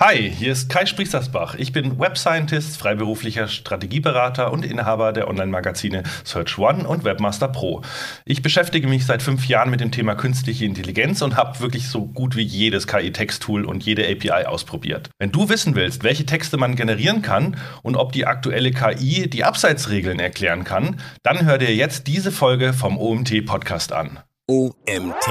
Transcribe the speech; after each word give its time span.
Hi, 0.00 0.30
hier 0.30 0.52
ist 0.52 0.68
Kai 0.68 0.86
Spriestersbach. 0.86 1.56
Ich 1.56 1.72
bin 1.72 1.98
Web 1.98 2.18
Scientist, 2.18 2.76
freiberuflicher 2.76 3.48
Strategieberater 3.48 4.52
und 4.52 4.64
Inhaber 4.64 5.12
der 5.12 5.26
Online-Magazine 5.26 6.04
Search 6.22 6.56
One 6.56 6.86
und 6.86 7.02
Webmaster 7.02 7.48
Pro. 7.48 7.82
Ich 8.24 8.40
beschäftige 8.40 8.86
mich 8.86 9.06
seit 9.06 9.22
fünf 9.22 9.48
Jahren 9.48 9.70
mit 9.70 9.80
dem 9.80 9.90
Thema 9.90 10.14
künstliche 10.14 10.66
Intelligenz 10.66 11.20
und 11.20 11.36
habe 11.36 11.58
wirklich 11.58 11.88
so 11.88 12.06
gut 12.06 12.36
wie 12.36 12.42
jedes 12.42 12.86
KI-Texttool 12.86 13.64
und 13.64 13.82
jede 13.82 14.08
API 14.08 14.46
ausprobiert. 14.46 15.10
Wenn 15.18 15.32
du 15.32 15.48
wissen 15.48 15.74
willst, 15.74 16.04
welche 16.04 16.26
Texte 16.26 16.58
man 16.58 16.76
generieren 16.76 17.20
kann 17.20 17.56
und 17.82 17.96
ob 17.96 18.12
die 18.12 18.24
aktuelle 18.24 18.70
KI 18.70 19.28
die 19.28 19.42
Abseitsregeln 19.42 20.20
erklären 20.20 20.62
kann, 20.62 21.00
dann 21.24 21.44
hör 21.44 21.58
dir 21.58 21.74
jetzt 21.74 22.06
diese 22.06 22.30
Folge 22.30 22.72
vom 22.72 22.98
OMT-Podcast 22.98 23.92
an. 23.92 24.20
OMT 24.46 25.26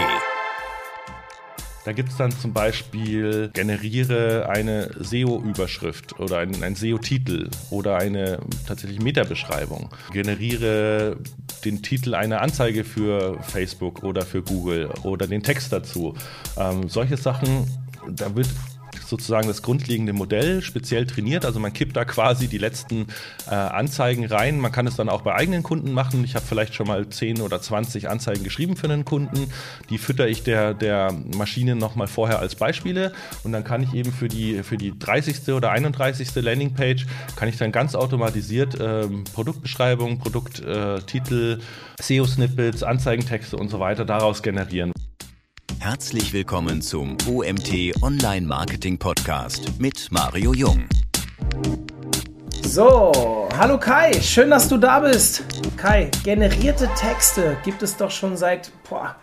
da 1.88 1.93
gibt 1.93 2.09
es 2.09 2.17
dann 2.17 2.31
zum 2.31 2.51
Beispiel, 2.51 3.49
generiere 3.54 4.49
eine 4.49 4.91
SEO-Überschrift 4.99 6.19
oder 6.19 6.39
einen, 6.39 6.75
SEO-Titel 6.75 7.50
oder 7.69 7.96
eine 7.96 8.39
tatsächlich 8.68 9.00
Meta-Beschreibung. 9.00 9.89
Generiere 10.11 11.15
den 11.63 11.82
Titel 11.82 12.13
einer 12.13 12.41
Anzeige 12.41 12.83
für 12.83 13.41
Facebook 13.41 14.04
oder 14.04 14.23
für 14.23 14.43
Google 14.43 14.89
oder 15.04 15.27
den 15.27 15.43
Text 15.43 15.71
dazu. 15.71 16.13
Ähm, 16.57 16.89
solche 16.89 17.15
Sachen, 17.15 17.65
da 18.05 18.35
wird 18.35 18.49
sozusagen 19.07 19.47
das 19.47 19.61
grundlegende 19.61 20.14
Modell 20.14 20.61
speziell 20.61 21.06
trainiert. 21.06 21.46
Also 21.46 21.60
man 21.60 21.74
kippt 21.74 21.96
da 21.96 22.06
quasi 22.06 22.47
die 22.47 22.57
letzten 22.57 23.07
äh, 23.50 23.56
Anzeigen 23.56 24.25
rein. 24.25 24.60
Man 24.60 24.71
kann 24.71 24.88
es 24.88 24.96
dann 24.96 25.10
auch 25.10 25.21
bei 25.21 25.33
eigenen 25.33 25.64
Kunden 25.64 25.92
machen. 25.92 26.24
Ich 26.24 26.36
habe 26.36 26.46
vielleicht 26.46 26.75
schon 26.75 26.88
mal 26.88 27.07
10 27.07 27.42
oder 27.42 27.61
20 27.61 28.10
Anzeigen 28.10 28.43
geschrieben 28.43 28.75
für 28.75 28.88
einen 28.88 29.06
Kunden. 29.06 29.50
Die 29.89 29.97
fütter 29.97 30.28
ich 30.28 30.43
der, 30.43 30.74
der 30.74 31.14
Maschine 31.36 31.75
nochmal 31.75 32.08
vorher 32.08 32.39
als 32.39 32.56
Beispiele. 32.56 33.14
Und 33.44 33.52
dann 33.52 33.64
kann 33.64 33.83
ich 33.83 33.94
eben 33.94 34.11
für 34.11 34.28
die, 34.28 34.64
für 34.64 34.78
die 34.78 34.97
30. 34.97 35.50
oder 35.53 35.72
31. 35.72 36.36
Landingpage, 36.36 37.05
kann 37.36 37.50
ich 37.50 37.58
dann 37.58 37.72
ganz 37.72 37.95
automatisiert 37.95 38.77
ähm, 38.80 39.23
Produktbeschreibung, 39.33 40.19
Produkttitel, 40.19 41.59
äh, 41.59 42.02
SEO-Snippets, 42.02 42.83
Anzeigentexte 42.83 43.58
und 43.58 43.69
so 43.69 43.80
weiter 43.80 44.05
daraus 44.05 44.44
generieren. 44.44 44.92
Herzlich 45.79 46.33
willkommen 46.33 46.81
zum 46.81 47.17
OMT 47.29 48.01
Online 48.01 48.45
Marketing 48.45 48.97
Podcast 48.97 49.79
mit 49.79 50.07
Mario 50.11 50.53
Jung. 50.53 50.87
So, 52.63 53.47
hallo 53.55 53.77
Kai, 53.77 54.13
schön, 54.21 54.49
dass 54.49 54.67
du 54.67 54.77
da 54.77 54.99
bist. 54.99 55.43
Kai, 55.77 56.09
generierte 56.23 56.89
Texte 56.97 57.57
gibt 57.63 57.83
es 57.83 57.95
doch 57.95 58.11
schon 58.11 58.35
seit 58.37 58.71
boah, 58.89 59.15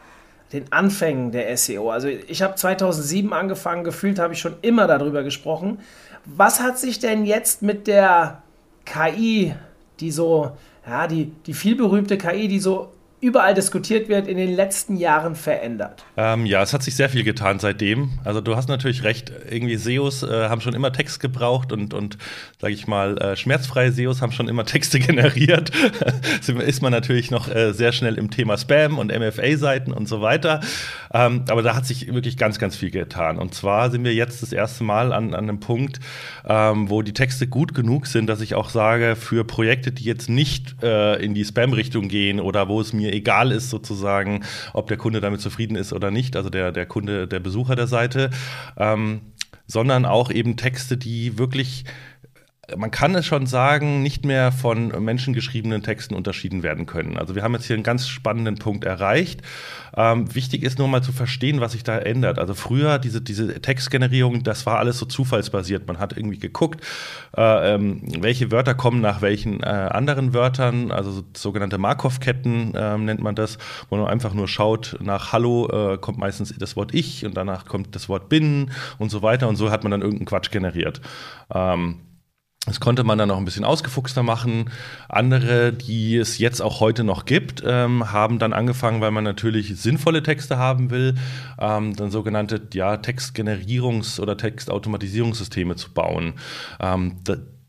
den 0.53 0.73
Anfängen 0.73 1.33
der 1.33 1.57
SEO. 1.57 1.91
Also 1.91 2.09
ich 2.09 2.41
habe 2.43 2.55
2007 2.55 3.33
angefangen, 3.33 3.85
gefühlt 3.85 4.19
habe 4.19 4.35
ich 4.35 4.41
schon 4.41 4.57
immer 4.63 4.87
darüber 4.87 5.23
gesprochen. 5.23 5.81
Was 6.25 6.61
hat 6.61 6.79
sich 6.79 6.99
denn 6.99 7.27
jetzt 7.27 7.63
mit 7.63 7.87
der 7.87 8.43
KI, 8.85 9.55
die 10.01 10.11
so, 10.11 10.57
ja, 10.87 11.07
die, 11.07 11.33
die 11.47 11.55
vielberühmte 11.55 12.17
KI, 12.17 12.49
die 12.49 12.61
so 12.61 12.93
überall 13.21 13.55
diskutiert 13.55 14.09
wird, 14.09 14.27
in 14.27 14.37
den 14.37 14.55
letzten 14.55 14.97
Jahren 14.97 15.35
verändert? 15.35 16.05
Ähm, 16.17 16.45
ja, 16.45 16.63
es 16.63 16.75
hat 16.75 16.83
sich 16.83 16.95
sehr 16.95 17.09
viel 17.09 17.25
getan 17.25 17.59
seitdem. 17.59 18.19
Also 18.23 18.41
du 18.41 18.55
hast 18.55 18.69
natürlich 18.69 19.03
recht, 19.03 19.33
irgendwie 19.51 19.77
SEOs 19.77 20.23
äh, 20.23 20.49
haben 20.49 20.61
schon 20.61 20.75
immer 20.75 20.93
Text 20.93 21.21
gebraucht 21.21 21.73
und, 21.73 21.95
und 21.95 22.19
sage 22.61 22.75
ich 22.75 22.87
mal, 22.87 23.17
äh, 23.19 23.37
schmerzfreie 23.37 23.93
SEOs 23.93 24.21
haben 24.21 24.33
schon 24.33 24.49
immer 24.49 24.65
Texte 24.67 24.99
generiert. 24.99 25.71
ist 26.47 26.83
man 26.83 26.93
natürlich 26.93 27.31
noch 27.31 27.49
äh, 27.49 27.73
sehr 27.73 27.93
schnell 27.93 28.19
im 28.19 28.31
Thema 28.31 28.59
Spam 28.59 28.99
und 28.99 29.09
MFA-Seiten 29.17 29.93
und 29.93 30.07
so 30.07 30.21
weiter. 30.21 30.61
Ähm, 31.13 31.45
aber 31.49 31.63
da 31.63 31.75
hat 31.75 31.87
sich 31.87 32.13
wirklich 32.13 32.37
ganz, 32.37 32.59
ganz 32.59 32.77
viel 32.77 32.91
getan. 32.91 33.39
Und 33.39 33.55
zwar 33.55 33.91
sind 33.91 34.05
wir 34.05 34.13
jetzt 34.13 34.43
das 34.43 34.53
erste 34.53 34.85
Mal 34.85 35.13
an, 35.13 35.33
an 35.33 35.45
einem 35.45 35.61
Punkt, 35.61 35.99
ähm, 36.47 36.91
wo 36.91 37.01
die 37.01 37.15
Texte 37.15 37.47
gut 37.47 37.75
genug 37.75 38.07
sind, 38.07 38.27
dass 38.27 38.43
ich 38.43 38.55
auch 38.55 38.69
sage, 38.69 39.17
für 39.17 39.45
Projekte, 39.45 39.93
die 39.93 40.05
jetzt 40.05 40.29
nicht 40.29 40.83
äh, 40.83 41.17
in 41.25 41.33
die 41.33 41.45
Spam-Richtung 41.45 42.09
gehen 42.09 42.39
oder 42.39 42.69
wo 42.69 42.81
es 42.81 42.93
mir 42.93 43.14
egal 43.15 43.53
ist 43.53 43.71
sozusagen, 43.71 44.45
ob 44.73 44.89
der 44.89 44.97
Kunde 44.97 45.21
damit 45.21 45.41
zufrieden 45.41 45.77
ist 45.77 45.93
oder 45.93 46.11
nicht, 46.11 46.37
also 46.37 46.51
der, 46.51 46.73
der 46.73 46.87
Kunde, 46.87 47.27
der 47.27 47.41
Besucher 47.41 47.77
der 47.77 47.87
Seite, 47.87 48.31
ähm, 48.77 49.21
sondern 49.67 50.05
auch 50.05 50.31
eben 50.31 50.57
Texte, 50.57 50.97
die 50.97 51.39
wirklich 51.39 51.85
man 52.77 52.91
kann 52.91 53.15
es 53.15 53.27
schon 53.27 53.47
sagen, 53.47 54.03
nicht 54.03 54.25
mehr 54.25 54.53
von 54.53 54.89
menschengeschriebenen 55.05 55.83
Texten 55.83 56.15
unterschieden 56.15 56.63
werden 56.63 56.87
können. 56.87 57.19
Also 57.19 57.35
wir 57.35 57.43
haben 57.43 57.55
jetzt 57.55 57.67
hier 57.67 57.75
einen 57.75 57.83
ganz 57.83 58.09
spannenden 58.09 58.57
Punkt 58.57 58.85
erreicht. 58.85 59.43
Ähm, 59.97 60.35
wichtig 60.35 60.63
ist 60.63 60.79
nur 60.79 60.89
mal 60.89 61.03
zu 61.03 61.13
verstehen, 61.13 61.61
was 61.61 61.73
sich 61.73 61.85
da 61.85 61.99
ändert. 61.99 62.39
Also 62.39 62.55
früher 62.55 62.99
diese, 62.99 63.21
diese 63.21 63.61
Textgenerierung, 63.61 64.43
das 64.43 64.67
war 64.67 64.79
alles 64.79 64.99
so 64.99 65.07
zufallsbasiert. 65.07 65.87
Man 65.87 65.99
hat 65.99 66.17
irgendwie 66.17 66.39
geguckt, 66.39 66.85
äh, 67.37 67.75
ähm, 67.75 68.03
welche 68.21 68.51
Wörter 68.51 68.75
kommen 68.75 69.01
nach 69.01 69.23
welchen 69.23 69.63
äh, 69.63 69.67
anderen 69.67 70.35
Wörtern, 70.35 70.91
also 70.91 71.11
so, 71.13 71.23
sogenannte 71.37 71.79
Markov-Ketten 71.79 72.75
äh, 72.75 72.99
nennt 72.99 73.21
man 73.21 73.35
das, 73.35 73.59
wo 73.89 73.97
man 73.97 74.07
einfach 74.07 74.35
nur 74.35 74.49
schaut, 74.49 74.97
nach 75.01 75.33
Hallo 75.33 75.69
äh, 75.95 75.99
kommt 75.99 76.19
meistens 76.19 76.55
das 76.59 76.77
Wort 76.77 76.95
Ich 76.95 77.25
und 77.25 77.37
danach 77.37 77.67
kommt 77.67 77.95
das 77.95 78.09
Wort 78.09 78.29
Bin 78.29 78.71
und 78.99 79.11
so 79.11 79.23
weiter 79.23 79.49
und 79.49 79.57
so 79.57 79.71
hat 79.71 79.85
man 79.85 79.91
dann 79.91 80.01
irgendeinen 80.01 80.27
Quatsch 80.27 80.51
generiert. 80.51 81.01
Ähm, 81.53 82.01
das 82.67 82.81
konnte 82.81 83.05
man 83.05 83.19
dann 83.19 83.29
noch 83.29 83.37
ein 83.37 83.45
bisschen 83.45 83.65
ausgefuchster 83.65 84.23
machen. 84.23 84.71
Andere, 85.09 85.73
die 85.73 86.17
es 86.17 86.39
jetzt 86.39 86.63
auch 86.63 86.81
heute 86.81 87.05
noch 87.05 87.27
gibt, 87.27 87.63
ähm, 87.67 88.11
haben 88.11 88.39
dann 88.39 88.55
angefangen, 88.55 89.03
weil 89.03 89.11
man 89.11 89.25
natürlich 89.25 89.77
sinnvolle 89.81 90.23
Texte 90.23 90.57
haben 90.57 90.91
will, 90.91 91.15
ähm, 91.59 91.95
dann 91.95 92.11
sogenannte 92.11 92.63
ja, 92.73 92.95
Textgenerierungs- 92.95 94.19
oder 94.19 94.37
Textautomatisierungssysteme 94.39 95.77
zu 95.77 95.93
bauen. 95.93 96.35
Ähm, 96.81 97.17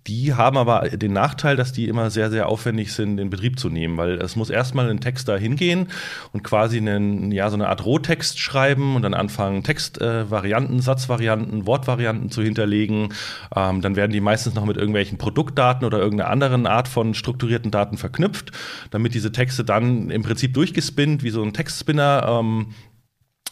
die 0.07 0.35
haben 0.35 0.57
aber 0.57 0.89
den 0.89 1.13
Nachteil, 1.13 1.55
dass 1.55 1.71
die 1.71 1.88
immer 1.88 2.11
sehr, 2.11 2.29
sehr 2.29 2.47
aufwendig 2.47 2.93
sind, 2.93 3.19
in 3.19 3.31
Betrieb 3.31 3.57
zu 3.57 3.69
nehmen, 3.69 3.97
weil 3.97 4.13
es 4.21 4.35
muss 4.35 4.51
erstmal 4.51 4.89
ein 4.89 4.99
Text 4.99 5.27
da 5.27 5.35
hingehen 5.35 5.88
und 6.31 6.43
quasi 6.43 6.77
einen, 6.77 7.31
ja, 7.31 7.49
so 7.49 7.55
eine 7.55 7.69
Art 7.69 7.85
Rohtext 7.85 8.39
schreiben 8.39 8.95
und 8.95 9.01
dann 9.01 9.15
anfangen, 9.15 9.63
Textvarianten, 9.63 10.77
äh, 10.77 10.81
Satzvarianten, 10.81 11.65
Wortvarianten 11.65 12.29
zu 12.29 12.44
hinterlegen. 12.44 13.13
Ähm, 13.55 13.81
dann 13.81 13.95
werden 13.95 14.11
die 14.11 14.21
meistens 14.21 14.53
noch 14.53 14.65
mit 14.65 14.77
irgendwelchen 14.77 15.17
Produktdaten 15.17 15.85
oder 15.85 15.97
irgendeiner 15.99 16.29
anderen 16.29 16.67
Art 16.67 16.88
von 16.88 17.15
strukturierten 17.15 17.71
Daten 17.71 17.97
verknüpft, 17.97 18.51
damit 18.91 19.15
diese 19.15 19.31
Texte 19.31 19.63
dann 19.63 20.11
im 20.11 20.21
Prinzip 20.21 20.53
durchgespinnt, 20.53 21.23
wie 21.23 21.31
so 21.31 21.41
ein 21.41 21.53
Textspinner, 21.53 22.39
ähm, 22.41 22.67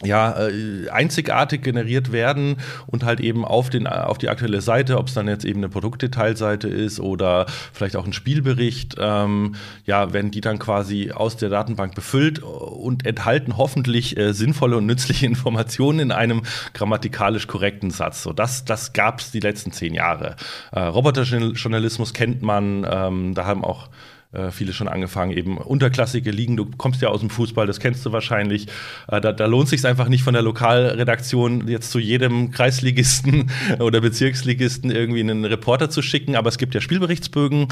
ja, 0.06 0.48
äh, 0.48 0.90
einzigartig 0.90 1.64
generiert 1.64 2.12
werden 2.12 2.58
und 2.88 3.04
halt 3.04 3.20
eben 3.20 3.46
auf, 3.46 3.70
den, 3.70 3.88
auf 3.88 4.18
die 4.18 4.30
aktuelle 4.30 4.62
Seite, 4.62 4.98
ob 4.98 5.08
es 5.08 5.14
dann 5.14 5.28
jetzt 5.28 5.46
eben 5.46 5.60
eine 5.60 5.70
Produktdetailseite 5.70 6.68
ist 6.68 7.00
oder 7.00 7.46
vielleicht 7.72 7.96
auch 7.96 8.06
ein 8.06 8.14
Spielbericht, 8.14 8.96
ähm, 9.00 9.56
ja, 9.86 10.14
werden 10.14 10.32
die 10.32 10.42
dann 10.42 10.60
quasi 10.60 11.12
aus 11.12 11.38
der 11.38 11.50
Datenbank 11.50 11.96
befüllt 11.96 12.40
und 12.40 13.06
enthalten 13.06 13.58
hoffentlich 13.58 14.18
äh, 14.18 14.34
sinnvolle 14.34 14.78
und 14.78 14.86
nützliche 14.86 15.26
Informationen 15.34 16.00
in 16.00 16.12
einem 16.12 16.44
grammatikalisch 16.74 17.48
korrekten 17.48 17.92
Satz. 17.92 18.24
So, 18.24 18.34
das, 18.34 18.66
das 18.66 18.94
gab 18.94 19.20
es 19.20 19.32
die 19.32 19.40
letzten 19.40 19.72
zehn 19.72 19.94
Jahre. 19.94 20.36
Äh, 20.72 20.82
Roboterjournalismus 20.82 22.14
kennt 22.14 22.42
man, 22.42 22.86
ähm, 22.90 23.34
da 23.34 23.46
haben 23.46 23.64
auch 23.64 23.90
äh, 24.34 24.52
viele 24.52 24.74
schon 24.74 24.88
angefangen, 24.88 25.32
eben 25.32 25.58
unterklassige 25.58 26.32
Ligen. 26.32 26.58
Du 26.58 26.66
kommst 26.78 27.02
ja 27.02 27.10
aus 27.10 27.20
dem 27.20 27.30
Fußball, 27.30 27.68
das 27.68 27.80
kennst 27.80 28.06
du 28.06 28.12
wahrscheinlich. 28.12 28.68
Äh, 29.08 29.22
da, 29.22 29.32
da, 29.32 29.46
lohnt 29.46 29.70
sich 29.70 29.86
einfach 29.86 30.10
nicht 30.10 30.24
von 30.24 30.34
der 30.34 30.42
Lokalredaktion 30.42 31.68
jetzt 31.68 31.92
zu 31.92 32.00
jedem 32.00 32.52
Kreisligisten 32.52 33.52
oder 33.80 34.02
Bezirksligisten 34.02 34.92
irgendwie 34.92 35.20
einen 35.20 35.46
Reporter 35.46 35.90
zu 35.90 36.02
schicken, 36.02 36.36
aber 36.36 36.50
es 36.50 36.58
gibt 36.58 36.74
ja 36.74 36.82
Spielberichtsbögen 36.82 37.68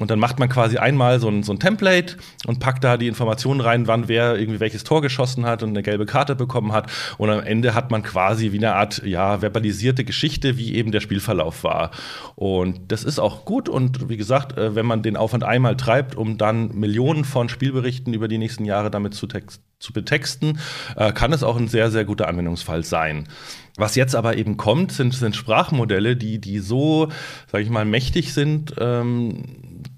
und 0.00 0.10
dann 0.10 0.18
macht 0.18 0.38
man 0.38 0.48
quasi 0.48 0.76
einmal 0.76 1.18
so 1.18 1.28
ein, 1.28 1.42
so 1.42 1.52
ein 1.52 1.58
Template 1.58 2.16
und 2.46 2.60
packt 2.60 2.84
da 2.84 2.96
die 2.96 3.08
Informationen 3.08 3.60
rein, 3.60 3.86
wann 3.86 4.08
wer 4.08 4.38
irgendwie 4.38 4.60
welches 4.60 4.84
Tor 4.84 5.02
geschossen 5.02 5.46
hat 5.46 5.62
und 5.62 5.70
eine 5.70 5.82
gelbe 5.82 6.06
Karte 6.06 6.34
bekommen 6.34 6.72
hat 6.72 6.90
und 7.18 7.30
am 7.30 7.40
Ende 7.40 7.74
hat 7.74 7.90
man 7.90 8.02
quasi 8.02 8.52
wie 8.52 8.58
eine 8.58 8.74
Art 8.74 9.02
ja 9.04 9.40
verbalisierte 9.40 10.04
Geschichte, 10.04 10.58
wie 10.58 10.74
eben 10.74 10.92
der 10.92 11.00
Spielverlauf 11.00 11.64
war. 11.64 11.90
Und 12.34 12.92
das 12.92 13.04
ist 13.04 13.18
auch 13.18 13.44
gut 13.44 13.68
und 13.68 14.08
wie 14.08 14.16
gesagt, 14.16 14.58
äh, 14.58 14.74
wenn 14.74 14.86
man 14.86 15.02
den 15.02 15.16
Aufwand 15.16 15.44
einmal 15.44 15.76
treibt, 15.76 16.01
schreibt, 16.02 16.16
um 16.16 16.38
dann 16.38 16.74
Millionen 16.74 17.24
von 17.24 17.48
Spielberichten 17.48 18.14
über 18.14 18.28
die 18.28 18.38
nächsten 18.38 18.64
Jahre 18.64 18.90
damit 18.90 19.14
zu, 19.14 19.26
zu 19.78 19.92
betexten, 19.92 20.58
äh, 20.96 21.12
kann 21.12 21.32
es 21.32 21.42
auch 21.42 21.56
ein 21.56 21.68
sehr, 21.68 21.90
sehr 21.90 22.04
guter 22.04 22.28
Anwendungsfall 22.28 22.84
sein. 22.84 23.28
Was 23.76 23.94
jetzt 23.94 24.14
aber 24.14 24.36
eben 24.36 24.56
kommt, 24.56 24.92
sind, 24.92 25.14
sind 25.14 25.36
Sprachmodelle, 25.36 26.16
die, 26.16 26.38
die 26.38 26.58
so, 26.58 27.08
sage 27.50 27.64
ich 27.64 27.70
mal, 27.70 27.84
mächtig 27.84 28.34
sind, 28.34 28.74
ähm, 28.78 29.44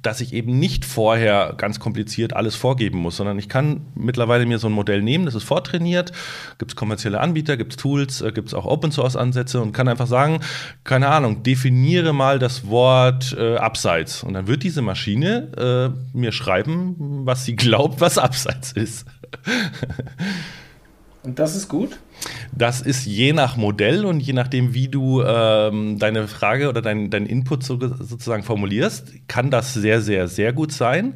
dass 0.06 0.20
ich 0.20 0.32
eben 0.32 0.58
nicht 0.58 0.84
vorher 0.84 1.54
ganz 1.56 1.80
kompliziert 1.80 2.34
alles 2.34 2.54
vorgeben 2.54 2.98
muss, 2.98 3.16
sondern 3.16 3.38
ich 3.38 3.48
kann 3.48 3.80
mittlerweile 3.94 4.46
mir 4.46 4.58
so 4.58 4.68
ein 4.68 4.72
Modell 4.72 5.02
nehmen, 5.02 5.24
das 5.24 5.34
ist 5.34 5.44
vortrainiert, 5.44 6.12
gibt 6.58 6.72
es 6.72 6.76
kommerzielle 6.76 7.20
Anbieter, 7.20 7.56
gibt 7.56 7.72
es 7.72 7.76
Tools, 7.76 8.20
äh, 8.20 8.30
gibt 8.32 8.48
es 8.48 8.54
auch 8.54 8.66
Open-Source-Ansätze 8.66 9.60
und 9.60 9.72
kann 9.72 9.88
einfach 9.88 10.06
sagen, 10.06 10.40
keine 10.84 11.08
Ahnung, 11.08 11.42
definiere 11.42 12.12
mal 12.12 12.38
das 12.38 12.68
Wort 12.68 13.34
äh, 13.38 13.56
Abseits. 13.56 14.22
Und 14.22 14.34
dann 14.34 14.46
wird 14.46 14.62
diese 14.62 14.82
Maschine 14.82 15.94
äh, 16.14 16.16
mir 16.16 16.32
schreiben, 16.32 17.24
was 17.24 17.44
sie 17.44 17.56
glaubt, 17.56 18.00
was 18.00 18.18
Abseits 18.18 18.72
ist. 18.72 19.06
Und 21.22 21.38
das 21.38 21.56
ist 21.56 21.68
gut? 21.68 21.98
Das 22.56 22.80
ist 22.80 23.04
je 23.04 23.32
nach 23.32 23.56
Modell 23.56 24.04
und 24.04 24.20
je 24.20 24.32
nachdem, 24.32 24.74
wie 24.74 24.88
du 24.88 25.22
ähm, 25.22 25.98
deine 25.98 26.28
Frage 26.28 26.68
oder 26.68 26.82
dein, 26.82 27.10
dein 27.10 27.26
Input 27.26 27.64
so, 27.64 27.78
sozusagen 27.80 28.42
formulierst, 28.42 29.28
kann 29.28 29.50
das 29.50 29.74
sehr, 29.74 30.00
sehr, 30.00 30.28
sehr 30.28 30.52
gut 30.52 30.72
sein. 30.72 31.14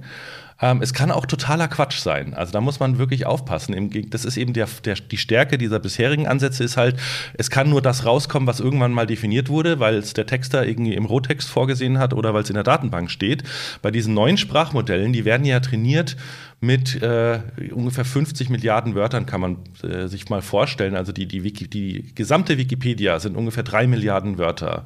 Ähm, 0.60 0.82
es 0.82 0.92
kann 0.92 1.10
auch 1.10 1.26
totaler 1.26 1.68
Quatsch 1.68 1.98
sein. 1.98 2.34
Also 2.34 2.52
da 2.52 2.60
muss 2.60 2.80
man 2.80 2.98
wirklich 2.98 3.26
aufpassen. 3.26 3.90
Das 4.10 4.24
ist 4.24 4.36
eben 4.36 4.52
der, 4.52 4.68
der, 4.84 4.94
die 4.94 5.16
Stärke 5.16 5.58
dieser 5.58 5.78
bisherigen 5.78 6.26
Ansätze 6.26 6.64
ist 6.64 6.76
halt, 6.76 6.96
es 7.34 7.50
kann 7.50 7.70
nur 7.70 7.82
das 7.82 8.04
rauskommen, 8.04 8.46
was 8.46 8.60
irgendwann 8.60 8.92
mal 8.92 9.06
definiert 9.06 9.48
wurde, 9.48 9.78
weil 9.78 9.94
es 9.94 10.14
der 10.14 10.26
Texter 10.26 10.66
irgendwie 10.66 10.94
im 10.94 11.04
Rohtext 11.04 11.48
vorgesehen 11.48 11.98
hat 11.98 12.12
oder 12.12 12.34
weil 12.34 12.42
es 12.42 12.50
in 12.50 12.54
der 12.54 12.64
Datenbank 12.64 13.10
steht. 13.10 13.44
Bei 13.82 13.90
diesen 13.90 14.14
neuen 14.14 14.36
Sprachmodellen, 14.36 15.12
die 15.12 15.24
werden 15.24 15.46
ja 15.46 15.60
trainiert 15.60 16.16
mit 16.60 17.00
äh, 17.02 17.40
ungefähr 17.72 18.04
50 18.04 18.50
Milliarden 18.50 18.96
Wörtern, 18.96 19.26
kann 19.26 19.40
man 19.40 19.58
äh, 19.82 20.08
sich 20.08 20.28
mal 20.28 20.42
vorstellen. 20.42 20.96
Also 20.96 21.12
die, 21.12 21.26
die, 21.26 21.44
Wiki, 21.44 21.68
die 21.68 22.12
gesamte 22.16 22.58
Wikipedia 22.58 23.20
sind 23.20 23.36
ungefähr 23.36 23.62
drei 23.62 23.86
Milliarden 23.86 24.38
Wörter. 24.38 24.84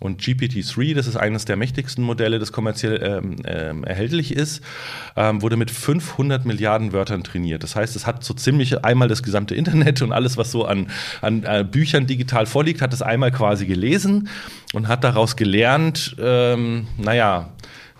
Und 0.00 0.20
GPT-3, 0.20 0.94
das 0.94 1.06
ist 1.06 1.16
eines 1.16 1.46
der 1.46 1.56
mächtigsten 1.56 2.04
Modelle, 2.04 2.38
das 2.38 2.52
kommerziell 2.52 3.02
ähm, 3.02 3.36
ähm, 3.46 3.82
erhältlich 3.82 4.34
ist, 4.34 4.62
ähm, 5.16 5.40
wurde 5.40 5.56
mit 5.56 5.70
500 5.70 6.44
Milliarden 6.44 6.92
Wörtern 6.92 7.24
trainiert. 7.24 7.62
Das 7.62 7.76
heißt, 7.76 7.96
es 7.96 8.06
hat 8.06 8.22
so 8.22 8.34
ziemlich 8.34 8.84
einmal 8.84 9.08
das 9.08 9.22
gesamte 9.22 9.54
Internet 9.54 10.02
und 10.02 10.12
alles, 10.12 10.36
was 10.36 10.50
so 10.50 10.66
an, 10.66 10.88
an 11.22 11.44
äh, 11.44 11.64
Büchern 11.64 12.06
digital 12.06 12.44
vorliegt, 12.44 12.82
hat 12.82 12.92
es 12.92 13.00
einmal 13.00 13.32
quasi 13.32 13.64
gelesen 13.64 14.28
und 14.74 14.86
hat 14.88 15.02
daraus 15.02 15.34
gelernt, 15.34 16.14
ähm, 16.18 16.88
naja, 16.98 17.52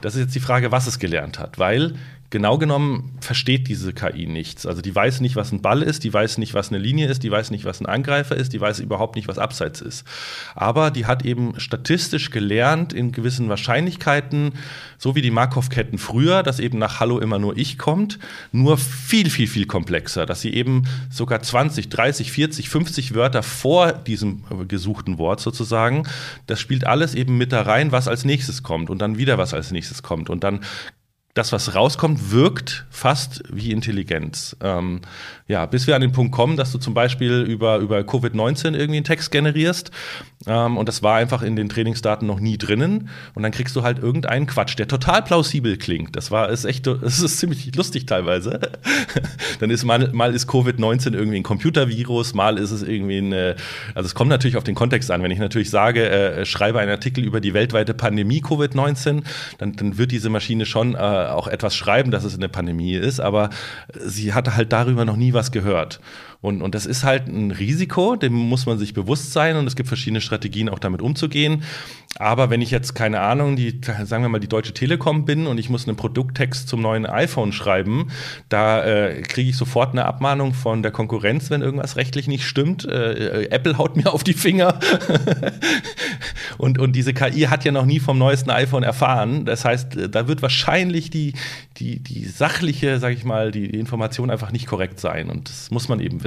das 0.02 0.14
ist 0.14 0.20
jetzt 0.20 0.34
die 0.34 0.40
Frage, 0.40 0.70
was 0.72 0.86
es 0.86 0.98
gelernt 0.98 1.38
hat, 1.38 1.58
weil 1.58 1.94
genau 2.30 2.58
genommen 2.58 3.16
versteht 3.20 3.68
diese 3.68 3.92
KI 3.92 4.26
nichts. 4.26 4.66
Also 4.66 4.82
die 4.82 4.94
weiß 4.94 5.20
nicht, 5.20 5.36
was 5.36 5.52
ein 5.52 5.62
Ball 5.62 5.82
ist, 5.82 6.04
die 6.04 6.12
weiß 6.12 6.38
nicht, 6.38 6.54
was 6.54 6.68
eine 6.68 6.78
Linie 6.78 7.08
ist, 7.08 7.22
die 7.22 7.30
weiß 7.30 7.50
nicht, 7.50 7.64
was 7.64 7.80
ein 7.80 7.86
Angreifer 7.86 8.36
ist, 8.36 8.52
die 8.52 8.60
weiß 8.60 8.80
überhaupt 8.80 9.16
nicht, 9.16 9.28
was 9.28 9.38
Abseits 9.38 9.80
ist. 9.80 10.04
Aber 10.54 10.90
die 10.90 11.06
hat 11.06 11.24
eben 11.24 11.58
statistisch 11.58 12.30
gelernt 12.30 12.92
in 12.92 13.12
gewissen 13.12 13.48
Wahrscheinlichkeiten, 13.48 14.52
so 14.98 15.14
wie 15.14 15.22
die 15.22 15.30
Markov-Ketten 15.30 15.98
früher, 15.98 16.42
dass 16.42 16.58
eben 16.58 16.78
nach 16.78 17.00
Hallo 17.00 17.18
immer 17.18 17.38
nur 17.38 17.56
ich 17.56 17.78
kommt, 17.78 18.18
nur 18.52 18.78
viel, 18.78 19.30
viel, 19.30 19.46
viel 19.46 19.66
komplexer, 19.66 20.26
dass 20.26 20.40
sie 20.40 20.52
eben 20.52 20.84
sogar 21.10 21.42
20, 21.42 21.88
30, 21.88 22.32
40, 22.32 22.68
50 22.68 23.14
Wörter 23.14 23.42
vor 23.42 23.92
diesem 23.92 24.44
gesuchten 24.68 25.18
Wort 25.18 25.40
sozusagen, 25.40 26.04
das 26.46 26.60
spielt 26.60 26.86
alles 26.86 27.14
eben 27.14 27.38
mit 27.38 27.52
da 27.52 27.62
rein, 27.62 27.92
was 27.92 28.08
als 28.08 28.24
nächstes 28.24 28.62
kommt 28.62 28.90
und 28.90 29.00
dann 29.00 29.18
wieder 29.18 29.38
was 29.38 29.54
als 29.54 29.70
nächstes 29.70 30.02
kommt 30.02 30.30
und 30.30 30.42
dann 30.42 30.60
das, 31.36 31.52
was 31.52 31.74
rauskommt, 31.74 32.30
wirkt 32.30 32.86
fast 32.90 33.42
wie 33.50 33.70
Intelligenz. 33.70 34.56
Ähm, 34.62 35.02
ja, 35.48 35.64
bis 35.66 35.86
wir 35.86 35.94
an 35.94 36.00
den 36.00 36.12
Punkt 36.12 36.32
kommen, 36.32 36.56
dass 36.56 36.72
du 36.72 36.78
zum 36.78 36.92
Beispiel 36.92 37.42
über, 37.42 37.78
über 37.78 37.98
Covid-19 38.00 38.74
irgendwie 38.74 38.96
einen 38.96 39.04
Text 39.04 39.30
generierst 39.30 39.92
ähm, 40.46 40.76
und 40.76 40.88
das 40.88 41.04
war 41.04 41.16
einfach 41.16 41.42
in 41.42 41.54
den 41.54 41.68
Trainingsdaten 41.68 42.26
noch 42.26 42.40
nie 42.40 42.58
drinnen 42.58 43.08
und 43.34 43.42
dann 43.44 43.52
kriegst 43.52 43.76
du 43.76 43.82
halt 43.82 44.00
irgendeinen 44.00 44.46
Quatsch, 44.46 44.76
der 44.76 44.88
total 44.88 45.22
plausibel 45.22 45.76
klingt. 45.76 46.16
Das 46.16 46.32
war 46.32 46.50
ist 46.50 46.64
echt, 46.64 46.86
das 46.86 47.20
ist 47.20 47.38
ziemlich 47.38 47.74
lustig 47.76 48.06
teilweise. 48.06 48.58
dann 49.60 49.70
ist 49.70 49.84
mal, 49.84 50.10
mal 50.12 50.34
ist 50.34 50.48
Covid-19 50.48 51.14
irgendwie 51.14 51.36
ein 51.36 51.44
Computervirus, 51.44 52.34
mal 52.34 52.58
ist 52.58 52.72
es 52.72 52.82
irgendwie 52.82 53.18
eine, 53.18 53.54
also 53.94 54.06
es 54.06 54.16
kommt 54.16 54.30
natürlich 54.30 54.56
auf 54.56 54.64
den 54.64 54.74
Kontext 54.74 55.12
an. 55.12 55.22
Wenn 55.22 55.30
ich 55.30 55.38
natürlich 55.38 55.70
sage, 55.70 56.08
äh, 56.10 56.44
schreibe 56.44 56.80
einen 56.80 56.90
Artikel 56.90 57.22
über 57.22 57.40
die 57.40 57.54
weltweite 57.54 57.94
Pandemie 57.94 58.42
Covid-19, 58.42 59.22
dann, 59.58 59.76
dann 59.76 59.96
wird 59.96 60.10
diese 60.10 60.28
Maschine 60.28 60.66
schon 60.66 60.94
äh, 60.94 60.98
auch 60.98 61.46
etwas 61.46 61.76
schreiben, 61.76 62.10
dass 62.10 62.24
es 62.24 62.34
eine 62.34 62.48
Pandemie 62.48 62.94
ist, 62.94 63.20
aber 63.20 63.50
sie 63.94 64.34
hatte 64.34 64.56
halt 64.56 64.72
darüber 64.72 65.04
noch 65.04 65.16
nie 65.16 65.35
was 65.36 65.52
gehört. 65.52 66.00
Und, 66.40 66.62
und 66.62 66.74
das 66.74 66.86
ist 66.86 67.04
halt 67.04 67.26
ein 67.28 67.50
Risiko, 67.50 68.16
dem 68.16 68.32
muss 68.32 68.66
man 68.66 68.78
sich 68.78 68.94
bewusst 68.94 69.32
sein 69.32 69.56
und 69.56 69.66
es 69.66 69.76
gibt 69.76 69.88
verschiedene 69.88 70.20
Strategien, 70.20 70.68
auch 70.68 70.78
damit 70.78 71.02
umzugehen. 71.02 71.62
Aber 72.18 72.48
wenn 72.48 72.62
ich 72.62 72.70
jetzt, 72.70 72.94
keine 72.94 73.20
Ahnung, 73.20 73.56
die, 73.56 73.80
sagen 74.04 74.22
wir 74.22 74.28
mal, 74.28 74.38
die 74.38 74.48
Deutsche 74.48 74.72
Telekom 74.72 75.24
bin 75.24 75.46
und 75.46 75.58
ich 75.58 75.68
muss 75.68 75.86
einen 75.86 75.96
Produkttext 75.96 76.68
zum 76.68 76.80
neuen 76.80 77.04
iPhone 77.04 77.52
schreiben, 77.52 78.10
da 78.48 78.84
äh, 78.84 79.22
kriege 79.22 79.50
ich 79.50 79.56
sofort 79.56 79.92
eine 79.92 80.06
Abmahnung 80.06 80.54
von 80.54 80.82
der 80.82 80.92
Konkurrenz, 80.92 81.50
wenn 81.50 81.60
irgendwas 81.60 81.96
rechtlich 81.96 82.26
nicht 82.26 82.46
stimmt. 82.46 82.86
Äh, 82.86 83.42
äh 83.42 83.50
Apple 83.50 83.76
haut 83.76 83.96
mir 83.96 84.12
auf 84.12 84.24
die 84.24 84.32
Finger. 84.32 84.78
und, 86.58 86.78
und 86.78 86.92
diese 86.92 87.12
KI 87.12 87.42
hat 87.42 87.64
ja 87.64 87.72
noch 87.72 87.84
nie 87.84 88.00
vom 88.00 88.18
neuesten 88.18 88.50
iPhone 88.50 88.82
erfahren. 88.82 89.44
Das 89.44 89.64
heißt, 89.64 89.96
äh, 89.96 90.08
da 90.08 90.26
wird 90.26 90.40
wahrscheinlich 90.40 91.10
die, 91.10 91.34
die, 91.76 92.02
die 92.02 92.24
sachliche, 92.24 92.98
sag 92.98 93.12
ich 93.12 93.24
mal, 93.24 93.50
die, 93.50 93.70
die 93.70 93.78
Information 93.78 94.30
einfach 94.30 94.52
nicht 94.52 94.66
korrekt 94.66 95.00
sein. 95.00 95.28
Und 95.28 95.50
das 95.50 95.70
muss 95.70 95.88
man 95.88 96.00
eben 96.00 96.24
wissen. 96.24 96.25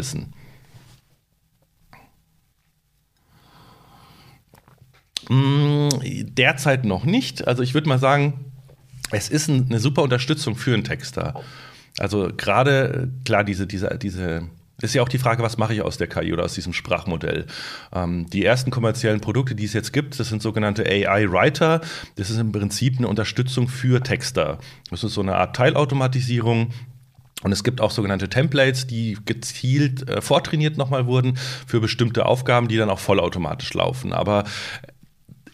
Mm, 5.30 5.90
derzeit 6.24 6.86
noch 6.86 7.06
nicht. 7.06 7.48
Also 7.48 7.64
ich 7.64 7.74
würde 7.74 7.88
mal 7.88 8.00
sagen, 8.00 8.46
es 9.12 9.30
ist 9.30 9.50
eine 9.50 9.80
super 9.80 10.04
Unterstützung 10.04 10.56
für 10.56 10.74
einen 10.74 10.84
Texter. 10.84 11.42
Also 11.98 12.30
gerade, 12.36 13.12
klar, 13.26 13.44
diese, 13.44 13.68
diese, 13.68 13.98
diese 14.02 14.50
ist 14.82 14.96
ja 14.96 15.02
auch 15.02 15.10
die 15.10 15.18
Frage, 15.18 15.44
was 15.44 15.58
mache 15.58 15.74
ich 15.74 15.82
aus 15.82 15.98
der 15.98 16.08
KI 16.08 16.32
oder 16.32 16.46
aus 16.46 16.54
diesem 16.54 16.74
Sprachmodell? 16.74 17.46
Ähm, 17.94 18.28
die 18.30 18.46
ersten 18.46 18.72
kommerziellen 18.72 19.20
Produkte, 19.20 19.56
die 19.56 19.66
es 19.66 19.74
jetzt 19.74 19.92
gibt, 19.92 20.20
das 20.20 20.30
sind 20.30 20.42
sogenannte 20.42 20.86
AI-Writer. 20.86 21.82
Das 22.16 22.30
ist 22.30 22.38
im 22.38 22.52
Prinzip 22.52 22.98
eine 22.98 23.08
Unterstützung 23.08 23.68
für 23.68 24.02
Texter. 24.02 24.60
Das 24.90 25.04
ist 25.04 25.14
so 25.14 25.22
eine 25.22 25.36
Art 25.36 25.56
Teilautomatisierung. 25.56 26.70
Und 27.44 27.52
es 27.52 27.64
gibt 27.64 27.80
auch 27.80 27.92
sogenannte 27.92 28.30
Templates, 28.30 28.88
die 28.88 29.18
gezielt 29.26 30.08
äh, 30.10 30.22
vortrainiert 30.22 30.78
nochmal 30.78 31.06
wurden 31.06 31.38
für 31.68 31.80
bestimmte 31.80 32.26
Aufgaben, 32.26 32.68
die 32.68 32.78
dann 32.78 32.90
auch 32.90 33.00
vollautomatisch 33.00 33.74
laufen. 33.74 34.12
Aber 34.12 34.44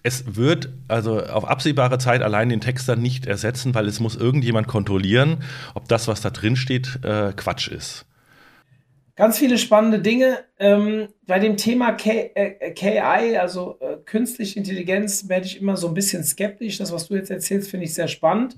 es 0.06 0.36
wird 0.36 0.70
also 0.88 1.20
auf 1.20 1.46
absehbare 1.46 1.98
Zeit 1.98 2.22
allein 2.22 2.50
den 2.50 2.62
Texter 2.62 2.96
nicht 2.96 3.26
ersetzen, 3.26 3.74
weil 3.74 3.88
es 3.88 4.00
muss 4.00 4.16
irgendjemand 4.16 4.68
kontrollieren, 4.68 5.44
ob 5.74 5.88
das, 5.88 6.08
was 6.08 6.22
da 6.22 6.30
drin 6.30 6.56
steht, 6.56 7.00
äh, 7.04 7.34
Quatsch 7.36 7.68
ist. 7.68 8.06
Ganz 9.16 9.40
viele 9.40 9.58
spannende 9.58 10.00
Dinge. 10.00 10.40
Ähm, 10.60 11.08
bei 11.26 11.40
dem 11.40 11.56
Thema 11.58 11.94
K 11.94 12.32
äh, 12.36 12.72
KI, 12.74 13.38
also 13.38 13.80
äh, 13.80 13.98
künstliche 14.06 14.60
Intelligenz, 14.60 15.30
werde 15.30 15.46
ich 15.46 15.60
immer 15.60 15.78
so 15.78 15.88
ein 15.88 15.94
bisschen 15.94 16.24
skeptisch. 16.24 16.78
Das, 16.78 16.92
was 16.92 17.08
du 17.08 17.16
jetzt 17.16 17.32
erzählst, 17.32 17.72
finde 17.72 17.86
ich 17.86 17.94
sehr 17.94 18.10
spannend. 18.10 18.58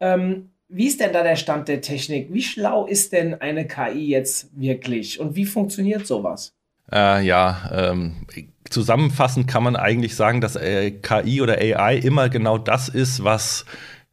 Ähm, 0.00 0.50
wie 0.72 0.86
ist 0.86 1.00
denn 1.00 1.12
da 1.12 1.22
der 1.22 1.36
Stand 1.36 1.68
der 1.68 1.80
Technik? 1.82 2.32
Wie 2.32 2.42
schlau 2.42 2.86
ist 2.86 3.12
denn 3.12 3.40
eine 3.40 3.66
KI 3.66 4.08
jetzt 4.08 4.48
wirklich? 4.58 5.20
Und 5.20 5.36
wie 5.36 5.44
funktioniert 5.44 6.06
sowas? 6.06 6.54
Äh, 6.90 7.24
ja, 7.24 7.70
ähm, 7.72 8.26
zusammenfassend 8.68 9.46
kann 9.46 9.62
man 9.62 9.76
eigentlich 9.76 10.16
sagen, 10.16 10.40
dass 10.40 10.56
äh, 10.56 10.90
KI 10.90 11.42
oder 11.42 11.58
AI 11.58 11.96
immer 11.98 12.28
genau 12.28 12.58
das 12.58 12.88
ist, 12.88 13.22
was 13.22 13.66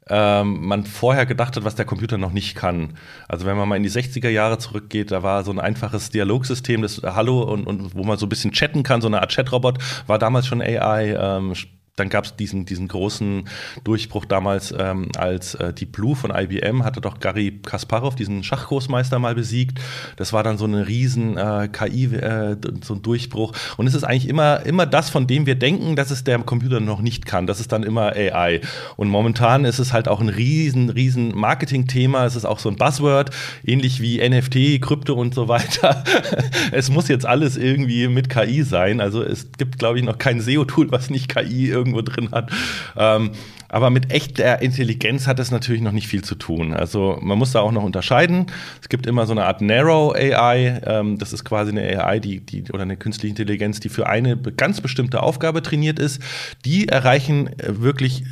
ähm, 0.09 0.65
man 0.65 0.85
vorher 0.85 1.25
gedacht 1.25 1.55
hat, 1.55 1.63
was 1.63 1.75
der 1.75 1.85
Computer 1.85 2.17
noch 2.17 2.33
nicht 2.33 2.55
kann. 2.55 2.97
Also 3.27 3.45
wenn 3.45 3.57
man 3.57 3.69
mal 3.69 3.75
in 3.75 3.83
die 3.83 3.91
60er 3.91 4.29
Jahre 4.29 4.57
zurückgeht, 4.57 5.11
da 5.11 5.23
war 5.23 5.43
so 5.43 5.51
ein 5.51 5.59
einfaches 5.59 6.09
Dialogsystem, 6.09 6.81
das 6.81 7.01
Hallo 7.03 7.41
und, 7.41 7.67
und 7.67 7.95
wo 7.95 8.03
man 8.03 8.17
so 8.17 8.25
ein 8.25 8.29
bisschen 8.29 8.51
chatten 8.51 8.83
kann, 8.83 9.01
so 9.01 9.07
eine 9.07 9.21
Art 9.21 9.33
Chatrobot, 9.33 9.77
war 10.07 10.19
damals 10.19 10.47
schon 10.47 10.61
AI. 10.61 11.15
Ähm, 11.17 11.53
dann 11.99 12.09
gab 12.09 12.25
es 12.25 12.35
diesen, 12.35 12.65
diesen 12.65 12.87
großen 12.87 13.45
Durchbruch 13.83 14.25
damals, 14.25 14.73
ähm, 14.77 15.09
als 15.17 15.55
äh, 15.55 15.73
die 15.73 15.85
Blue 15.85 16.15
von 16.15 16.31
IBM 16.33 16.83
hatte 16.83 17.01
doch 17.01 17.19
Gary 17.19 17.59
Kasparov, 17.63 18.15
diesen 18.15 18.43
Schachgroßmeister, 18.43 19.19
mal 19.19 19.35
besiegt. 19.35 19.79
Das 20.15 20.33
war 20.33 20.43
dann 20.43 20.57
so 20.57 20.65
eine 20.65 20.87
riesen 20.87 21.37
äh, 21.37 21.69
KI, 21.71 22.05
äh, 22.05 22.55
so 22.83 22.95
ein 22.95 23.01
Durchbruch. 23.01 23.53
Und 23.77 23.87
es 23.87 23.93
ist 23.93 24.03
eigentlich 24.03 24.27
immer, 24.27 24.65
immer 24.65 24.85
das, 24.85 25.09
von 25.09 25.27
dem 25.27 25.45
wir 25.45 25.55
denken, 25.55 25.95
dass 25.95 26.11
es 26.11 26.23
der 26.23 26.39
Computer 26.39 26.79
noch 26.79 27.01
nicht 27.01 27.25
kann. 27.25 27.47
Das 27.47 27.59
ist 27.59 27.71
dann 27.71 27.83
immer 27.83 28.13
AI. 28.13 28.61
Und 28.95 29.09
momentan 29.09 29.65
ist 29.65 29.79
es 29.79 29.93
halt 29.93 30.07
auch 30.07 30.21
ein 30.21 30.29
riesen, 30.29 30.89
riesen 30.89 31.35
Marketing-Thema. 31.35 32.25
Es 32.25 32.35
ist 32.35 32.45
auch 32.45 32.59
so 32.59 32.69
ein 32.69 32.75
Buzzword, 32.75 33.31
ähnlich 33.65 34.01
wie 34.01 34.17
NFT, 34.27 34.81
Krypto 34.81 35.13
und 35.13 35.33
so 35.33 35.47
weiter. 35.47 36.03
es 36.71 36.89
muss 36.89 37.07
jetzt 37.07 37.25
alles 37.25 37.57
irgendwie 37.57 38.07
mit 38.07 38.29
KI 38.29 38.63
sein. 38.63 39.01
Also 39.01 39.23
es 39.23 39.51
gibt, 39.57 39.79
glaube 39.79 39.99
ich, 39.99 40.05
noch 40.05 40.17
kein 40.17 40.39
SEO-Tool, 40.39 40.91
was 40.91 41.09
nicht 41.09 41.27
KI 41.27 41.67
irgendwie 41.67 41.88
irgendwo 41.89 42.01
drin 42.01 42.31
hat. 42.31 42.51
Ähm, 42.97 43.31
aber 43.71 43.91
mit 43.91 44.11
echter 44.11 44.63
Intelligenz 44.63 45.27
hat 45.27 45.39
es 45.39 45.51
natürlich 45.51 45.81
noch 45.81 45.91
nicht 45.91 46.07
viel 46.07 46.23
zu 46.23 46.33
tun. 46.35 46.73
Also 46.73 47.19
man 47.21 47.37
muss 47.37 47.51
da 47.51 47.59
auch 47.59 47.71
noch 47.71 47.83
unterscheiden. 47.83 48.47
Es 48.81 48.89
gibt 48.89 49.05
immer 49.05 49.27
so 49.27 49.31
eine 49.31 49.45
Art 49.45 49.61
Narrow 49.61 50.15
AI. 50.15 50.81
Ähm, 50.85 51.19
das 51.19 51.33
ist 51.33 51.45
quasi 51.45 51.71
eine 51.71 52.03
AI, 52.03 52.19
die, 52.19 52.39
die 52.39 52.63
oder 52.71 52.81
eine 52.81 52.97
künstliche 52.97 53.29
Intelligenz, 53.29 53.79
die 53.79 53.89
für 53.89 54.07
eine 54.07 54.37
ganz 54.37 54.81
bestimmte 54.81 55.21
Aufgabe 55.21 55.61
trainiert 55.61 55.99
ist. 55.99 56.19
Die 56.65 56.87
erreichen 56.87 57.47
äh, 57.59 57.79
wirklich 57.79 58.23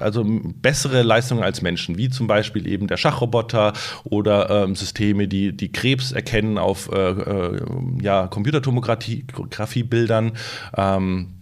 also 0.00 0.22
bessere 0.26 1.02
Leistungen 1.02 1.42
als 1.42 1.62
Menschen, 1.62 1.96
wie 1.96 2.10
zum 2.10 2.26
Beispiel 2.26 2.66
eben 2.66 2.88
der 2.88 2.98
Schachroboter 2.98 3.72
oder 4.04 4.64
ähm, 4.64 4.76
Systeme, 4.76 5.28
die, 5.28 5.56
die 5.56 5.72
Krebs 5.72 6.12
erkennen 6.12 6.58
auf 6.58 6.90
äh, 6.92 7.10
äh, 7.10 7.62
ja, 8.02 8.26
Computertomographie-Bildern. 8.26 10.32
Ähm, 10.76 11.37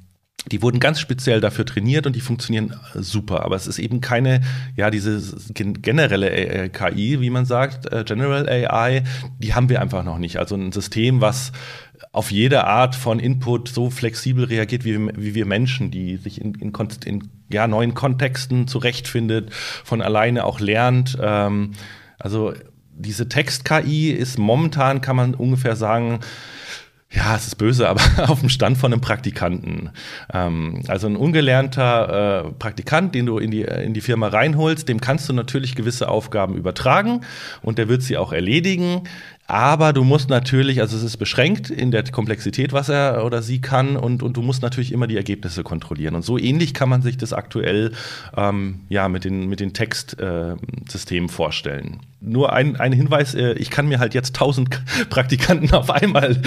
die 0.52 0.62
wurden 0.62 0.80
ganz 0.80 1.00
speziell 1.00 1.40
dafür 1.40 1.66
trainiert 1.66 2.06
und 2.06 2.14
die 2.14 2.20
funktionieren 2.20 2.74
äh, 2.94 3.02
super. 3.02 3.44
Aber 3.44 3.56
es 3.56 3.66
ist 3.66 3.78
eben 3.78 4.00
keine, 4.00 4.40
ja, 4.76 4.90
diese 4.90 5.20
generelle 5.52 6.68
KI, 6.70 7.20
wie 7.20 7.30
man 7.30 7.46
sagt, 7.46 7.92
äh, 7.92 8.04
General 8.04 8.48
AI, 8.48 9.02
die 9.38 9.54
haben 9.54 9.68
wir 9.68 9.80
einfach 9.80 10.04
noch 10.04 10.18
nicht. 10.18 10.38
Also 10.38 10.54
ein 10.54 10.72
System, 10.72 11.20
was 11.20 11.52
auf 12.12 12.30
jede 12.30 12.64
Art 12.64 12.94
von 12.94 13.18
Input 13.18 13.68
so 13.68 13.90
flexibel 13.90 14.44
reagiert 14.44 14.84
wie, 14.84 14.98
wie 15.16 15.34
wir 15.34 15.46
Menschen, 15.46 15.90
die 15.90 16.16
sich 16.16 16.40
in, 16.40 16.54
in, 16.54 16.72
in 17.04 17.28
ja, 17.50 17.66
neuen 17.66 17.94
Kontexten 17.94 18.68
zurechtfindet, 18.68 19.52
von 19.52 20.02
alleine 20.02 20.44
auch 20.44 20.60
lernt. 20.60 21.18
Ähm, 21.20 21.72
also 22.18 22.54
diese 22.94 23.28
Text-KI 23.28 24.10
ist 24.10 24.38
momentan, 24.38 25.00
kann 25.00 25.16
man 25.16 25.34
ungefähr 25.34 25.76
sagen, 25.76 26.20
ja, 27.12 27.36
es 27.36 27.46
ist 27.46 27.56
böse, 27.56 27.88
aber 27.88 28.00
auf 28.28 28.40
dem 28.40 28.48
Stand 28.48 28.78
von 28.78 28.92
einem 28.92 29.00
Praktikanten. 29.00 29.90
Ähm, 30.32 30.82
also 30.88 31.06
ein 31.06 31.16
ungelernter 31.16 32.46
äh, 32.46 32.52
Praktikant, 32.52 33.14
den 33.14 33.26
du 33.26 33.38
in 33.38 33.50
die, 33.50 33.62
in 33.62 33.94
die 33.94 34.00
Firma 34.00 34.28
reinholst, 34.28 34.88
dem 34.88 35.00
kannst 35.00 35.28
du 35.28 35.32
natürlich 35.32 35.76
gewisse 35.76 36.08
Aufgaben 36.08 36.56
übertragen 36.56 37.22
und 37.62 37.78
der 37.78 37.88
wird 37.88 38.02
sie 38.02 38.16
auch 38.16 38.32
erledigen. 38.32 39.02
Aber 39.48 39.92
du 39.92 40.02
musst 40.02 40.28
natürlich, 40.28 40.80
also 40.80 40.96
es 40.96 41.04
ist 41.04 41.18
beschränkt 41.18 41.70
in 41.70 41.92
der 41.92 42.02
Komplexität, 42.02 42.72
was 42.72 42.88
er 42.88 43.25
oder 43.25 43.42
sie 43.42 43.60
kann, 43.60 43.96
und, 43.96 44.25
und 44.25 44.36
du 44.36 44.42
musst 44.42 44.62
natürlich 44.62 44.90
immer 44.90 45.06
die 45.06 45.16
Ergebnisse 45.16 45.62
kontrollieren. 45.62 46.16
Und 46.16 46.25
so 46.25 46.36
ähnlich 46.36 46.75
kann 46.75 46.88
man 46.88 47.02
sich 47.02 47.16
das 47.16 47.32
aktuell 47.32 47.92
ähm, 48.36 48.80
ja, 48.88 49.08
mit 49.08 49.25
den, 49.25 49.48
mit 49.48 49.60
den 49.60 49.72
Textsystemen 49.72 51.28
äh, 51.28 51.32
vorstellen. 51.32 52.00
Nur 52.20 52.52
ein, 52.54 52.76
ein 52.76 52.92
Hinweis, 52.92 53.35
äh, 53.35 53.52
ich 53.52 53.68
kann 53.70 53.88
mir 53.88 53.99
halt 53.99 54.14
jetzt 54.14 54.35
tausend 54.35 54.80
Praktikanten 55.11 55.73
auf 55.75 55.90
einmal 55.90 56.40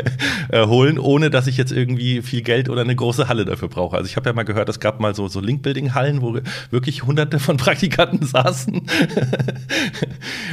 äh, 0.50 0.66
holen, 0.66 0.98
ohne 0.98 1.30
dass 1.30 1.46
ich 1.46 1.56
jetzt 1.56 1.72
irgendwie 1.72 2.20
viel 2.20 2.42
Geld 2.42 2.68
oder 2.68 2.82
eine 2.82 2.94
große 2.94 3.26
Halle 3.26 3.46
dafür 3.46 3.68
brauche. 3.68 3.96
Also 3.96 4.06
ich 4.06 4.16
habe 4.16 4.28
ja 4.28 4.34
mal 4.34 4.44
gehört, 4.44 4.68
es 4.68 4.80
gab 4.80 5.00
mal 5.00 5.14
so, 5.14 5.28
so 5.28 5.40
Link-Building-Hallen, 5.40 6.20
wo 6.20 6.38
wirklich 6.70 7.04
hunderte 7.04 7.38
von 7.38 7.56
Praktikanten 7.56 8.26
saßen. 8.26 8.82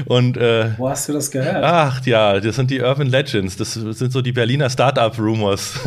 und, 0.05 0.37
äh, 0.37 0.69
wo 0.77 0.89
hast 0.89 1.09
du 1.09 1.13
das 1.13 1.31
gehört? 1.31 1.63
Ach 1.63 2.05
ja, 2.05 2.39
das 2.39 2.55
sind 2.55 2.71
die 2.71 2.79
Urban 2.79 3.07
Legends. 3.07 3.57
Das 3.57 3.73
sind 3.73 4.11
so 4.11 4.21
die 4.21 4.31
Berliner 4.31 4.69
Startup-Rumors. 4.69 5.81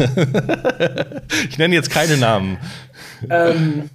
ich 1.48 1.56
nenne 1.56 1.74
jetzt 1.74 1.90
keine 1.90 2.18
Namen. 2.18 2.58
Ähm, 3.30 3.88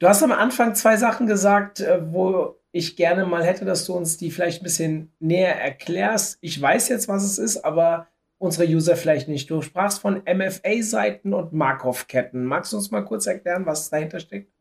du 0.00 0.08
hast 0.08 0.22
am 0.24 0.32
Anfang 0.32 0.74
zwei 0.74 0.96
Sachen 0.96 1.28
gesagt, 1.28 1.78
äh, 1.80 2.00
wo 2.02 2.56
ich 2.76 2.96
gerne 2.96 3.24
mal 3.24 3.44
hätte, 3.44 3.64
dass 3.64 3.86
du 3.86 3.94
uns 3.94 4.18
die 4.18 4.30
vielleicht 4.30 4.60
ein 4.60 4.64
bisschen 4.64 5.12
näher 5.18 5.58
erklärst. 5.60 6.38
Ich 6.42 6.60
weiß 6.60 6.88
jetzt, 6.88 7.08
was 7.08 7.24
es 7.24 7.38
ist, 7.38 7.64
aber 7.64 8.08
unsere 8.38 8.70
User 8.70 8.96
vielleicht 8.96 9.28
nicht. 9.28 9.48
Du 9.48 9.62
sprachst 9.62 10.00
von 10.00 10.22
MFA-Seiten 10.26 11.32
und 11.32 11.52
Markov-Ketten. 11.52 12.44
Magst 12.44 12.72
du 12.72 12.76
uns 12.76 12.90
mal 12.90 13.04
kurz 13.04 13.26
erklären, 13.26 13.64
was 13.64 13.88
dahinter 13.88 14.20
steckt? 14.20 14.52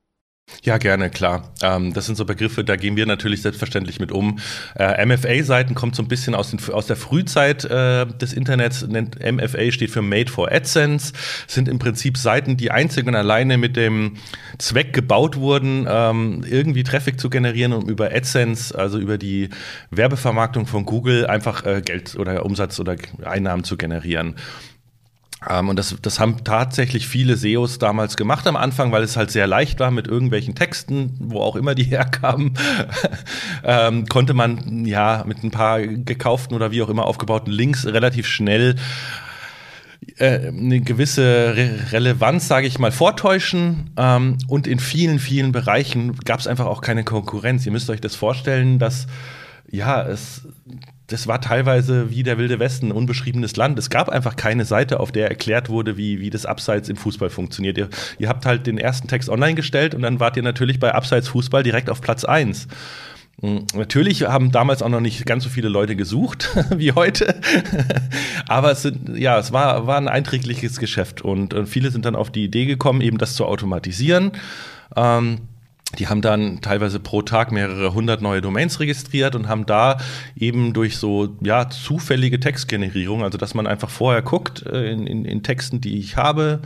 Ja, 0.65 0.77
gerne, 0.77 1.09
klar. 1.09 1.53
Ähm, 1.61 1.93
das 1.93 2.05
sind 2.07 2.15
so 2.15 2.25
Begriffe, 2.25 2.63
da 2.63 2.75
gehen 2.75 2.95
wir 2.95 3.05
natürlich 3.05 3.41
selbstverständlich 3.41 3.99
mit 3.99 4.11
um. 4.11 4.39
Äh, 4.75 5.05
MFA-Seiten 5.05 5.75
kommt 5.75 5.95
so 5.95 6.03
ein 6.03 6.07
bisschen 6.07 6.33
aus, 6.33 6.51
den, 6.51 6.59
aus 6.71 6.87
der 6.87 6.95
Frühzeit 6.95 7.65
äh, 7.65 8.05
des 8.05 8.33
Internets. 8.33 8.85
Nennt, 8.87 9.19
MFA 9.19 9.71
steht 9.71 9.91
für 9.91 10.01
Made 10.01 10.31
for 10.31 10.51
AdSense. 10.51 11.13
Sind 11.47 11.67
im 11.67 11.77
Prinzip 11.77 12.17
Seiten, 12.17 12.57
die 12.57 12.71
einzig 12.71 13.05
und 13.07 13.15
alleine 13.15 13.57
mit 13.57 13.75
dem 13.75 14.17
Zweck 14.57 14.93
gebaut 14.93 15.35
wurden, 15.35 15.87
ähm, 15.89 16.43
irgendwie 16.49 16.83
Traffic 16.83 17.19
zu 17.19 17.29
generieren, 17.29 17.73
um 17.73 17.89
über 17.89 18.11
AdSense, 18.11 18.77
also 18.77 18.97
über 18.97 19.17
die 19.17 19.49
Werbevermarktung 19.91 20.67
von 20.67 20.85
Google, 20.85 21.27
einfach 21.27 21.65
äh, 21.65 21.81
Geld 21.81 22.15
oder 22.15 22.45
Umsatz 22.45 22.79
oder 22.79 22.95
Einnahmen 23.23 23.63
zu 23.63 23.77
generieren. 23.77 24.35
Ähm, 25.47 25.69
und 25.69 25.77
das, 25.77 25.95
das 26.01 26.19
haben 26.19 26.43
tatsächlich 26.43 27.07
viele 27.07 27.35
SEOs 27.35 27.77
damals 27.79 28.17
gemacht 28.17 28.47
am 28.47 28.55
Anfang, 28.55 28.91
weil 28.91 29.03
es 29.03 29.17
halt 29.17 29.31
sehr 29.31 29.47
leicht 29.47 29.79
war 29.79 29.91
mit 29.91 30.07
irgendwelchen 30.07 30.55
Texten, 30.55 31.15
wo 31.19 31.41
auch 31.41 31.55
immer 31.55 31.75
die 31.75 31.83
herkamen, 31.85 32.53
ähm, 33.63 34.05
konnte 34.07 34.33
man 34.33 34.85
ja 34.85 35.23
mit 35.25 35.43
ein 35.43 35.51
paar 35.51 35.81
gekauften 35.81 36.55
oder 36.55 36.71
wie 36.71 36.81
auch 36.81 36.89
immer 36.89 37.05
aufgebauten 37.05 37.51
Links 37.51 37.85
relativ 37.85 38.27
schnell 38.27 38.75
äh, 40.17 40.47
eine 40.47 40.81
gewisse 40.81 41.55
Re 41.55 41.91
Relevanz, 41.91 42.47
sage 42.47 42.67
ich 42.67 42.79
mal, 42.79 42.91
vortäuschen. 42.91 43.91
Ähm, 43.97 44.37
und 44.47 44.67
in 44.67 44.79
vielen, 44.79 45.19
vielen 45.19 45.51
Bereichen 45.51 46.15
gab 46.17 46.39
es 46.39 46.47
einfach 46.47 46.65
auch 46.65 46.81
keine 46.81 47.03
Konkurrenz. 47.03 47.65
Ihr 47.65 47.71
müsst 47.71 47.89
euch 47.89 48.01
das 48.01 48.15
vorstellen, 48.15 48.79
dass 48.79 49.07
ja, 49.69 50.01
es 50.03 50.47
das 51.07 51.27
war 51.27 51.39
teilweise 51.39 52.09
wie 52.09 52.23
der 52.23 52.37
Wilde 52.37 52.59
Westen, 52.59 52.87
ein 52.87 52.91
unbeschriebenes 52.91 53.55
Land. 53.55 53.77
Es 53.77 53.89
gab 53.89 54.09
einfach 54.09 54.35
keine 54.35 54.65
Seite, 54.65 54.99
auf 54.99 55.11
der 55.11 55.29
erklärt 55.29 55.69
wurde, 55.69 55.97
wie, 55.97 56.19
wie 56.19 56.29
das 56.29 56.45
Abseits 56.45 56.89
im 56.89 56.97
Fußball 56.97 57.29
funktioniert. 57.29 57.77
Ihr, 57.77 57.89
ihr 58.17 58.27
habt 58.27 58.45
halt 58.45 58.65
den 58.65 58.77
ersten 58.77 59.07
Text 59.07 59.29
online 59.29 59.55
gestellt 59.55 59.93
und 59.93 60.01
dann 60.01 60.19
wart 60.19 60.35
ihr 60.37 60.43
natürlich 60.43 60.79
bei 60.79 60.93
Abseits 60.93 61.27
Fußball 61.27 61.61
direkt 61.63 61.89
auf 61.89 62.01
Platz 62.01 62.25
1. 62.25 62.67
Hm, 63.41 63.65
natürlich 63.75 64.23
haben 64.23 64.51
damals 64.51 64.81
auch 64.81 64.89
noch 64.89 65.01
nicht 65.01 65.25
ganz 65.25 65.43
so 65.43 65.49
viele 65.49 65.67
Leute 65.67 65.95
gesucht 65.95 66.49
wie 66.75 66.93
heute, 66.93 67.35
aber 68.47 68.71
es 68.71 68.81
sind, 68.81 69.17
ja, 69.17 69.37
es 69.37 69.51
war, 69.51 69.85
war 69.87 69.97
ein 69.97 70.07
einträgliches 70.07 70.79
Geschäft 70.79 71.21
und, 71.21 71.53
viele 71.67 71.91
sind 71.91 72.05
dann 72.05 72.15
auf 72.15 72.31
die 72.31 72.45
Idee 72.45 72.65
gekommen, 72.65 73.01
eben 73.01 73.17
das 73.17 73.35
zu 73.35 73.45
automatisieren. 73.45 74.31
Ähm, 74.95 75.41
die 75.95 76.07
haben 76.07 76.21
dann 76.21 76.61
teilweise 76.61 76.99
pro 76.99 77.21
Tag 77.21 77.51
mehrere 77.51 77.93
hundert 77.93 78.21
neue 78.21 78.41
Domains 78.41 78.79
registriert 78.79 79.35
und 79.35 79.47
haben 79.47 79.65
da 79.65 79.97
eben 80.35 80.73
durch 80.73 80.97
so 80.97 81.35
ja, 81.41 81.69
zufällige 81.69 82.39
Textgenerierung, 82.39 83.23
also 83.23 83.37
dass 83.37 83.53
man 83.53 83.67
einfach 83.67 83.89
vorher 83.89 84.21
guckt 84.21 84.65
äh, 84.65 84.91
in, 84.91 85.07
in, 85.07 85.25
in, 85.25 85.43
Texten, 85.43 85.81
die 85.81 85.97
ich 85.97 86.17
habe, 86.17 86.61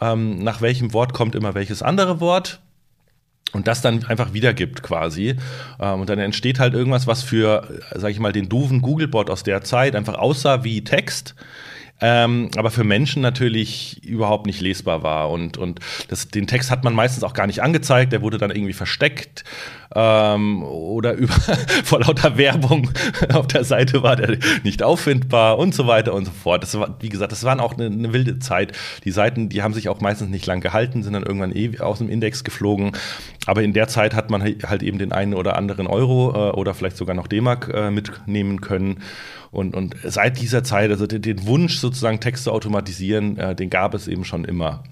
ähm, 0.00 0.42
nach 0.42 0.60
welchem 0.60 0.92
Wort 0.92 1.12
kommt 1.12 1.34
immer 1.34 1.54
welches 1.54 1.82
andere 1.82 2.20
Wort 2.20 2.60
und 3.52 3.66
das 3.66 3.82
dann 3.82 4.04
einfach 4.04 4.32
wiedergibt 4.32 4.82
quasi. 4.82 5.36
Ähm, 5.80 6.00
und 6.00 6.08
dann 6.08 6.18
entsteht 6.18 6.58
halt 6.58 6.74
irgendwas, 6.74 7.06
was 7.06 7.22
für, 7.22 7.80
sag 7.94 8.10
ich 8.10 8.20
mal, 8.20 8.32
den 8.32 8.48
doofen 8.48 8.82
Googlebot 8.82 9.30
aus 9.30 9.42
der 9.42 9.62
Zeit 9.62 9.96
einfach 9.96 10.14
aussah 10.14 10.64
wie 10.64 10.84
Text 10.84 11.34
ähm, 12.00 12.50
aber 12.56 12.70
für 12.70 12.84
Menschen 12.84 13.22
natürlich 13.22 14.02
überhaupt 14.04 14.46
nicht 14.46 14.60
lesbar 14.60 15.02
war. 15.02 15.30
Und, 15.30 15.58
und 15.58 15.80
das, 16.08 16.28
den 16.28 16.46
Text 16.46 16.70
hat 16.70 16.84
man 16.84 16.94
meistens 16.94 17.24
auch 17.24 17.34
gar 17.34 17.46
nicht 17.46 17.62
angezeigt, 17.62 18.12
der 18.12 18.22
wurde 18.22 18.38
dann 18.38 18.50
irgendwie 18.50 18.72
versteckt 18.72 19.44
ähm, 19.94 20.62
oder 20.62 21.14
über, 21.14 21.32
vor 21.84 22.00
lauter 22.00 22.36
Werbung 22.36 22.90
auf 23.32 23.46
der 23.48 23.64
Seite 23.64 24.02
war 24.02 24.16
der 24.16 24.38
nicht 24.62 24.82
auffindbar 24.82 25.58
und 25.58 25.74
so 25.74 25.86
weiter 25.86 26.14
und 26.14 26.26
so 26.26 26.30
fort. 26.30 26.62
Das 26.62 26.78
war, 26.78 26.96
wie 27.00 27.08
gesagt, 27.08 27.32
das 27.32 27.44
waren 27.44 27.60
auch 27.60 27.74
eine, 27.74 27.86
eine 27.86 28.12
wilde 28.12 28.38
Zeit. 28.38 28.72
Die 29.04 29.10
Seiten, 29.10 29.48
die 29.48 29.62
haben 29.62 29.74
sich 29.74 29.88
auch 29.88 30.00
meistens 30.00 30.30
nicht 30.30 30.46
lang 30.46 30.60
gehalten, 30.60 31.02
sind 31.02 31.14
dann 31.14 31.24
irgendwann 31.24 31.54
eh 31.54 31.78
aus 31.80 31.98
dem 31.98 32.08
Index 32.08 32.44
geflogen. 32.44 32.92
Aber 33.46 33.62
in 33.62 33.72
der 33.72 33.88
Zeit 33.88 34.14
hat 34.14 34.30
man 34.30 34.42
halt 34.42 34.82
eben 34.82 34.98
den 34.98 35.12
einen 35.12 35.34
oder 35.34 35.56
anderen 35.56 35.86
Euro 35.86 36.30
äh, 36.34 36.52
oder 36.52 36.74
vielleicht 36.74 36.96
sogar 36.96 37.16
noch 37.16 37.26
D-Mark 37.26 37.70
äh, 37.74 37.90
mitnehmen 37.90 38.60
können. 38.60 39.02
Und, 39.50 39.74
und 39.74 39.96
seit 40.04 40.40
dieser 40.40 40.62
Zeit, 40.62 40.90
also 40.90 41.06
den, 41.06 41.22
den 41.22 41.46
Wunsch 41.46 41.78
sozusagen 41.78 42.20
Text 42.20 42.44
zu 42.44 42.52
automatisieren, 42.52 43.36
äh, 43.36 43.56
den 43.56 43.70
gab 43.70 43.94
es 43.94 44.06
eben 44.06 44.24
schon 44.24 44.44
immer. 44.44 44.84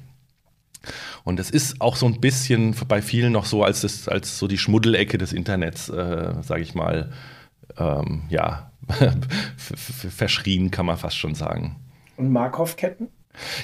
Und 1.25 1.41
es 1.41 1.51
ist 1.51 1.81
auch 1.81 1.97
so 1.97 2.07
ein 2.07 2.21
bisschen 2.21 2.75
bei 2.87 3.03
vielen 3.03 3.33
noch 3.33 3.45
so 3.45 3.65
als, 3.65 3.83
das, 3.83 4.09
als 4.09 4.39
so 4.39 4.47
die 4.47 4.59
Schmuddelecke 4.59 5.19
des 5.19 5.33
Internets, 5.33 5.89
äh, 5.89 6.35
sage 6.43 6.63
ich 6.63 6.75
mal, 6.75 7.11
ähm, 7.79 8.23
ja, 8.29 8.71
verschrien, 9.57 10.71
kann 10.71 10.87
man 10.87 10.97
fast 10.97 11.17
schon 11.17 11.35
sagen. 11.35 11.77
Und 12.17 12.33
Markov-Ketten? 12.33 13.09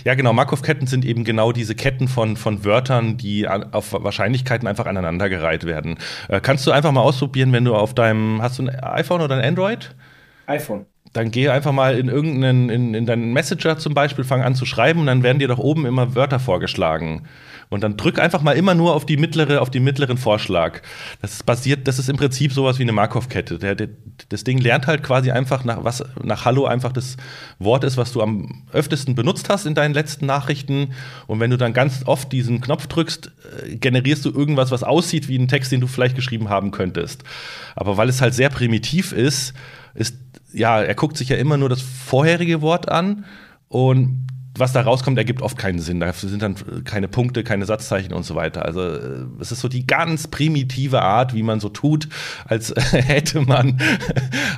Ja, 0.04 0.14
genau. 0.14 0.32
Markov-Ketten 0.32 0.86
sind 0.86 1.04
eben 1.04 1.24
genau 1.24 1.50
diese 1.50 1.74
Ketten 1.74 2.06
von, 2.06 2.36
von 2.36 2.64
Wörtern, 2.64 3.16
die 3.16 3.48
auf 3.48 3.92
Wahrscheinlichkeiten 3.92 4.68
einfach 4.68 4.86
aneinandergereiht 4.86 5.64
werden. 5.64 5.98
Äh, 6.28 6.40
kannst 6.40 6.66
du 6.66 6.70
einfach 6.70 6.92
mal 6.92 7.00
ausprobieren, 7.00 7.52
wenn 7.52 7.64
du 7.64 7.74
auf 7.74 7.94
deinem, 7.94 8.40
hast 8.40 8.58
du 8.58 8.64
ein 8.64 8.70
iPhone 8.80 9.20
oder 9.20 9.36
ein 9.36 9.44
Android? 9.44 9.94
iPhone 10.46 10.86
dann 11.14 11.30
geh 11.30 11.48
einfach 11.48 11.72
mal 11.72 11.96
in 11.96 12.08
irgendeinen, 12.08 12.68
in, 12.68 12.92
in 12.92 13.06
deinen 13.06 13.32
Messenger 13.32 13.78
zum 13.78 13.94
Beispiel, 13.94 14.24
fang 14.24 14.42
an 14.42 14.56
zu 14.56 14.66
schreiben 14.66 15.00
und 15.00 15.06
dann 15.06 15.22
werden 15.22 15.38
dir 15.38 15.48
doch 15.48 15.58
oben 15.58 15.86
immer 15.86 16.16
Wörter 16.16 16.40
vorgeschlagen. 16.40 17.22
Und 17.70 17.82
dann 17.82 17.96
drück 17.96 18.18
einfach 18.18 18.42
mal 18.42 18.52
immer 18.52 18.74
nur 18.74 18.94
auf 18.94 19.06
die 19.06 19.16
mittlere, 19.16 19.60
auf 19.60 19.70
den 19.70 19.84
mittleren 19.84 20.18
Vorschlag. 20.18 20.82
Das 21.22 21.32
ist 21.32 21.46
basiert, 21.46 21.86
das 21.86 22.00
ist 22.00 22.08
im 22.08 22.16
Prinzip 22.16 22.52
sowas 22.52 22.78
wie 22.78 22.82
eine 22.82 22.92
Markov-Kette. 22.92 23.58
Der, 23.58 23.74
der, 23.76 23.88
das 24.28 24.42
Ding 24.44 24.58
lernt 24.58 24.88
halt 24.88 25.04
quasi 25.04 25.30
einfach 25.30 25.64
nach 25.64 25.82
was, 25.84 26.04
nach 26.22 26.44
Hallo 26.44 26.66
einfach 26.66 26.92
das 26.92 27.16
Wort 27.60 27.84
ist, 27.84 27.96
was 27.96 28.12
du 28.12 28.20
am 28.20 28.64
öftesten 28.72 29.14
benutzt 29.14 29.48
hast 29.48 29.66
in 29.66 29.74
deinen 29.74 29.94
letzten 29.94 30.26
Nachrichten. 30.26 30.94
Und 31.26 31.38
wenn 31.40 31.50
du 31.50 31.56
dann 31.56 31.72
ganz 31.72 32.02
oft 32.06 32.32
diesen 32.32 32.60
Knopf 32.60 32.88
drückst, 32.88 33.30
äh, 33.62 33.76
generierst 33.76 34.24
du 34.24 34.30
irgendwas, 34.30 34.72
was 34.72 34.82
aussieht 34.82 35.28
wie 35.28 35.38
ein 35.38 35.48
Text, 35.48 35.70
den 35.70 35.80
du 35.80 35.86
vielleicht 35.86 36.16
geschrieben 36.16 36.48
haben 36.48 36.72
könntest. 36.72 37.22
Aber 37.76 37.96
weil 37.96 38.08
es 38.08 38.20
halt 38.20 38.34
sehr 38.34 38.50
primitiv 38.50 39.12
ist, 39.12 39.54
ist 39.94 40.16
ja, 40.52 40.82
er 40.82 40.94
guckt 40.94 41.16
sich 41.16 41.28
ja 41.28 41.36
immer 41.36 41.56
nur 41.56 41.68
das 41.68 41.82
vorherige 41.82 42.62
Wort 42.62 42.88
an 42.88 43.24
und 43.68 44.24
was 44.56 44.72
da 44.72 44.82
rauskommt, 44.82 45.18
ergibt 45.18 45.42
oft 45.42 45.58
keinen 45.58 45.80
Sinn. 45.80 46.00
Da 46.00 46.12
sind 46.12 46.40
dann 46.40 46.84
keine 46.84 47.08
Punkte, 47.08 47.42
keine 47.42 47.66
Satzzeichen 47.66 48.12
und 48.12 48.22
so 48.22 48.36
weiter. 48.36 48.64
Also 48.64 48.82
äh, 48.82 49.26
es 49.40 49.50
ist 49.50 49.60
so 49.60 49.68
die 49.68 49.86
ganz 49.86 50.28
primitive 50.28 51.02
Art, 51.02 51.34
wie 51.34 51.42
man 51.42 51.58
so 51.58 51.68
tut, 51.68 52.08
als 52.46 52.72
hätte 52.92 53.40
man 53.40 53.80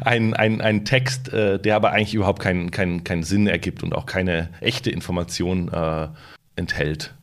einen, 0.03 0.35
einen, 0.35 0.85
Text, 0.85 1.33
äh, 1.33 1.59
der 1.59 1.77
aber 1.77 1.93
eigentlich 1.93 2.15
überhaupt 2.15 2.43
keinen, 2.43 2.71
keinen, 2.71 3.05
keinen 3.05 3.23
Sinn 3.23 3.47
ergibt 3.47 3.83
und 3.83 3.95
auch 3.95 4.05
keine 4.05 4.51
echte 4.61 4.91
Information 4.91 5.73
äh, 5.73 6.09
enthält. 6.57 7.15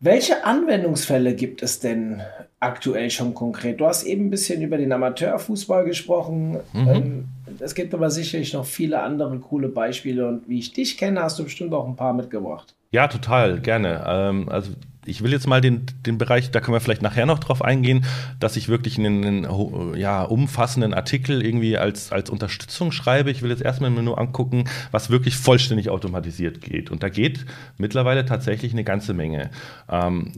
Welche 0.00 0.44
Anwendungsfälle 0.46 1.34
gibt 1.34 1.62
es 1.62 1.80
denn 1.80 2.22
aktuell 2.62 3.10
schon 3.10 3.34
konkret? 3.34 3.80
Du 3.80 3.86
hast 3.86 4.04
eben 4.04 4.26
ein 4.26 4.30
bisschen 4.30 4.62
über 4.62 4.78
den 4.78 4.92
Amateurfußball 4.92 5.84
gesprochen. 5.84 6.58
Mhm. 6.72 6.88
Ähm, 6.88 7.24
es 7.58 7.74
gibt 7.74 7.92
aber 7.94 8.10
sicherlich 8.10 8.52
noch 8.52 8.64
viele 8.64 9.02
andere 9.02 9.38
coole 9.38 9.68
Beispiele 9.68 10.26
und 10.26 10.48
wie 10.48 10.58
ich 10.58 10.72
dich 10.72 10.96
kenne, 10.96 11.22
hast 11.22 11.38
du 11.38 11.44
bestimmt 11.44 11.72
auch 11.74 11.86
ein 11.86 11.96
paar 11.96 12.14
mitgebracht. 12.14 12.74
Ja, 12.90 13.08
total, 13.08 13.60
gerne. 13.60 14.04
Ähm, 14.06 14.48
also 14.48 14.72
ich 15.04 15.22
will 15.22 15.32
jetzt 15.32 15.48
mal 15.48 15.60
den, 15.60 15.86
den 16.06 16.18
Bereich, 16.18 16.50
da 16.50 16.60
können 16.60 16.76
wir 16.76 16.80
vielleicht 16.80 17.02
nachher 17.02 17.26
noch 17.26 17.40
drauf 17.40 17.62
eingehen, 17.62 18.04
dass 18.38 18.56
ich 18.56 18.68
wirklich 18.68 18.98
einen, 18.98 19.46
einen 19.46 19.96
ja, 19.96 20.22
umfassenden 20.22 20.94
Artikel 20.94 21.44
irgendwie 21.44 21.76
als, 21.76 22.12
als 22.12 22.30
Unterstützung 22.30 22.92
schreibe. 22.92 23.30
Ich 23.30 23.42
will 23.42 23.50
jetzt 23.50 23.62
erstmal 23.62 23.90
nur 23.90 24.18
angucken, 24.18 24.64
was 24.92 25.10
wirklich 25.10 25.36
vollständig 25.36 25.90
automatisiert 25.90 26.60
geht. 26.60 26.90
Und 26.90 27.02
da 27.02 27.08
geht 27.08 27.44
mittlerweile 27.78 28.24
tatsächlich 28.24 28.72
eine 28.72 28.84
ganze 28.84 29.12
Menge. 29.12 29.50
Ähm, 29.90 30.32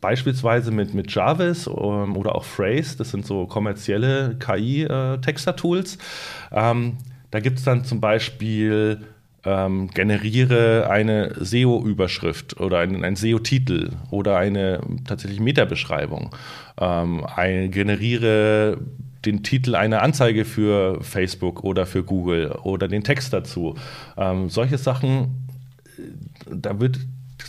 beispielsweise 0.00 0.70
mit, 0.70 0.94
mit 0.94 1.12
Jarvis 1.12 1.66
ähm, 1.66 2.16
oder 2.16 2.34
auch 2.34 2.44
Phrase, 2.44 2.96
das 2.96 3.10
sind 3.10 3.26
so 3.26 3.46
kommerzielle 3.46 4.36
KI-Texter-Tools. 4.38 5.98
Äh, 6.50 6.70
ähm, 6.70 6.98
da 7.30 7.40
gibt 7.40 7.58
es 7.58 7.64
dann 7.64 7.84
zum 7.84 8.00
Beispiel 8.00 9.04
ähm, 9.44 9.88
generiere 9.88 10.88
eine 10.90 11.34
SEO-Überschrift 11.38 12.60
oder 12.60 12.78
einen, 12.78 13.04
einen 13.04 13.16
SEO-Titel 13.16 13.90
oder 14.10 14.36
eine 14.38 14.80
tatsächlich 15.06 15.40
Meta-Beschreibung. 15.40 16.34
Ähm, 16.80 17.24
ein, 17.24 17.70
generiere 17.70 18.78
den 19.24 19.42
Titel 19.42 19.74
einer 19.74 20.02
Anzeige 20.02 20.44
für 20.44 21.02
Facebook 21.02 21.64
oder 21.64 21.86
für 21.86 22.04
Google 22.04 22.52
oder 22.62 22.88
den 22.88 23.04
Text 23.04 23.32
dazu. 23.32 23.74
Ähm, 24.16 24.48
solche 24.48 24.78
Sachen, 24.78 25.48
äh, 25.98 26.02
da 26.54 26.80
wird 26.80 26.98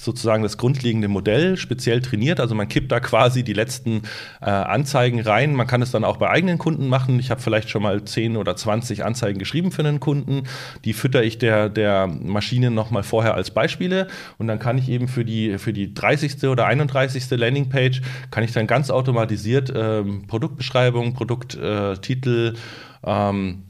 sozusagen 0.09 0.41
das 0.41 0.57
grundlegende 0.57 1.07
Modell 1.07 1.55
speziell 1.55 2.01
trainiert. 2.01 2.39
Also 2.39 2.55
man 2.55 2.67
kippt 2.67 2.91
da 2.91 2.99
quasi 2.99 3.43
die 3.43 3.53
letzten 3.53 4.01
äh, 4.41 4.49
Anzeigen 4.49 5.19
rein. 5.21 5.53
Man 5.53 5.67
kann 5.67 5.83
es 5.83 5.91
dann 5.91 6.03
auch 6.03 6.17
bei 6.17 6.29
eigenen 6.29 6.57
Kunden 6.57 6.87
machen. 6.87 7.19
Ich 7.19 7.29
habe 7.29 7.41
vielleicht 7.41 7.69
schon 7.69 7.83
mal 7.83 8.03
10 8.03 8.37
oder 8.37 8.55
20 8.55 9.05
Anzeigen 9.05 9.37
geschrieben 9.37 9.71
für 9.71 9.83
einen 9.83 9.99
Kunden. 9.99 10.43
Die 10.83 10.93
fütter 10.93 11.23
ich 11.23 11.37
der, 11.37 11.69
der 11.69 12.07
Maschine 12.07 12.71
nochmal 12.71 13.03
vorher 13.03 13.35
als 13.35 13.51
Beispiele. 13.51 14.07
Und 14.39 14.47
dann 14.47 14.57
kann 14.57 14.79
ich 14.79 14.89
eben 14.89 15.07
für 15.07 15.23
die, 15.23 15.59
für 15.59 15.73
die 15.73 15.93
30. 15.93 16.43
oder 16.45 16.65
31. 16.65 17.29
Landingpage, 17.29 18.01
kann 18.31 18.43
ich 18.43 18.51
dann 18.51 18.65
ganz 18.65 18.89
automatisiert 18.89 19.71
ähm, 19.75 20.25
Produktbeschreibung, 20.27 21.13
Produkttitel, 21.13 22.55
äh, 22.55 23.29
ähm, 23.29 23.68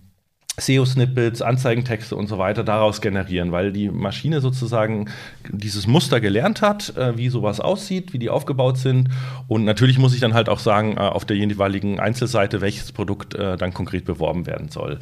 SEO-Snippets, 0.59 1.41
Anzeigentexte 1.41 2.15
und 2.15 2.27
so 2.27 2.37
weiter 2.37 2.63
daraus 2.63 3.01
generieren, 3.01 3.51
weil 3.51 3.71
die 3.71 3.89
Maschine 3.89 4.41
sozusagen 4.41 5.09
dieses 5.49 5.87
Muster 5.87 6.19
gelernt 6.19 6.61
hat, 6.61 6.95
äh, 6.97 7.17
wie 7.17 7.29
sowas 7.29 7.59
aussieht, 7.59 8.13
wie 8.13 8.19
die 8.19 8.29
aufgebaut 8.29 8.77
sind. 8.77 9.09
Und 9.47 9.63
natürlich 9.63 9.97
muss 9.97 10.13
ich 10.13 10.19
dann 10.19 10.33
halt 10.33 10.49
auch 10.49 10.59
sagen, 10.59 10.97
äh, 10.97 11.01
auf 11.01 11.25
der 11.25 11.37
jeweiligen 11.37 11.99
Einzelseite, 11.99 12.61
welches 12.61 12.91
Produkt 12.91 13.35
äh, 13.35 13.57
dann 13.57 13.73
konkret 13.73 14.05
beworben 14.05 14.45
werden 14.45 14.69
soll. 14.69 14.99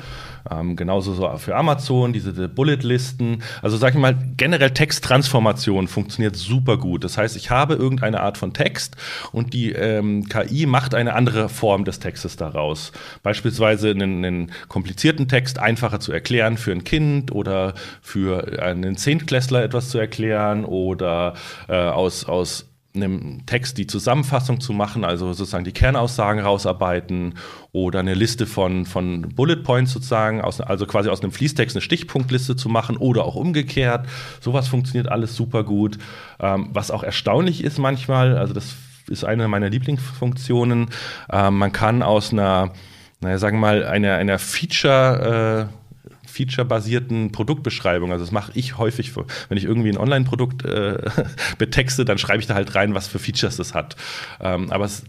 Ähm, 0.50 0.76
genauso 0.76 1.14
so 1.14 1.30
für 1.38 1.56
Amazon, 1.56 2.14
diese 2.14 2.48
Bullet-Listen. 2.48 3.44
Also 3.62 3.78
sage 3.78 3.96
ich 3.98 4.02
mal, 4.02 4.16
generell 4.38 4.72
Texttransformation 4.72 5.88
funktioniert 5.88 6.36
super 6.36 6.78
gut. 6.78 7.04
Das 7.04 7.18
heißt, 7.18 7.36
ich 7.36 7.50
habe 7.50 7.74
irgendeine 7.74 8.22
Art 8.22 8.38
von 8.38 8.54
Text 8.54 8.96
und 9.32 9.54
die 9.54 9.72
ähm, 9.72 10.28
KI 10.28 10.66
macht 10.66 10.94
eine 10.94 11.14
andere 11.14 11.50
Form 11.50 11.84
des 11.84 12.00
Textes 12.00 12.36
daraus. 12.36 12.92
Beispielsweise 13.24 13.90
einen, 13.90 14.24
einen 14.24 14.52
komplizierten 14.68 15.28
Text 15.28 15.37
Text 15.38 15.60
einfacher 15.60 16.00
zu 16.00 16.12
erklären 16.12 16.58
für 16.58 16.72
ein 16.72 16.84
Kind 16.84 17.32
oder 17.32 17.76
für 18.02 18.60
einen 18.60 18.98
Zehntklässler 18.98 19.64
etwas 19.64 19.90
zu 19.90 20.00
erklären 20.00 20.66
oder 20.66 21.36
äh, 21.68 21.76
aus, 21.76 22.26
aus 22.26 22.66
einem 22.96 23.46
Text 23.46 23.78
die 23.78 23.86
Zusammenfassung 23.86 24.60
zu 24.62 24.74
machen, 24.74 25.06
also 25.06 25.32
sozusagen 25.34 25.64
die 25.64 25.74
Kernaussagen 25.74 26.42
rausarbeiten 26.42 27.36
oder 27.72 28.00
eine 28.00 28.16
Liste 28.16 28.48
von, 28.48 28.88
von 28.88 29.30
Bullet 29.36 29.58
Points 29.58 29.94
sozusagen, 29.94 30.42
aus, 30.42 30.60
also 30.60 30.88
quasi 30.88 31.10
aus 31.10 31.22
einem 31.22 31.32
Fließtext 31.32 31.76
eine 31.76 31.84
Stichpunktliste 31.84 32.56
zu 32.56 32.68
machen 32.68 32.98
oder 32.98 33.24
auch 33.24 33.36
umgekehrt. 33.36 34.08
Sowas 34.42 34.68
funktioniert 34.68 35.08
alles 35.08 35.36
super 35.36 35.64
gut. 35.64 36.00
Ähm, 36.40 36.70
was 36.74 36.90
auch 36.90 37.04
erstaunlich 37.04 37.64
ist 37.64 37.78
manchmal, 37.78 38.40
also 38.40 38.56
das 38.56 38.74
ist 39.08 39.24
eine 39.24 39.48
meiner 39.48 39.70
Lieblingsfunktionen, 39.70 40.88
ähm, 41.32 41.60
man 41.60 41.72
kann 41.72 42.02
aus 42.02 42.34
einer 42.34 42.74
naja, 43.22 43.38
sagen 43.38 43.58
wir 43.58 43.62
mal, 43.62 43.86
einer, 43.86 44.16
einer 44.16 44.40
Feature, 44.40 45.70
äh, 45.70 46.28
Feature-basierten 46.28 47.32
Produktbeschreibung. 47.32 48.12
Also 48.12 48.24
das 48.24 48.32
mache 48.32 48.52
ich 48.54 48.78
häufig, 48.78 49.14
wenn 49.50 49.58
ich 49.58 49.64
irgendwie 49.64 49.90
ein 49.90 49.98
Online-Produkt 49.98 50.66
äh, 50.66 51.00
betexte, 51.58 52.06
dann 52.06 52.18
schreibe 52.18 52.40
ich 52.40 52.48
da 52.48 52.54
halt 52.54 52.76
rein, 52.76 52.94
was 52.94 53.08
für 53.08 53.20
Features 53.20 53.58
das 53.58 53.74
hat. 53.74 53.96
Ähm, 54.40 54.72
aber 54.72 54.86
es 54.86 55.04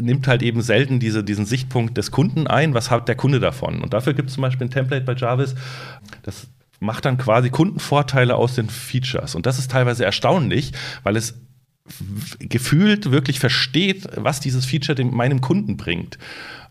nimmt 0.00 0.26
halt 0.26 0.42
eben 0.42 0.62
selten 0.62 1.00
diese, 1.00 1.24
diesen 1.24 1.46
Sichtpunkt 1.46 1.96
des 1.96 2.10
Kunden 2.10 2.46
ein, 2.46 2.74
was 2.74 2.90
hat 2.90 3.08
der 3.08 3.16
Kunde 3.16 3.40
davon. 3.40 3.82
Und 3.82 3.92
dafür 3.92 4.14
gibt 4.14 4.28
es 4.28 4.34
zum 4.34 4.42
Beispiel 4.42 4.66
ein 4.66 4.70
Template 4.70 5.04
bei 5.04 5.14
Jarvis, 5.14 5.54
das 6.22 6.48
macht 6.80 7.04
dann 7.04 7.18
quasi 7.18 7.50
Kundenvorteile 7.50 8.36
aus 8.36 8.54
den 8.54 8.70
Features. 8.70 9.34
Und 9.34 9.46
das 9.46 9.58
ist 9.58 9.70
teilweise 9.70 10.04
erstaunlich, 10.04 10.72
weil 11.02 11.16
es 11.16 11.34
gefühlt 12.38 13.10
wirklich 13.10 13.40
versteht, 13.40 14.06
was 14.16 14.40
dieses 14.40 14.64
Feature 14.64 14.94
dem, 14.94 15.14
meinem 15.14 15.40
Kunden 15.40 15.76
bringt. 15.76 16.18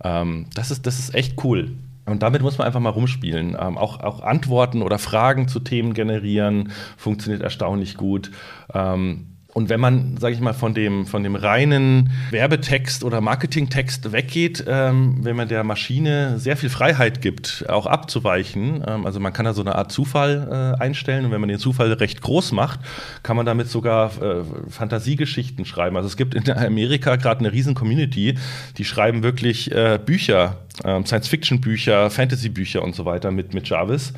Ähm, 0.04 0.46
das, 0.54 0.72
ist, 0.72 0.86
das 0.86 1.00
ist 1.00 1.14
echt 1.16 1.44
cool. 1.44 1.72
Und 2.06 2.24
damit 2.24 2.42
muss 2.42 2.58
man 2.58 2.66
einfach 2.66 2.80
mal 2.80 2.90
rumspielen. 2.90 3.56
Ähm, 3.60 3.78
auch, 3.78 4.00
auch 4.00 4.22
Antworten 4.22 4.82
oder 4.82 4.98
Fragen 4.98 5.48
zu 5.48 5.60
Themen 5.60 5.94
generieren 5.94 6.72
funktioniert 6.98 7.44
erstaunlich 7.44 7.98
gut. 7.98 8.32
Ähm, 8.74 9.29
und 9.52 9.70
wenn 9.70 9.80
man, 9.80 10.18
sage 10.18 10.36
ich 10.36 10.42
mal, 10.42 10.54
von 10.54 10.76
dem, 10.76 11.08
von 11.08 11.24
dem 11.24 11.36
reinen 11.36 12.12
Werbetext 12.30 13.04
oder 13.04 13.20
Marketingtext 13.20 14.12
weggeht, 14.12 14.64
ähm, 14.68 15.18
wenn 15.24 15.36
man 15.36 15.48
der 15.48 15.64
Maschine 15.64 16.38
sehr 16.38 16.56
viel 16.56 16.70
Freiheit 16.70 17.22
gibt, 17.22 17.66
auch 17.68 17.88
abzuweichen, 17.88 18.84
ähm, 18.88 19.08
also 19.08 19.20
man 19.20 19.34
kann 19.34 19.46
da 19.46 19.54
so 19.54 19.62
eine 19.62 19.74
Art 19.74 19.92
Zufall 19.92 20.76
äh, 20.80 20.82
einstellen 20.82 21.26
und 21.26 21.32
wenn 21.32 21.42
man 21.42 21.50
den 21.50 21.58
Zufall 21.58 21.92
recht 21.94 22.22
groß 22.22 22.52
macht, 22.52 22.80
kann 23.24 23.36
man 23.36 23.46
damit 23.48 23.70
sogar 23.70 24.12
äh, 24.22 24.44
Fantasiegeschichten 24.70 25.66
schreiben. 25.66 25.98
Also 25.98 26.08
es 26.08 26.16
gibt 26.16 26.36
in 26.36 26.50
Amerika 26.52 27.16
gerade 27.16 27.40
eine 27.40 27.52
riesen 27.52 27.74
Community, 27.74 28.38
die 28.78 28.86
schreiben 28.86 29.24
wirklich 29.24 29.72
äh, 29.72 30.00
Bücher, 30.04 30.58
äh, 30.84 31.04
Science-Fiction-Bücher, 31.04 32.12
Fantasy-Bücher 32.12 32.84
und 32.84 32.94
so 32.94 33.06
weiter 33.06 33.32
mit, 33.32 33.56
mit 33.56 33.68
Jarvis. 33.68 34.14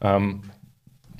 Ähm, 0.00 0.42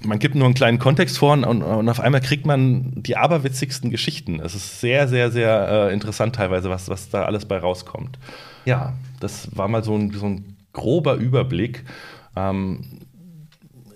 man 0.05 0.19
gibt 0.19 0.35
nur 0.35 0.45
einen 0.45 0.55
kleinen 0.55 0.79
Kontext 0.79 1.19
vor 1.19 1.33
und, 1.33 1.45
und, 1.45 1.89
auf 1.89 2.01
einmal 2.01 2.21
kriegt 2.21 2.47
man 2.47 3.03
die 3.03 3.17
aberwitzigsten 3.17 3.91
Geschichten. 3.91 4.41
Es 4.41 4.55
ist 4.55 4.81
sehr, 4.81 5.09
sehr, 5.09 5.31
sehr 5.31 5.89
äh, 5.89 5.93
interessant 5.93 6.37
teilweise, 6.37 6.71
was, 6.71 6.89
was 6.89 7.11
da 7.11 7.25
alles 7.25 7.47
bei 7.47 7.59
rauskommt. 7.59 8.19
Ja, 8.65 8.95
das 9.21 9.57
war 9.57 9.69
mal 9.69 9.83
so 9.83 9.97
ein, 9.97 10.13
so 10.13 10.27
ein 10.27 10.57
grober 10.73 11.15
Überblick. 11.15 11.85
Ähm, 12.37 12.85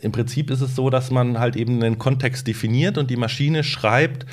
Im 0.00 0.12
Prinzip 0.12 0.50
ist 0.50 0.60
es 0.60 0.74
so, 0.74 0.90
dass 0.90 1.10
man 1.10 1.38
halt 1.38 1.56
eben 1.56 1.82
einen 1.82 1.98
Kontext 1.98 2.46
definiert 2.46 2.98
und 2.98 3.10
die 3.10 3.16
Maschine 3.16 3.62
schreibt, 3.62 4.26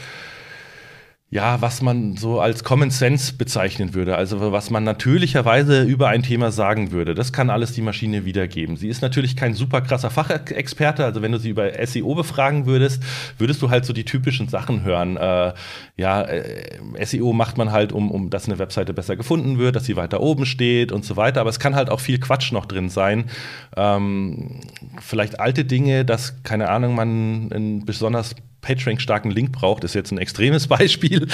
ja, 1.32 1.62
was 1.62 1.84
man 1.84 2.18
so 2.18 2.42
als 2.42 2.64
Common 2.64 2.90
Sense 2.90 3.34
bezeichnen 3.34 3.94
würde, 3.94 4.16
also 4.16 4.52
was 4.52 4.72
man 4.72 4.84
natürlicherweise 4.84 5.84
über 5.84 6.08
ein 6.08 6.24
Thema 6.24 6.52
sagen 6.52 6.92
würde. 6.92 7.14
Das 7.14 7.32
kann 7.32 7.52
alles 7.52 7.72
die 7.72 7.84
Maschine 7.84 8.26
wiedergeben. 8.26 8.78
Sie 8.78 8.88
ist 8.88 9.04
natürlich 9.04 9.36
kein 9.36 9.54
super 9.54 9.82
krasser 9.82 10.10
Fachexperte, 10.10 11.06
also 11.06 11.22
wenn 11.22 11.32
du 11.32 11.38
sie 11.38 11.50
über 11.50 11.72
SEO 11.86 12.16
befragen 12.16 12.66
würdest, 12.66 13.04
würdest 13.38 13.62
du 13.62 13.70
halt 13.70 13.86
so 13.86 13.94
die 13.94 14.06
typischen 14.06 14.48
Sachen 14.48 14.84
hören. 14.84 15.18
Äh, 15.18 15.54
ja, 15.98 16.24
äh, 16.24 17.06
SEO 17.06 17.32
macht 17.32 17.60
man 17.60 17.72
halt, 17.72 17.92
um, 17.92 18.10
um 18.10 18.32
dass 18.32 18.48
eine 18.48 18.58
Webseite 18.58 18.96
besser 18.96 19.16
gefunden 19.16 19.60
wird, 19.60 19.76
dass 19.76 19.86
sie 19.86 19.98
weiter 19.98 20.22
oben 20.22 20.48
steht 20.48 20.92
und 20.92 21.06
so 21.06 21.16
weiter, 21.16 21.42
aber 21.42 21.52
es 21.52 21.60
kann 21.60 21.76
halt 21.76 21.92
auch 21.92 22.00
viel 22.00 22.20
Quatsch 22.20 22.52
noch 22.52 22.66
drin 22.66 22.90
sein. 22.90 23.26
Ähm, 23.78 24.62
vielleicht 25.00 25.40
alte 25.40 25.64
Dinge, 25.64 26.06
dass, 26.06 26.42
keine 26.42 26.70
Ahnung, 26.70 26.96
man 26.96 27.52
ein 27.54 27.86
besonders 27.86 28.34
PageRank-starken 28.62 29.32
Link 29.32 29.52
braucht, 29.52 29.84
ist 29.84 29.96
jetzt 29.96 30.12
ein 30.12 30.18
extremes 30.18 30.68
Beispiel, 30.70 31.28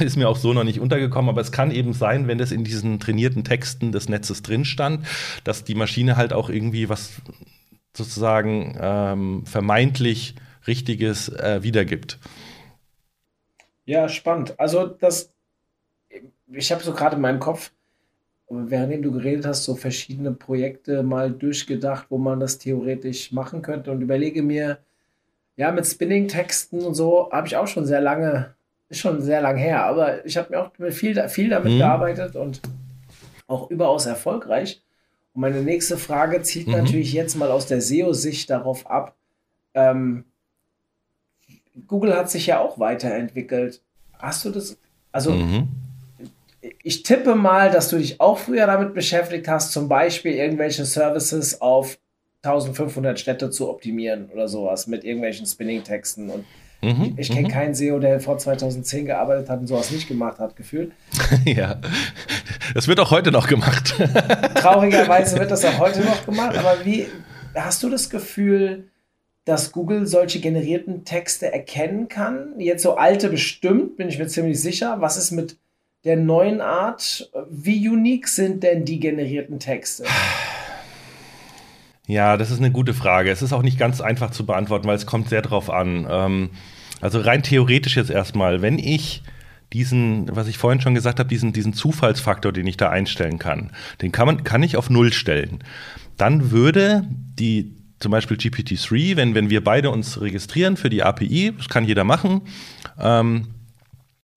ist 0.00 0.16
mir 0.16 0.28
auch 0.28 0.36
so 0.36 0.52
noch 0.52 0.64
nicht 0.64 0.80
untergekommen, 0.80 1.28
aber 1.28 1.40
es 1.40 1.52
kann 1.52 1.70
eben 1.70 1.92
sein, 1.92 2.28
wenn 2.28 2.38
das 2.38 2.52
in 2.52 2.64
diesen 2.64 3.00
trainierten 3.00 3.44
Texten 3.44 3.92
des 3.92 4.08
Netzes 4.08 4.42
drin 4.42 4.64
stand, 4.64 5.06
dass 5.44 5.64
die 5.64 5.74
Maschine 5.74 6.16
halt 6.16 6.32
auch 6.32 6.50
irgendwie 6.50 6.88
was 6.88 7.20
sozusagen 7.96 8.76
ähm, 8.80 9.46
vermeintlich 9.46 10.34
Richtiges 10.66 11.28
äh, 11.30 11.62
wiedergibt. 11.62 12.18
Ja, 13.86 14.08
spannend. 14.08 14.54
Also 14.60 14.86
das, 14.86 15.32
ich 16.46 16.70
habe 16.70 16.82
so 16.82 16.92
gerade 16.92 17.16
in 17.16 17.22
meinem 17.22 17.40
Kopf, 17.40 17.72
während 18.50 19.04
du 19.04 19.12
geredet 19.12 19.46
hast, 19.46 19.64
so 19.64 19.74
verschiedene 19.74 20.32
Projekte 20.32 21.02
mal 21.02 21.30
durchgedacht, 21.30 22.06
wo 22.10 22.18
man 22.18 22.40
das 22.40 22.58
theoretisch 22.58 23.32
machen 23.32 23.62
könnte 23.62 23.90
und 23.90 24.00
überlege 24.00 24.42
mir, 24.42 24.78
ja, 25.58 25.72
mit 25.72 25.86
Spinning-Texten 25.86 26.84
und 26.84 26.94
so 26.94 27.28
habe 27.32 27.48
ich 27.48 27.56
auch 27.56 27.66
schon 27.66 27.84
sehr 27.84 28.00
lange, 28.00 28.54
ist 28.88 29.00
schon 29.00 29.20
sehr 29.20 29.42
lang 29.42 29.56
her, 29.56 29.84
aber 29.84 30.24
ich 30.24 30.36
habe 30.36 30.50
mir 30.50 30.62
auch 30.62 30.70
viel, 30.92 31.28
viel 31.28 31.50
damit 31.50 31.72
mhm. 31.72 31.78
gearbeitet 31.78 32.36
und 32.36 32.62
auch 33.48 33.68
überaus 33.68 34.06
erfolgreich. 34.06 34.80
Und 35.34 35.40
meine 35.40 35.60
nächste 35.60 35.98
Frage 35.98 36.42
zieht 36.42 36.68
mhm. 36.68 36.74
natürlich 36.74 37.12
jetzt 37.12 37.34
mal 37.34 37.50
aus 37.50 37.66
der 37.66 37.80
SEO-Sicht 37.80 38.48
darauf 38.48 38.88
ab. 38.88 39.16
Ähm, 39.74 40.24
Google 41.88 42.16
hat 42.16 42.30
sich 42.30 42.46
ja 42.46 42.60
auch 42.60 42.78
weiterentwickelt. 42.78 43.82
Hast 44.16 44.44
du 44.44 44.50
das? 44.50 44.78
Also, 45.10 45.32
mhm. 45.32 45.66
ich 46.84 47.02
tippe 47.02 47.34
mal, 47.34 47.72
dass 47.72 47.88
du 47.88 47.98
dich 47.98 48.20
auch 48.20 48.38
früher 48.38 48.66
damit 48.66 48.94
beschäftigt 48.94 49.48
hast, 49.48 49.72
zum 49.72 49.88
Beispiel 49.88 50.34
irgendwelche 50.34 50.84
Services 50.84 51.60
auf 51.60 51.98
1500 52.42 53.18
Städte 53.18 53.50
zu 53.50 53.68
optimieren 53.68 54.30
oder 54.32 54.48
sowas 54.48 54.86
mit 54.86 55.04
irgendwelchen 55.04 55.46
Spinning-Texten. 55.46 56.30
Und 56.30 56.44
mhm, 56.82 57.14
ich 57.16 57.30
kenne 57.30 57.48
mhm. 57.48 57.52
keinen 57.52 57.74
SEO, 57.74 57.98
der 57.98 58.20
vor 58.20 58.38
2010 58.38 59.06
gearbeitet 59.06 59.48
hat 59.50 59.60
und 59.60 59.66
sowas 59.66 59.90
nicht 59.90 60.06
gemacht 60.06 60.38
hat, 60.38 60.54
gefühlt. 60.56 60.92
ja, 61.44 61.80
das 62.74 62.86
wird 62.86 63.00
auch 63.00 63.10
heute 63.10 63.32
noch 63.32 63.48
gemacht. 63.48 63.94
Traurigerweise 64.54 65.38
wird 65.38 65.50
das 65.50 65.64
auch 65.64 65.78
heute 65.78 66.00
noch 66.00 66.24
gemacht, 66.24 66.56
aber 66.56 66.84
wie 66.84 67.06
hast 67.54 67.82
du 67.82 67.90
das 67.90 68.08
Gefühl, 68.08 68.88
dass 69.44 69.72
Google 69.72 70.06
solche 70.06 70.40
generierten 70.40 71.04
Texte 71.04 71.52
erkennen 71.52 72.08
kann? 72.08 72.60
Jetzt 72.60 72.82
so 72.82 72.96
alte 72.96 73.30
bestimmt, 73.30 73.96
bin 73.96 74.08
ich 74.08 74.18
mir 74.18 74.28
ziemlich 74.28 74.60
sicher. 74.60 75.00
Was 75.00 75.16
ist 75.16 75.32
mit 75.32 75.56
der 76.04 76.16
neuen 76.16 76.60
Art? 76.60 77.30
Wie 77.50 77.88
unique 77.88 78.28
sind 78.28 78.62
denn 78.62 78.84
die 78.84 79.00
generierten 79.00 79.58
Texte? 79.58 80.04
Ja, 82.08 82.38
das 82.38 82.50
ist 82.50 82.58
eine 82.58 82.70
gute 82.70 82.94
Frage. 82.94 83.30
Es 83.30 83.42
ist 83.42 83.52
auch 83.52 83.62
nicht 83.62 83.78
ganz 83.78 84.00
einfach 84.00 84.30
zu 84.30 84.46
beantworten, 84.46 84.88
weil 84.88 84.96
es 84.96 85.04
kommt 85.04 85.28
sehr 85.28 85.42
drauf 85.42 85.68
an. 85.68 86.06
Ähm, 86.10 86.50
also 87.02 87.20
rein 87.20 87.42
theoretisch 87.42 87.96
jetzt 87.96 88.10
erstmal, 88.10 88.62
wenn 88.62 88.78
ich 88.78 89.22
diesen, 89.74 90.34
was 90.34 90.48
ich 90.48 90.56
vorhin 90.56 90.80
schon 90.80 90.94
gesagt 90.94 91.18
habe, 91.18 91.28
diesen, 91.28 91.52
diesen 91.52 91.74
Zufallsfaktor, 91.74 92.50
den 92.50 92.66
ich 92.66 92.78
da 92.78 92.88
einstellen 92.88 93.38
kann, 93.38 93.72
den 94.00 94.10
kann 94.10 94.24
man, 94.24 94.42
kann 94.42 94.62
ich 94.62 94.78
auf 94.78 94.88
Null 94.88 95.12
stellen. 95.12 95.58
Dann 96.16 96.50
würde 96.50 97.06
die 97.38 97.76
zum 98.00 98.10
Beispiel 98.10 98.38
GPT-3, 98.38 99.16
wenn, 99.16 99.34
wenn 99.34 99.50
wir 99.50 99.62
beide 99.62 99.90
uns 99.90 100.18
registrieren 100.18 100.78
für 100.78 100.88
die 100.88 101.02
API, 101.02 101.52
das 101.58 101.68
kann 101.68 101.84
jeder 101.84 102.04
machen, 102.04 102.40
ähm, 102.98 103.48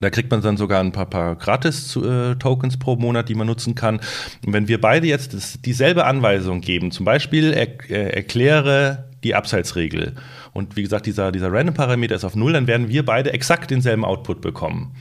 da 0.02 0.10
kriegt 0.10 0.30
man 0.32 0.42
dann 0.42 0.58
sogar 0.58 0.82
ein 0.82 0.92
paar, 0.92 1.06
paar 1.06 1.36
Gratis-Tokens 1.36 2.78
pro 2.78 2.96
Monat, 2.96 3.30
die 3.30 3.36
man 3.36 3.48
nutzen 3.48 3.76
kann. 3.76 4.02
Und 4.46 4.54
wenn 4.54 4.68
wir 4.68 4.82
beide 4.82 5.08
jetzt 5.08 5.66
dieselbe 5.66 6.06
Anweisung 6.06 6.62
geben, 6.62 6.92
zum 6.92 7.06
Beispiel 7.06 7.54
er, 7.54 7.90
er, 7.90 8.16
erkläre 8.16 9.06
die 9.24 9.36
Abseitsregel 9.36 10.16
und 10.54 10.76
wie 10.76 10.82
gesagt, 10.82 11.06
dieser, 11.06 11.32
dieser 11.32 11.54
Random-Parameter 11.54 12.16
ist 12.16 12.26
auf 12.26 12.36
Null, 12.36 12.54
dann 12.54 12.68
werden 12.68 12.90
wir 12.90 13.06
beide 13.06 13.32
exakt 13.32 13.70
denselben 13.70 14.04
Output 14.04 14.42
bekommen. 14.42 14.96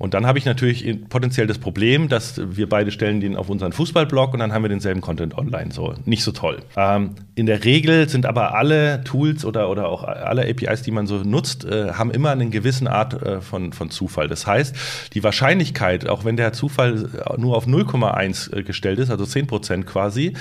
Und 0.00 0.14
dann 0.14 0.26
habe 0.26 0.38
ich 0.38 0.46
natürlich 0.46 1.08
potenziell 1.10 1.46
das 1.46 1.58
Problem, 1.58 2.08
dass 2.08 2.40
wir 2.42 2.70
beide 2.70 2.90
stellen 2.90 3.20
den 3.20 3.36
auf 3.36 3.50
unseren 3.50 3.74
Fußballblog 3.74 4.32
und 4.32 4.40
dann 4.40 4.50
haben 4.50 4.64
wir 4.64 4.70
denselben 4.70 5.02
Content 5.02 5.36
online. 5.36 5.72
So, 5.72 5.92
nicht 6.06 6.24
so 6.24 6.32
toll. 6.32 6.60
Ähm, 6.74 7.16
in 7.34 7.44
der 7.44 7.64
Regel 7.64 8.08
sind 8.08 8.24
aber 8.24 8.54
alle 8.54 9.04
Tools 9.04 9.44
oder, 9.44 9.68
oder 9.68 9.90
auch 9.90 10.02
alle 10.02 10.48
APIs, 10.48 10.80
die 10.80 10.90
man 10.90 11.06
so 11.06 11.18
nutzt, 11.18 11.66
äh, 11.66 11.92
haben 11.92 12.10
immer 12.10 12.30
eine 12.30 12.48
gewisse 12.48 12.90
Art 12.90 13.22
äh, 13.22 13.42
von, 13.42 13.74
von 13.74 13.90
Zufall. 13.90 14.26
Das 14.26 14.46
heißt, 14.46 14.74
die 15.12 15.22
Wahrscheinlichkeit, 15.22 16.08
auch 16.08 16.24
wenn 16.24 16.38
der 16.38 16.54
Zufall 16.54 17.10
nur 17.36 17.54
auf 17.54 17.66
0,1 17.66 18.56
äh, 18.56 18.62
gestellt 18.62 19.00
ist, 19.00 19.10
also 19.10 19.26
10 19.26 19.48
Prozent 19.48 19.86
quasi, 19.86 20.32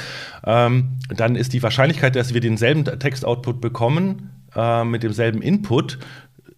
ähm, 0.46 1.00
dann 1.14 1.36
ist 1.36 1.52
die 1.52 1.62
Wahrscheinlichkeit, 1.62 2.16
dass 2.16 2.34
wir 2.34 2.40
denselben 2.40 2.86
Textoutput 2.86 3.60
bekommen, 3.60 4.30
äh, 4.56 4.86
mit 4.86 5.04
demselben 5.04 5.42
Input 5.42 6.00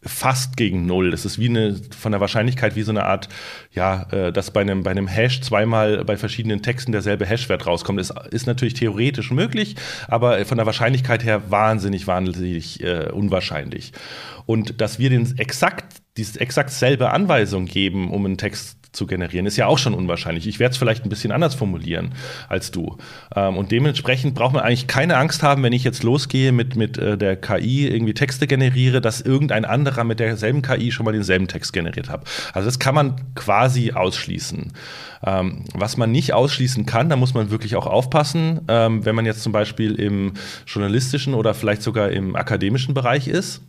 fast 0.03 0.57
gegen 0.57 0.85
null. 0.85 1.11
Das 1.11 1.25
ist 1.25 1.37
wie 1.37 1.49
eine 1.49 1.79
von 1.97 2.11
der 2.11 2.21
Wahrscheinlichkeit 2.21 2.75
wie 2.75 2.81
so 2.81 2.91
eine 2.91 3.05
Art, 3.05 3.29
ja, 3.71 4.03
äh, 4.11 4.31
dass 4.31 4.51
bei 4.51 4.61
einem, 4.61 4.83
bei 4.83 4.91
einem 4.91 5.07
Hash 5.07 5.41
zweimal 5.41 6.03
bei 6.03 6.17
verschiedenen 6.17 6.61
Texten 6.61 6.91
derselbe 6.91 7.25
Hashwert 7.25 7.67
rauskommt. 7.67 7.99
Das 7.99 8.11
ist 8.31 8.47
natürlich 8.47 8.73
theoretisch 8.73 9.31
möglich, 9.31 9.75
aber 10.07 10.43
von 10.45 10.57
der 10.57 10.65
Wahrscheinlichkeit 10.65 11.23
her 11.23 11.51
wahnsinnig, 11.51 12.07
wahnsinnig 12.07 12.83
äh, 12.83 13.09
unwahrscheinlich. 13.11 13.91
Und 14.45 14.81
dass 14.81 14.97
wir 14.97 15.09
den 15.09 15.37
exakt, 15.37 16.01
diese 16.17 16.39
exakt 16.41 16.71
selbe 16.71 17.11
Anweisung 17.11 17.65
geben, 17.65 18.11
um 18.11 18.25
einen 18.25 18.37
Text 18.37 18.81
zu 18.91 19.08
generieren, 19.08 19.45
ist 19.45 19.58
ja 19.58 19.67
auch 19.67 19.77
schon 19.77 19.93
unwahrscheinlich. 19.93 20.47
Ich 20.47 20.60
werde 20.60 20.73
es 20.73 20.77
vielleicht 20.77 21.06
ein 21.06 21.10
bisschen 21.10 21.32
anders 21.32 21.56
formulieren 21.56 22.13
als 22.49 22.71
du. 22.71 22.97
Ähm, 23.36 23.58
und 23.58 23.71
dementsprechend 23.71 24.36
braucht 24.36 24.54
man 24.54 24.63
eigentlich 24.63 24.88
keine 24.88 25.17
Angst 25.17 25.43
haben, 25.43 25.63
wenn 25.63 25.73
ich 25.73 25.84
jetzt 25.84 26.04
losgehe 26.04 26.51
mit, 26.51 26.75
mit 26.75 26.97
äh, 26.97 27.17
der 27.17 27.38
KI 27.38 27.88
irgendwie 27.88 28.13
Texte 28.13 28.47
generiere, 28.47 28.99
dass 28.99 29.21
irgendein 29.21 29.65
anderer 29.65 30.04
mit 30.04 30.19
derselben 30.19 30.62
KI 30.62 30.91
schon 30.91 31.06
mal 31.06 31.13
denselben 31.13 31.47
Text 31.47 31.71
generiert 31.73 32.10
hat. 32.10 32.27
Also 32.54 32.65
das 32.67 32.80
kann 32.80 32.95
man 32.95 33.34
quasi 33.36 33.91
ausschließen. 33.93 34.73
Ähm, 35.23 35.65
was 35.73 35.97
man 35.97 36.12
nicht 36.12 36.34
ausschließen 36.34 36.86
kann, 36.86 37.10
da 37.10 37.15
muss 37.15 37.34
man 37.34 37.51
wirklich 37.51 37.75
auch 37.75 37.86
aufpassen, 37.86 38.62
ähm, 38.67 39.06
wenn 39.06 39.15
man 39.15 39.25
jetzt 39.25 39.43
zum 39.43 39.51
Beispiel 39.51 39.95
im 39.95 40.34
journalistischen 40.65 41.34
oder 41.34 41.54
vielleicht 41.54 41.84
sogar 41.84 42.10
im 42.10 42.36
akademischen 42.36 42.93
Bereich 42.93 43.27
ist 43.27 43.62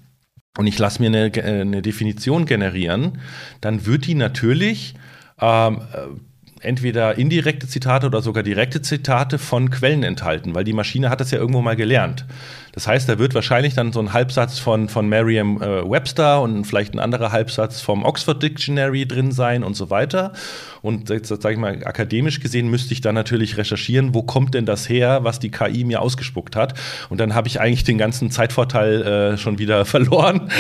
und 0.56 0.66
ich 0.66 0.78
lasse 0.78 1.00
mir 1.00 1.08
eine, 1.08 1.35
äh, 1.35 1.61
eine 1.61 1.82
Definition 1.82 2.46
generieren, 2.46 3.18
dann 3.61 3.87
wird 3.87 4.06
die 4.06 4.14
natürlich 4.14 4.94
ähm, 5.42 5.81
äh, 5.92 6.66
entweder 6.66 7.18
indirekte 7.18 7.66
Zitate 7.66 8.07
oder 8.07 8.22
sogar 8.22 8.42
direkte 8.42 8.81
Zitate 8.81 9.38
von 9.38 9.70
Quellen 9.70 10.05
enthalten, 10.05 10.55
weil 10.55 10.64
die 10.64 10.72
Maschine 10.72 11.11
hat 11.11 11.20
das 11.20 11.33
ja 11.33 11.38
irgendwo 11.38 11.61
mal 11.61 11.76
gelernt. 11.76 12.24
Das 12.72 12.87
heißt, 12.87 13.08
da 13.08 13.18
wird 13.18 13.35
wahrscheinlich 13.35 13.74
dann 13.74 13.92
so 13.92 14.00
ein 14.00 14.14
Halbsatz 14.14 14.58
von, 14.58 14.88
von 14.88 15.06
Merriam-Webster 15.08 16.37
äh, 16.37 16.40
und 16.40 16.64
vielleicht 16.64 16.94
ein 16.94 16.98
anderer 16.98 17.30
Halbsatz 17.30 17.82
vom 17.82 18.02
Oxford 18.04 18.42
Dictionary 18.42 19.06
drin 19.06 19.30
sein 19.30 19.62
und 19.62 19.74
so 19.74 19.90
weiter. 19.90 20.32
Und 20.80 21.11
jetzt 21.11 21.28
sage 21.28 21.52
ich 21.52 21.58
mal, 21.58 21.85
akademisch 21.85 22.40
gesehen 22.40 22.68
müsste 22.70 22.92
ich 22.94 23.02
dann 23.02 23.14
natürlich 23.14 23.56
recherchieren, 23.56 24.14
wo 24.14 24.22
kommt 24.22 24.54
denn 24.54 24.66
das 24.66 24.88
her, 24.88 25.20
was 25.22 25.38
die 25.38 25.50
KI 25.50 25.85
mir 25.85 26.00
ausgespuckt 26.00 26.56
hat. 26.56 26.74
Und 27.11 27.18
dann 27.20 27.35
habe 27.35 27.46
ich 27.46 27.61
eigentlich 27.61 27.85
den 27.85 27.98
ganzen 27.98 28.30
Zeitvorteil 28.30 29.02
äh, 29.02 29.38
schon 29.38 29.58
wieder 29.58 29.85
verloren, 29.92 30.50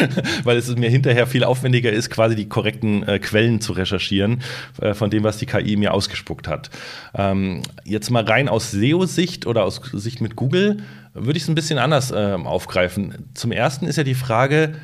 weil 0.44 0.58
es 0.58 0.74
mir 0.76 0.90
hinterher 0.90 1.26
viel 1.26 1.44
aufwendiger 1.44 1.90
ist, 1.90 2.10
quasi 2.10 2.36
die 2.36 2.48
korrekten 2.48 3.02
äh, 3.08 3.18
Quellen 3.18 3.60
zu 3.60 3.72
recherchieren 3.72 4.42
äh, 4.80 4.92
von 4.92 5.10
dem, 5.10 5.24
was 5.24 5.38
die 5.38 5.46
KI 5.46 5.76
mir 5.76 5.94
ausgespuckt 5.94 6.46
hat. 6.46 6.70
Ähm, 7.14 7.62
jetzt 7.84 8.10
mal 8.10 8.22
rein 8.22 8.48
aus 8.48 8.70
SEO-Sicht 8.70 9.46
oder 9.46 9.64
aus 9.64 9.80
Sicht 9.92 10.20
mit 10.20 10.36
Google 10.36 10.82
würde 11.14 11.36
ich 11.36 11.42
es 11.42 11.48
ein 11.48 11.54
bisschen 11.54 11.78
anders 11.78 12.10
äh, 12.10 12.36
aufgreifen. 12.44 13.30
Zum 13.34 13.52
ersten 13.52 13.86
ist 13.86 13.96
ja 13.96 14.04
die 14.04 14.14
Frage, 14.14 14.74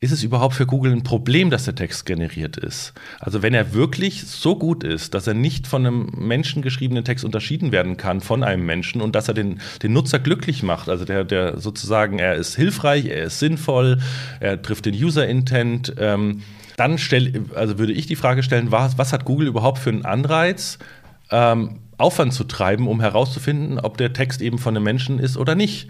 ist 0.00 0.12
es 0.12 0.22
überhaupt 0.22 0.54
für 0.54 0.66
Google 0.66 0.92
ein 0.92 1.02
Problem, 1.02 1.50
dass 1.50 1.64
der 1.64 1.74
Text 1.74 2.06
generiert 2.06 2.56
ist? 2.56 2.92
Also 3.18 3.42
wenn 3.42 3.52
er 3.52 3.74
wirklich 3.74 4.26
so 4.26 4.56
gut 4.56 4.84
ist, 4.84 5.12
dass 5.14 5.26
er 5.26 5.34
nicht 5.34 5.66
von 5.66 5.84
einem 5.84 6.12
menschengeschriebenen 6.16 7.04
Text 7.04 7.24
unterschieden 7.24 7.72
werden 7.72 7.96
kann 7.96 8.20
von 8.20 8.44
einem 8.44 8.64
Menschen 8.64 9.00
und 9.00 9.16
dass 9.16 9.26
er 9.26 9.34
den, 9.34 9.60
den 9.82 9.92
Nutzer 9.92 10.20
glücklich 10.20 10.62
macht, 10.62 10.88
also 10.88 11.04
der, 11.04 11.24
der 11.24 11.58
sozusagen, 11.58 12.20
er 12.20 12.36
ist 12.36 12.54
hilfreich, 12.54 13.06
er 13.06 13.24
ist 13.24 13.40
sinnvoll, 13.40 13.98
er 14.38 14.62
trifft 14.62 14.86
den 14.86 14.94
User-Intent, 14.94 15.94
ähm, 15.98 16.42
dann 16.76 16.98
stell, 16.98 17.46
also 17.56 17.80
würde 17.80 17.92
ich 17.92 18.06
die 18.06 18.14
Frage 18.14 18.44
stellen, 18.44 18.70
was, 18.70 18.98
was 18.98 19.12
hat 19.12 19.24
Google 19.24 19.48
überhaupt 19.48 19.78
für 19.78 19.90
einen 19.90 20.04
Anreiz, 20.04 20.78
ähm, 21.32 21.80
Aufwand 21.98 22.32
zu 22.32 22.44
treiben, 22.44 22.88
um 22.88 23.00
herauszufinden, 23.00 23.78
ob 23.78 23.98
der 23.98 24.12
Text 24.12 24.40
eben 24.40 24.58
von 24.58 24.76
einem 24.76 24.84
Menschen 24.84 25.18
ist 25.18 25.36
oder 25.36 25.54
nicht. 25.54 25.88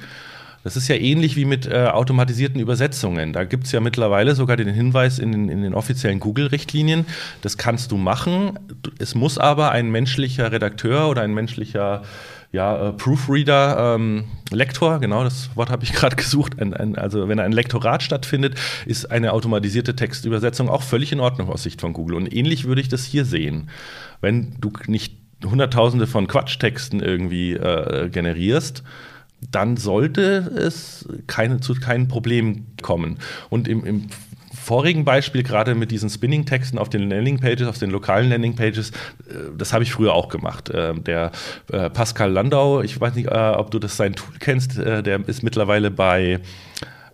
Das 0.64 0.76
ist 0.76 0.88
ja 0.88 0.96
ähnlich 0.96 1.36
wie 1.36 1.44
mit 1.44 1.66
äh, 1.66 1.86
automatisierten 1.86 2.60
Übersetzungen. 2.60 3.32
Da 3.32 3.44
gibt 3.44 3.66
es 3.66 3.72
ja 3.72 3.80
mittlerweile 3.80 4.34
sogar 4.34 4.56
den 4.56 4.68
Hinweis 4.68 5.18
in 5.18 5.32
den, 5.32 5.48
in 5.48 5.62
den 5.62 5.72
offiziellen 5.72 6.18
Google-Richtlinien, 6.18 7.06
das 7.42 7.56
kannst 7.56 7.92
du 7.92 7.96
machen. 7.96 8.58
Es 8.98 9.14
muss 9.14 9.38
aber 9.38 9.70
ein 9.70 9.90
menschlicher 9.90 10.50
Redakteur 10.50 11.08
oder 11.08 11.22
ein 11.22 11.32
menschlicher 11.32 12.02
ja, 12.50 12.88
äh, 12.88 12.92
Proofreader, 12.92 13.94
ähm, 13.94 14.24
Lektor, 14.50 15.00
genau 15.00 15.22
das 15.22 15.50
Wort 15.54 15.70
habe 15.70 15.84
ich 15.84 15.92
gerade 15.94 16.16
gesucht. 16.16 16.60
Ein, 16.60 16.74
ein, 16.74 16.96
also 16.96 17.28
wenn 17.28 17.38
ein 17.38 17.52
Lektorat 17.52 18.02
stattfindet, 18.02 18.58
ist 18.86 19.10
eine 19.10 19.32
automatisierte 19.32 19.94
Textübersetzung 19.94 20.68
auch 20.68 20.82
völlig 20.82 21.12
in 21.12 21.20
Ordnung 21.20 21.50
aus 21.50 21.62
Sicht 21.62 21.80
von 21.80 21.92
Google. 21.92 22.16
Und 22.16 22.34
ähnlich 22.34 22.64
würde 22.64 22.80
ich 22.80 22.88
das 22.88 23.04
hier 23.04 23.24
sehen. 23.24 23.68
Wenn 24.20 24.56
du 24.60 24.72
nicht 24.86 25.17
Hunderttausende 25.44 26.06
von 26.06 26.26
Quatschtexten 26.26 27.00
irgendwie 27.00 27.52
äh, 27.52 28.08
generierst, 28.10 28.82
dann 29.50 29.76
sollte 29.76 30.22
es 30.22 31.08
keine, 31.26 31.60
zu 31.60 31.74
keinen 31.74 32.08
Problemen 32.08 32.66
kommen. 32.82 33.18
Und 33.50 33.68
im, 33.68 33.84
im 33.84 34.08
vorigen 34.68 35.04
Beispiel, 35.04 35.42
gerade 35.42 35.74
mit 35.74 35.90
diesen 35.90 36.10
Spinning-Texten 36.10 36.78
auf 36.78 36.90
den 36.90 37.08
Landing-Pages, 37.08 37.66
auf 37.66 37.78
den 37.78 37.90
lokalen 37.90 38.28
Landing-Pages, 38.28 38.90
äh, 38.90 39.34
das 39.56 39.72
habe 39.72 39.84
ich 39.84 39.92
früher 39.92 40.12
auch 40.12 40.28
gemacht. 40.28 40.68
Äh, 40.68 40.94
der 40.94 41.32
äh, 41.72 41.88
Pascal 41.88 42.30
Landau, 42.30 42.82
ich 42.82 43.00
weiß 43.00 43.14
nicht, 43.14 43.30
ob 43.30 43.70
du 43.70 43.78
das 43.78 43.96
sein 43.96 44.14
Tool 44.14 44.34
kennst, 44.38 44.76
der 44.76 45.26
ist 45.28 45.42
mittlerweile 45.42 45.90
bei 45.90 46.40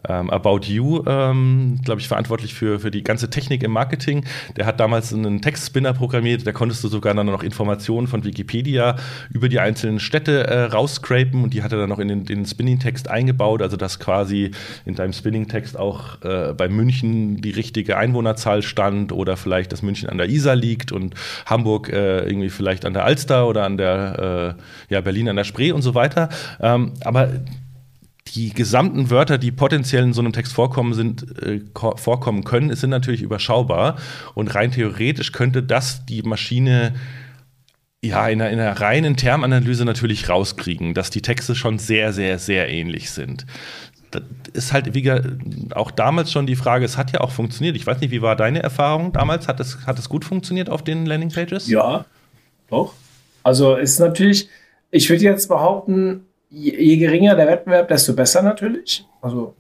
ähm, 0.08 0.30
About 0.30 0.60
You, 0.66 1.02
ähm, 1.06 1.78
glaube 1.84 2.00
ich, 2.00 2.08
verantwortlich 2.08 2.54
für, 2.54 2.80
für 2.80 2.90
die 2.90 3.02
ganze 3.02 3.30
Technik 3.30 3.62
im 3.62 3.72
Marketing. 3.72 4.24
Der 4.56 4.66
hat 4.66 4.80
damals 4.80 5.12
einen 5.12 5.40
Textspinner 5.40 5.92
programmiert, 5.92 6.46
da 6.46 6.52
konntest 6.52 6.84
du 6.84 6.88
sogar 6.88 7.14
dann 7.14 7.26
noch 7.26 7.42
Informationen 7.42 8.06
von 8.06 8.24
Wikipedia 8.24 8.96
über 9.30 9.48
die 9.48 9.60
einzelnen 9.60 10.00
Städte 10.00 10.46
äh, 10.46 10.64
rausscrapen 10.64 11.42
und 11.42 11.54
die 11.54 11.62
hat 11.62 11.72
er 11.72 11.78
dann 11.78 11.88
noch 11.88 11.98
in 11.98 12.08
den, 12.08 12.24
den 12.24 12.44
Spinning-Text 12.46 13.08
eingebaut, 13.08 13.62
also 13.62 13.76
dass 13.76 13.98
quasi 13.98 14.50
in 14.84 14.94
deinem 14.94 15.12
Spinning-Text 15.12 15.78
auch 15.78 16.22
äh, 16.22 16.52
bei 16.54 16.68
München 16.68 17.40
die 17.40 17.50
richtige 17.50 17.96
Einwohnerzahl 17.96 18.62
stand 18.62 19.12
oder 19.12 19.36
vielleicht, 19.36 19.72
dass 19.72 19.82
München 19.82 20.08
an 20.08 20.18
der 20.18 20.28
Isar 20.28 20.56
liegt 20.56 20.92
und 20.92 21.14
Hamburg 21.46 21.88
äh, 21.88 22.26
irgendwie 22.26 22.50
vielleicht 22.50 22.84
an 22.84 22.94
der 22.94 23.04
Alster 23.04 23.46
oder 23.46 23.64
an 23.64 23.76
der, 23.76 24.56
äh, 24.90 24.94
ja, 24.94 25.00
Berlin 25.00 25.28
an 25.28 25.36
der 25.36 25.44
Spree 25.44 25.72
und 25.72 25.82
so 25.82 25.94
weiter. 25.94 26.28
Ähm, 26.60 26.92
aber 27.04 27.28
die 28.34 28.52
gesamten 28.52 29.10
Wörter, 29.10 29.38
die 29.38 29.52
potenziell 29.52 30.02
in 30.02 30.12
so 30.12 30.20
einem 30.20 30.32
Text 30.32 30.52
vorkommen, 30.52 30.92
sind, 30.94 31.40
äh, 31.42 31.60
vorkommen 31.96 32.44
können, 32.44 32.74
sind 32.74 32.90
natürlich 32.90 33.22
überschaubar. 33.22 33.96
Und 34.34 34.54
rein 34.54 34.72
theoretisch 34.72 35.32
könnte 35.32 35.62
das 35.62 36.04
die 36.06 36.22
Maschine 36.22 36.94
ja, 38.04 38.28
in 38.28 38.42
einer, 38.42 38.50
in 38.50 38.60
einer 38.60 38.78
reinen 38.80 39.16
Termanalyse 39.16 39.84
natürlich 39.84 40.28
rauskriegen, 40.28 40.94
dass 40.94 41.10
die 41.10 41.22
Texte 41.22 41.54
schon 41.54 41.78
sehr, 41.78 42.12
sehr, 42.12 42.38
sehr 42.38 42.68
ähnlich 42.68 43.10
sind. 43.10 43.46
Das 44.10 44.22
ist 44.52 44.72
halt 44.72 44.94
wie 44.94 45.10
auch 45.74 45.90
damals 45.90 46.30
schon 46.30 46.46
die 46.46 46.54
Frage, 46.54 46.84
es 46.84 46.98
hat 46.98 47.12
ja 47.12 47.20
auch 47.20 47.30
funktioniert. 47.30 47.76
Ich 47.76 47.86
weiß 47.86 48.00
nicht, 48.00 48.10
wie 48.10 48.22
war 48.22 48.36
deine 48.36 48.62
Erfahrung 48.62 49.12
damals? 49.12 49.48
Hat 49.48 49.58
es, 49.58 49.86
hat 49.86 49.98
es 49.98 50.08
gut 50.08 50.24
funktioniert 50.24 50.70
auf 50.70 50.82
den 50.82 51.06
Landingpages? 51.06 51.66
Ja, 51.68 52.04
doch. 52.68 52.92
Also 53.42 53.74
ist 53.76 53.98
natürlich, 53.98 54.48
ich 54.90 55.08
würde 55.08 55.24
jetzt 55.24 55.48
behaupten, 55.48 56.26
je, 56.54 56.84
je 56.84 56.96
geringer 56.96 57.36
der 57.36 57.46
Wettbewerb, 57.46 57.88
desto 57.88 58.14
besser 58.14 58.42
natürlich. 58.42 59.04
Also 59.20 59.54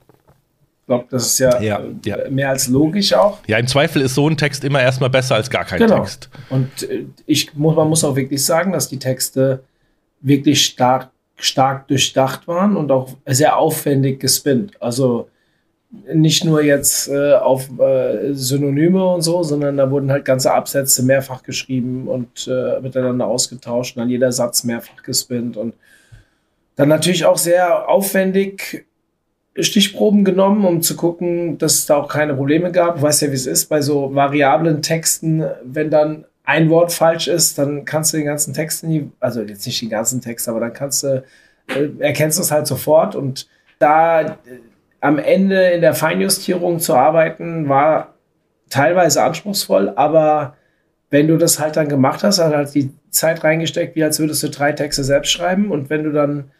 ich 0.80 0.86
glaube, 0.86 1.06
das 1.10 1.26
ist 1.26 1.38
ja, 1.38 1.60
ja, 1.62 1.80
ja, 2.04 2.28
mehr 2.28 2.50
als 2.50 2.68
logisch 2.68 3.14
auch. 3.14 3.38
Ja, 3.46 3.58
im 3.58 3.66
Zweifel 3.66 4.02
ist 4.02 4.14
so 4.14 4.28
ein 4.28 4.36
Text 4.36 4.64
immer 4.64 4.82
erstmal 4.82 5.10
besser 5.10 5.34
als 5.36 5.48
gar 5.48 5.64
kein 5.64 5.78
genau. 5.78 6.00
Text. 6.00 6.28
Und 6.50 6.82
äh, 6.82 7.06
ich 7.26 7.54
muss, 7.54 7.74
man 7.74 7.88
muss 7.88 8.04
auch 8.04 8.16
wirklich 8.16 8.44
sagen, 8.44 8.72
dass 8.72 8.88
die 8.88 8.98
Texte 8.98 9.64
wirklich 10.20 10.64
stark, 10.64 11.10
stark 11.36 11.88
durchdacht 11.88 12.46
waren 12.46 12.76
und 12.76 12.92
auch 12.92 13.08
sehr 13.26 13.56
aufwendig 13.56 14.20
gespinnt. 14.20 14.80
Also 14.80 15.28
nicht 16.12 16.44
nur 16.44 16.62
jetzt 16.62 17.08
äh, 17.08 17.32
auf 17.34 17.68
äh, 17.78 18.32
Synonyme 18.32 19.06
und 19.06 19.22
so, 19.22 19.42
sondern 19.42 19.76
da 19.76 19.90
wurden 19.90 20.10
halt 20.10 20.24
ganze 20.24 20.52
Absätze 20.52 21.02
mehrfach 21.02 21.42
geschrieben 21.42 22.08
und 22.08 22.46
äh, 22.46 22.80
miteinander 22.80 23.26
ausgetauscht 23.26 23.96
und 23.96 24.00
dann 24.00 24.10
jeder 24.10 24.32
Satz 24.32 24.64
mehrfach 24.64 25.02
gespinnt 25.02 25.56
und 25.56 25.74
dann 26.76 26.88
natürlich 26.88 27.24
auch 27.24 27.38
sehr 27.38 27.88
aufwendig 27.88 28.86
Stichproben 29.58 30.24
genommen, 30.24 30.64
um 30.64 30.82
zu 30.82 30.96
gucken, 30.96 31.58
dass 31.58 31.74
es 31.74 31.86
da 31.86 31.96
auch 31.96 32.08
keine 32.08 32.34
Probleme 32.34 32.72
gab. 32.72 32.96
Du 32.96 33.02
weißt 33.02 33.22
ja, 33.22 33.30
wie 33.30 33.36
es 33.36 33.46
ist 33.46 33.66
bei 33.66 33.80
so 33.80 34.14
variablen 34.14 34.82
Texten, 34.82 35.44
wenn 35.62 35.90
dann 35.90 36.24
ein 36.44 36.68
Wort 36.70 36.92
falsch 36.92 37.28
ist, 37.28 37.56
dann 37.58 37.84
kannst 37.84 38.12
du 38.12 38.18
den 38.18 38.26
ganzen 38.26 38.52
Text 38.52 38.84
nie, 38.84 39.10
also 39.20 39.42
jetzt 39.42 39.64
nicht 39.64 39.80
den 39.80 39.90
ganzen 39.90 40.20
Text, 40.20 40.48
aber 40.48 40.60
dann 40.60 40.72
kannst 40.72 41.04
du, 41.04 41.24
äh, 41.68 41.88
erkennst 42.00 42.38
es 42.38 42.50
halt 42.50 42.66
sofort. 42.66 43.14
Und 43.14 43.48
da 43.78 44.20
äh, 44.22 44.34
am 45.00 45.18
Ende 45.18 45.70
in 45.70 45.80
der 45.80 45.94
Feinjustierung 45.94 46.80
zu 46.80 46.94
arbeiten, 46.94 47.68
war 47.68 48.14
teilweise 48.68 49.22
anspruchsvoll, 49.22 49.92
aber 49.94 50.56
wenn 51.10 51.28
du 51.28 51.38
das 51.38 51.60
halt 51.60 51.76
dann 51.76 51.88
gemacht 51.88 52.24
hast, 52.24 52.40
hat 52.40 52.52
halt 52.52 52.74
die 52.74 52.90
Zeit 53.10 53.44
reingesteckt, 53.44 53.94
wie 53.94 54.02
als 54.02 54.18
würdest 54.18 54.42
du 54.42 54.48
drei 54.48 54.72
Texte 54.72 55.04
selbst 55.04 55.30
schreiben. 55.30 55.70
Und 55.70 55.88
wenn 55.88 56.02
du 56.02 56.10
dann 56.10 56.50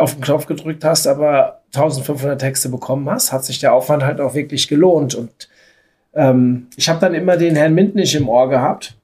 auf 0.00 0.14
den 0.14 0.22
Knopf 0.22 0.46
gedrückt 0.46 0.84
hast, 0.84 1.06
aber 1.06 1.60
1500 1.74 2.40
Texte 2.40 2.68
bekommen 2.68 3.08
hast, 3.10 3.32
hat 3.32 3.44
sich 3.44 3.58
der 3.58 3.74
Aufwand 3.74 4.02
halt 4.02 4.20
auch 4.20 4.34
wirklich 4.34 4.66
gelohnt. 4.66 5.14
Und 5.14 5.48
ähm, 6.14 6.68
ich 6.76 6.88
habe 6.88 7.00
dann 7.00 7.14
immer 7.14 7.36
den 7.36 7.56
Herrn 7.56 7.74
Mintnich 7.74 8.14
im 8.14 8.28
Ohr 8.28 8.48
gehabt, 8.48 8.96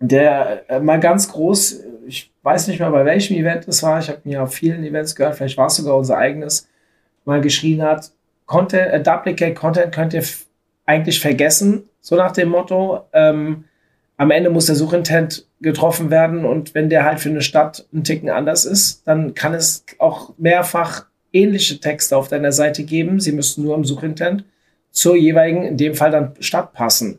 der 0.00 0.64
äh, 0.68 0.80
mal 0.80 0.98
ganz 0.98 1.30
groß, 1.30 1.84
ich 2.06 2.32
weiß 2.42 2.66
nicht 2.68 2.80
mehr 2.80 2.90
bei 2.90 3.04
welchem 3.04 3.36
Event 3.36 3.68
es 3.68 3.82
war, 3.82 4.00
ich 4.00 4.08
habe 4.08 4.20
mir 4.24 4.42
auf 4.42 4.54
vielen 4.54 4.82
Events 4.84 5.14
gehört, 5.14 5.36
vielleicht 5.36 5.58
war 5.58 5.66
es 5.66 5.76
sogar 5.76 5.96
unser 5.96 6.16
eigenes, 6.16 6.68
mal 7.24 7.40
geschrien 7.40 7.82
hat, 7.82 8.10
Content, 8.46 8.92
äh, 8.92 9.02
Duplicate 9.02 9.54
Content 9.54 9.94
könnt 9.94 10.14
ihr 10.14 10.24
eigentlich 10.86 11.20
vergessen, 11.20 11.88
so 12.00 12.16
nach 12.16 12.32
dem 12.32 12.48
Motto, 12.48 13.02
ähm, 13.12 13.64
am 14.22 14.30
Ende 14.30 14.50
muss 14.50 14.66
der 14.66 14.76
Suchintent 14.76 15.48
getroffen 15.60 16.12
werden 16.12 16.44
und 16.44 16.76
wenn 16.76 16.88
der 16.88 17.04
halt 17.04 17.18
für 17.18 17.28
eine 17.28 17.42
Stadt 17.42 17.88
ein 17.92 18.04
Ticken 18.04 18.30
anders 18.30 18.64
ist, 18.64 19.02
dann 19.04 19.34
kann 19.34 19.52
es 19.52 19.84
auch 19.98 20.32
mehrfach 20.38 21.06
ähnliche 21.32 21.80
Texte 21.80 22.16
auf 22.16 22.28
deiner 22.28 22.52
Seite 22.52 22.84
geben. 22.84 23.18
Sie 23.18 23.32
müssten 23.32 23.64
nur 23.64 23.74
im 23.74 23.84
Suchintent 23.84 24.44
zur 24.92 25.16
jeweiligen, 25.16 25.64
in 25.64 25.76
dem 25.76 25.96
Fall 25.96 26.12
dann 26.12 26.36
Stadt 26.38 26.72
passen. 26.72 27.18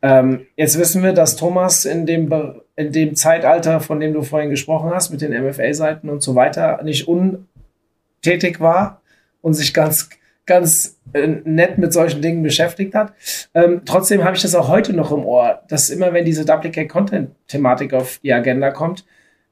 Ähm, 0.00 0.46
jetzt 0.54 0.78
wissen 0.78 1.02
wir, 1.02 1.12
dass 1.12 1.34
Thomas 1.34 1.84
in 1.84 2.06
dem, 2.06 2.32
in 2.76 2.92
dem 2.92 3.16
Zeitalter, 3.16 3.80
von 3.80 3.98
dem 3.98 4.12
du 4.12 4.22
vorhin 4.22 4.50
gesprochen 4.50 4.90
hast, 4.90 5.10
mit 5.10 5.20
den 5.20 5.32
MFA-Seiten 5.32 6.08
und 6.08 6.22
so 6.22 6.36
weiter, 6.36 6.80
nicht 6.84 7.08
untätig 7.08 8.60
war 8.60 9.02
und 9.42 9.54
sich 9.54 9.74
ganz 9.74 10.08
ganz 10.48 10.98
äh, 11.12 11.28
nett 11.44 11.78
mit 11.78 11.92
solchen 11.92 12.20
Dingen 12.20 12.42
beschäftigt 12.42 12.96
hat. 12.96 13.12
Ähm, 13.54 13.82
trotzdem 13.84 14.24
habe 14.24 14.34
ich 14.34 14.42
das 14.42 14.56
auch 14.56 14.68
heute 14.68 14.92
noch 14.92 15.12
im 15.12 15.24
Ohr, 15.24 15.62
dass 15.68 15.90
immer, 15.90 16.12
wenn 16.12 16.24
diese 16.24 16.44
Duplicate 16.44 16.88
Content 16.88 17.30
Thematik 17.46 17.94
auf 17.94 18.18
die 18.24 18.32
Agenda 18.32 18.72
kommt, 18.72 19.04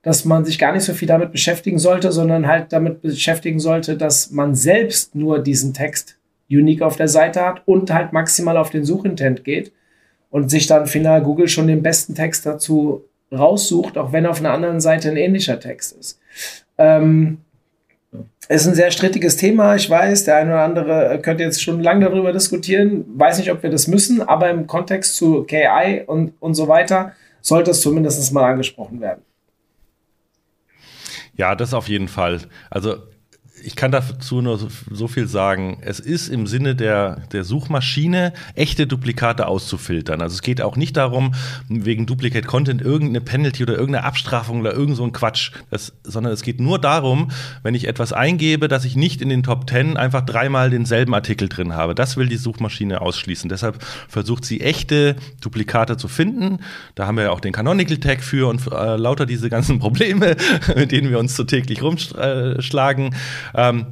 dass 0.03 0.25
man 0.25 0.45
sich 0.45 0.59
gar 0.59 0.73
nicht 0.73 0.85
so 0.85 0.93
viel 0.93 1.09
damit 1.09 1.33
beschäftigen 1.33 1.79
sollte, 1.79 2.13
sondern 2.13 2.47
halt 2.47 2.73
damit 2.73 3.03
beschäftigen 3.03 3.61
sollte, 3.61 3.97
dass 3.97 4.31
man 4.31 4.55
selbst 4.55 5.15
nur 5.15 5.41
diesen 5.41 5.73
Text 5.73 6.19
unique 6.51 6.83
auf 6.83 6.97
der 6.97 7.09
Seite 7.09 7.45
hat 7.45 7.63
und 7.67 7.93
halt 7.93 8.13
maximal 8.13 8.57
auf 8.57 8.71
den 8.71 8.85
Suchintent 8.85 9.45
geht 9.45 9.73
und 10.31 10.51
sich 10.51 10.67
dann 10.67 10.87
final 10.87 11.23
Google 11.23 11.49
schon 11.49 11.67
den 11.67 11.83
besten 11.83 12.15
Text 12.15 12.47
dazu 12.47 13.05
raussucht, 13.33 13.99
auch 13.99 14.13
wenn 14.13 14.27
auf 14.27 14.39
einer 14.39 14.53
anderen 14.53 14.81
Seite 14.81 15.11
ein 15.11 15.17
ähnlicher 15.17 15.59
Text 15.59 15.97
ist. 15.99 16.21
Ähm, 16.79 17.39
ist 18.49 18.67
ein 18.67 18.75
sehr 18.75 18.91
strittiges 18.91 19.37
Thema. 19.37 19.75
Ich 19.75 19.91
weiß, 19.91 20.25
der 20.25 20.37
eine 20.37 20.53
oder 20.53 20.63
andere 20.63 21.21
könnte 21.21 21.43
jetzt 21.43 21.63
schon 21.63 21.83
lange 21.83 22.05
darüber 22.05 22.33
diskutieren. 22.33 23.05
Weiß 23.09 23.39
nicht, 23.39 23.51
ob 23.51 23.63
wir 23.63 23.71
das 23.71 23.89
müssen, 23.89 24.23
aber 24.23 24.51
im 24.51 24.67
Kontext 24.67 25.17
zu 25.17 25.43
KI 25.45 26.03
und, 26.07 26.33
und 26.41 26.55
so 26.55 26.69
weiter 26.69 27.13
sollte 27.41 27.73
es 27.73 27.81
zumindest 27.81 28.33
mal 28.33 28.51
angesprochen 28.51 29.01
werden. 29.01 29.23
Ja, 31.35 31.55
das 31.55 31.75
auf 31.75 31.89
jeden 31.89 32.09
Fall. 32.09 32.41
Also 32.71 32.97
ich 33.63 33.75
kann 33.75 33.91
dazu 33.91 34.43
nur 34.43 34.59
so, 34.91 35.09
viel 35.09 35.27
sagen. 35.27 35.79
Es 35.81 35.99
ist 35.99 36.29
im 36.29 36.47
Sinne 36.47 36.75
der, 36.75 37.23
der 37.33 37.45
Suchmaschine, 37.45 38.33
echte 38.55 38.87
Duplikate 38.87 39.47
auszufiltern. 39.47 40.21
Also 40.21 40.35
es 40.35 40.43
geht 40.43 40.61
auch 40.61 40.77
nicht 40.77 40.97
darum, 40.97 41.33
wegen 41.69 42.07
Duplicate 42.07 42.47
Content 42.47 42.83
irgendeine 42.83 43.21
Penalty 43.21 43.63
oder 43.63 43.75
irgendeine 43.75 44.05
Abstrafung 44.05 44.61
oder 44.61 44.73
irgend 44.73 44.97
so 44.97 45.05
ein 45.05 45.13
Quatsch, 45.13 45.53
das, 45.71 45.93
sondern 46.05 46.33
es 46.33 46.43
geht 46.43 46.61
nur 46.61 46.79
darum, 46.79 47.31
wenn 47.63 47.75
ich 47.75 47.89
etwas 47.89 48.13
eingebe, 48.13 48.69
dass 48.69 48.85
ich 48.85 48.95
nicht 48.95 49.21
in 49.23 49.29
den 49.29 49.43
Top 49.43 49.69
10 49.69 49.97
einfach 49.97 50.23
dreimal 50.23 50.71
denselben 50.71 51.15
Artikel 51.15 51.49
drin 51.49 51.75
habe. 51.75 51.95
Das 51.95 52.17
will 52.17 52.29
die 52.29 52.37
Suchmaschine 52.37 53.01
ausschließen. 53.01 53.49
Deshalb 53.49 53.83
versucht 54.09 54.45
sie 54.45 54.61
echte 54.61 55.17
Duplikate 55.41 55.97
zu 55.97 56.09
finden. 56.09 56.59
Da 56.95 57.07
haben 57.07 57.17
wir 57.17 57.25
ja 57.25 57.31
auch 57.31 57.41
den 57.41 57.53
Canonical 57.53 57.97
Tag 57.99 58.23
für 58.23 58.49
und 58.49 58.67
äh, 58.71 58.97
lauter 58.97 59.27
diese 59.27 59.51
ganzen 59.51 59.79
Probleme, 59.81 60.37
mit 60.77 60.93
denen 60.93 61.11
wir 61.11 61.19
uns 61.19 61.37
so 61.37 61.45
täglich 61.45 61.83
rumschlagen. 61.83 63.15
Ähm, 63.57 63.87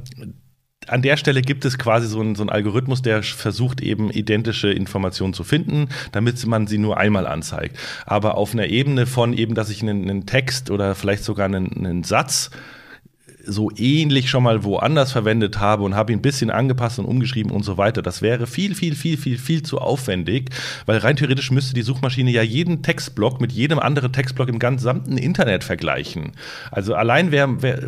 an 0.87 1.01
der 1.01 1.17
Stelle 1.17 1.41
gibt 1.41 1.65
es 1.65 1.77
quasi 1.77 2.07
so 2.07 2.19
einen, 2.19 2.35
so 2.35 2.43
einen, 2.43 2.49
Algorithmus, 2.49 3.01
der 3.01 3.23
versucht 3.23 3.81
eben 3.81 4.11
identische 4.11 4.71
Informationen 4.71 5.33
zu 5.33 5.43
finden, 5.43 5.89
damit 6.11 6.45
man 6.45 6.67
sie 6.67 6.77
nur 6.77 6.97
einmal 6.97 7.25
anzeigt. 7.27 7.77
Aber 8.05 8.37
auf 8.37 8.53
einer 8.53 8.67
Ebene 8.67 9.05
von 9.07 9.33
eben, 9.33 9.55
dass 9.55 9.69
ich 9.69 9.81
einen, 9.81 10.03
einen 10.03 10.25
Text 10.25 10.69
oder 10.69 10.95
vielleicht 10.95 11.23
sogar 11.23 11.47
einen, 11.47 11.75
einen 11.75 12.03
Satz 12.03 12.51
so 13.45 13.71
ähnlich 13.75 14.29
schon 14.29 14.43
mal 14.43 14.63
woanders 14.63 15.11
verwendet 15.11 15.59
habe 15.59 15.83
und 15.83 15.95
habe 15.95 16.11
ihn 16.11 16.19
ein 16.19 16.21
bisschen 16.21 16.49
angepasst 16.49 16.99
und 16.99 17.05
umgeschrieben 17.05 17.51
und 17.51 17.63
so 17.63 17.77
weiter. 17.77 18.01
Das 18.01 18.21
wäre 18.21 18.47
viel, 18.47 18.75
viel, 18.75 18.95
viel, 18.95 19.17
viel, 19.17 19.37
viel 19.37 19.63
zu 19.63 19.79
aufwendig, 19.79 20.49
weil 20.85 20.97
rein 20.97 21.15
theoretisch 21.15 21.51
müsste 21.51 21.73
die 21.73 21.81
Suchmaschine 21.81 22.31
ja 22.31 22.41
jeden 22.41 22.81
Textblock 22.83 23.41
mit 23.41 23.51
jedem 23.51 23.79
anderen 23.79 24.11
Textblock 24.11 24.49
im 24.49 24.59
gesamten 24.59 25.17
Internet 25.17 25.63
vergleichen. 25.63 26.31
Also 26.71 26.95
allein 26.95 27.31
wer, 27.31 27.61
wer 27.61 27.79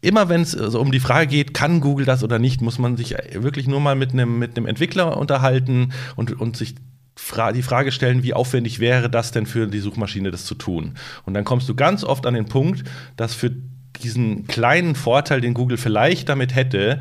immer 0.00 0.28
wenn 0.28 0.42
es 0.42 0.56
also 0.56 0.80
um 0.80 0.92
die 0.92 1.00
Frage 1.00 1.26
geht, 1.26 1.54
kann 1.54 1.80
Google 1.80 2.06
das 2.06 2.24
oder 2.24 2.38
nicht, 2.38 2.60
muss 2.60 2.78
man 2.78 2.96
sich 2.96 3.14
wirklich 3.32 3.66
nur 3.66 3.80
mal 3.80 3.94
mit 3.94 4.12
einem 4.12 4.38
mit 4.38 4.56
Entwickler 4.56 5.16
unterhalten 5.16 5.92
und, 6.16 6.40
und 6.40 6.56
sich 6.56 6.74
die 7.54 7.62
Frage 7.62 7.92
stellen, 7.92 8.22
wie 8.22 8.34
aufwendig 8.34 8.80
wäre 8.80 9.10
das 9.10 9.30
denn 9.30 9.46
für 9.46 9.66
die 9.66 9.80
Suchmaschine, 9.80 10.30
das 10.30 10.44
zu 10.44 10.54
tun? 10.54 10.94
Und 11.26 11.34
dann 11.34 11.44
kommst 11.44 11.68
du 11.68 11.74
ganz 11.74 12.02
oft 12.02 12.26
an 12.26 12.34
den 12.34 12.46
Punkt, 12.46 12.84
dass 13.16 13.34
für 13.34 13.52
diesen 14.02 14.46
kleinen 14.46 14.94
Vorteil, 14.94 15.40
den 15.40 15.54
Google 15.54 15.78
vielleicht 15.78 16.28
damit 16.28 16.54
hätte, 16.54 17.00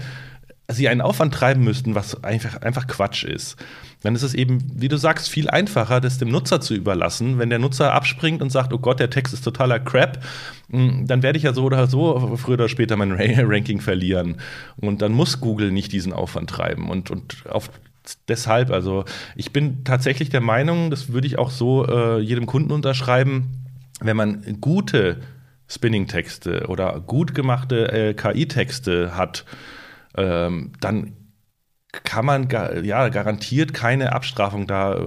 sie 0.72 0.88
einen 0.88 1.02
Aufwand 1.02 1.34
treiben 1.34 1.64
müssten, 1.64 1.96
was 1.96 2.24
einfach, 2.24 2.62
einfach 2.62 2.88
Quatsch 2.88 3.24
ist. 3.24 3.58
Dann 4.02 4.16
ist 4.16 4.24
es 4.24 4.34
eben, 4.34 4.60
wie 4.74 4.88
du 4.88 4.98
sagst, 4.98 5.30
viel 5.30 5.50
einfacher, 5.50 6.00
das 6.00 6.20
dem 6.20 6.30
Nutzer 6.30 6.62
zu 6.62 6.74
überlassen. 6.74 7.38
Wenn 7.38 7.50
der 7.50 7.60
Nutzer 7.60 7.94
abspringt 7.94 8.42
und 8.42 8.52
sagt, 8.52 8.72
oh 8.72 8.78
Gott, 8.78 9.00
der 9.00 9.10
Text 9.10 9.34
ist 9.34 9.44
totaler 9.44 9.80
Crap, 9.80 10.24
hm, 10.70 11.06
dann 11.08 11.24
werde 11.24 11.38
ich 11.38 11.44
ja 11.44 11.54
so 11.54 11.64
oder 11.64 11.88
so 11.88 12.38
früher 12.38 12.54
oder 12.54 12.70
später 12.70 12.96
mein 12.96 13.12
Ranking 13.12 13.82
verlieren. 13.82 14.38
Und 14.78 15.02
dann 15.02 15.12
muss 15.12 15.42
Google 15.42 15.72
nicht 15.72 15.92
diesen 15.92 16.14
Aufwand 16.14 16.50
treiben. 16.50 16.90
Und, 16.90 17.10
und 17.12 17.44
auf 17.50 17.72
deshalb, 18.28 18.72
also 18.72 19.06
ich 19.36 19.52
bin 19.52 19.84
tatsächlich 19.84 20.30
der 20.30 20.42
Meinung, 20.42 20.92
das 20.92 21.12
würde 21.12 21.28
ich 21.28 21.38
auch 21.38 21.52
so 21.52 21.86
äh, 21.88 22.20
jedem 22.20 22.46
Kunden 22.46 22.72
unterschreiben, 22.72 23.66
wenn 24.00 24.16
man 24.16 24.58
gute 24.62 25.18
Spinning-Texte 25.70 26.68
oder 26.68 27.00
gut 27.00 27.34
gemachte 27.34 27.92
äh, 27.92 28.14
KI-Texte 28.14 29.16
hat, 29.16 29.46
ähm, 30.18 30.74
dann 30.82 31.14
kann 31.92 32.24
man 32.24 32.48
ja 32.84 33.10
garantiert 33.10 33.74
keine 33.74 34.14
Abstrafung 34.14 34.68
da 34.68 34.96
äh, 34.96 35.00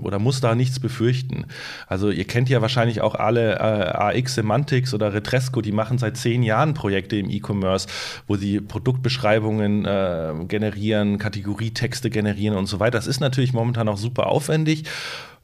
oder 0.00 0.18
muss 0.18 0.40
da 0.40 0.54
nichts 0.54 0.80
befürchten. 0.80 1.44
Also 1.86 2.10
ihr 2.10 2.24
kennt 2.24 2.48
ja 2.48 2.62
wahrscheinlich 2.62 3.02
auch 3.02 3.14
alle 3.14 3.56
äh, 3.56 4.18
AX 4.18 4.34
Semantics 4.34 4.94
oder 4.94 5.12
Retresco, 5.12 5.60
die 5.60 5.72
machen 5.72 5.98
seit 5.98 6.16
zehn 6.16 6.42
Jahren 6.42 6.72
Projekte 6.72 7.16
im 7.16 7.28
E-Commerce, 7.28 7.88
wo 8.26 8.36
sie 8.36 8.60
Produktbeschreibungen 8.60 9.84
äh, 9.84 10.32
generieren, 10.48 11.18
Kategorietexte 11.18 12.08
generieren 12.08 12.56
und 12.56 12.66
so 12.66 12.80
weiter. 12.80 12.96
Das 12.96 13.06
ist 13.06 13.20
natürlich 13.20 13.52
momentan 13.52 13.88
auch 13.88 13.98
super 13.98 14.26
aufwendig 14.28 14.84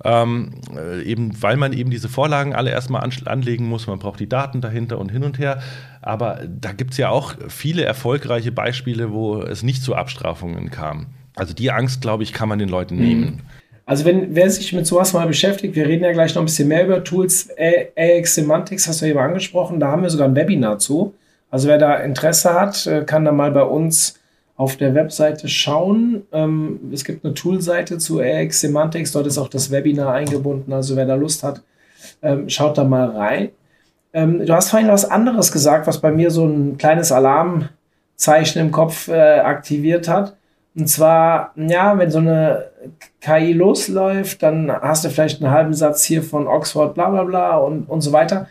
ähm, 0.05 0.53
äh, 0.77 1.03
eben 1.03 1.41
weil 1.41 1.57
man 1.57 1.73
eben 1.73 1.91
diese 1.91 2.09
Vorlagen 2.09 2.55
alle 2.55 2.71
erstmal 2.71 3.03
an, 3.03 3.12
anlegen 3.25 3.67
muss, 3.67 3.87
man 3.87 3.99
braucht 3.99 4.21
die 4.21 4.29
Daten 4.29 4.61
dahinter 4.61 4.99
und 4.99 5.11
hin 5.11 5.25
und 5.25 5.38
her. 5.38 5.62
Aber 6.01 6.41
da 6.49 6.73
gibt 6.73 6.93
es 6.93 6.99
ja 6.99 7.11
auch 7.11 7.35
viele 7.49 7.85
erfolgreiche 7.85 8.53
Beispiele, 8.53 9.12
wo 9.12 9.43
es 9.43 9.62
nicht 9.62 9.83
zu 9.83 9.95
Abstrafungen 9.95 10.71
kam. 10.71 11.07
Also 11.37 11.55
die 11.55 11.71
Angst, 11.71 12.03
glaube 12.03 12.23
ich, 12.23 12.33
kann 12.33 12.49
man 12.49 12.59
den 12.59 12.69
Leuten 12.69 12.97
mhm. 12.97 13.03
nehmen. 13.03 13.43
Also 13.85 14.05
wenn 14.05 14.35
wer 14.35 14.49
sich 14.49 14.73
mit 14.73 14.87
sowas 14.87 15.12
mal 15.12 15.27
beschäftigt, 15.27 15.75
wir 15.75 15.87
reden 15.87 16.05
ja 16.05 16.12
gleich 16.12 16.35
noch 16.35 16.43
ein 16.43 16.47
bisschen 16.47 16.69
mehr 16.69 16.85
über 16.85 17.03
Tools. 17.03 17.49
AX 17.97 18.35
Semantics 18.35 18.87
hast 18.87 19.03
du 19.03 19.07
eben 19.07 19.19
angesprochen, 19.19 19.81
da 19.81 19.88
haben 19.88 20.03
wir 20.03 20.11
sogar 20.11 20.29
ein 20.29 20.37
Webinar 20.37 20.79
zu. 20.79 21.15
Also 21.51 21.69
wer 21.69 21.79
da 21.79 21.97
Interesse 21.97 22.55
hat, 22.55 22.87
äh, 22.87 23.05
kann 23.05 23.25
da 23.25 23.33
mal 23.33 23.51
bei 23.51 23.62
uns 23.62 24.19
auf 24.62 24.77
der 24.77 24.94
Webseite 24.94 25.48
schauen. 25.48 26.22
Ähm, 26.33 26.79
es 26.92 27.05
gibt 27.05 27.25
eine 27.25 27.35
Toolseite 27.35 27.98
zu 27.98 28.20
AX 28.20 28.61
Semantics, 28.61 29.11
dort 29.11 29.27
ist 29.27 29.38
auch 29.38 29.48
das 29.48 29.72
Webinar 29.72 30.12
eingebunden. 30.14 30.72
Also 30.72 30.94
wer 30.94 31.05
da 31.05 31.16
Lust 31.16 31.42
hat, 31.42 31.62
ähm, 32.22 32.48
schaut 32.48 32.79
da 32.79 32.85
mal 32.85 33.09
rein. 33.11 33.48
Ähm, 34.12 34.46
du 34.46 34.55
hast 34.55 34.70
vorhin 34.70 34.88
was 34.88 35.05
anderes 35.05 35.51
gesagt, 35.51 35.88
was 35.88 36.01
bei 36.01 36.12
mir 36.12 36.31
so 36.31 36.46
ein 36.46 36.79
kleines 36.79 37.11
Alarmzeichen 37.11 38.62
im 38.62 38.70
Kopf 38.70 39.09
äh, 39.09 39.40
aktiviert 39.40 40.07
hat. 40.07 40.37
Und 40.77 40.87
zwar, 40.87 41.53
ja, 41.57 41.98
wenn 41.98 42.11
so 42.12 42.18
eine 42.18 42.70
KI 43.20 43.53
losläuft, 43.53 44.44
dann 44.44 44.70
hast 44.70 45.05
du 45.05 45.11
vielleicht 45.11 45.42
einen 45.42 45.53
halben 45.53 45.75
Satz 45.75 46.05
hier 46.05 46.22
von 46.22 46.46
Oxford, 46.46 46.94
bla 46.94 47.11
bla 47.11 47.25
bla 47.25 47.57
und, 47.57 47.88
und 47.88 48.01
so 48.01 48.12
weiter. 48.12 48.46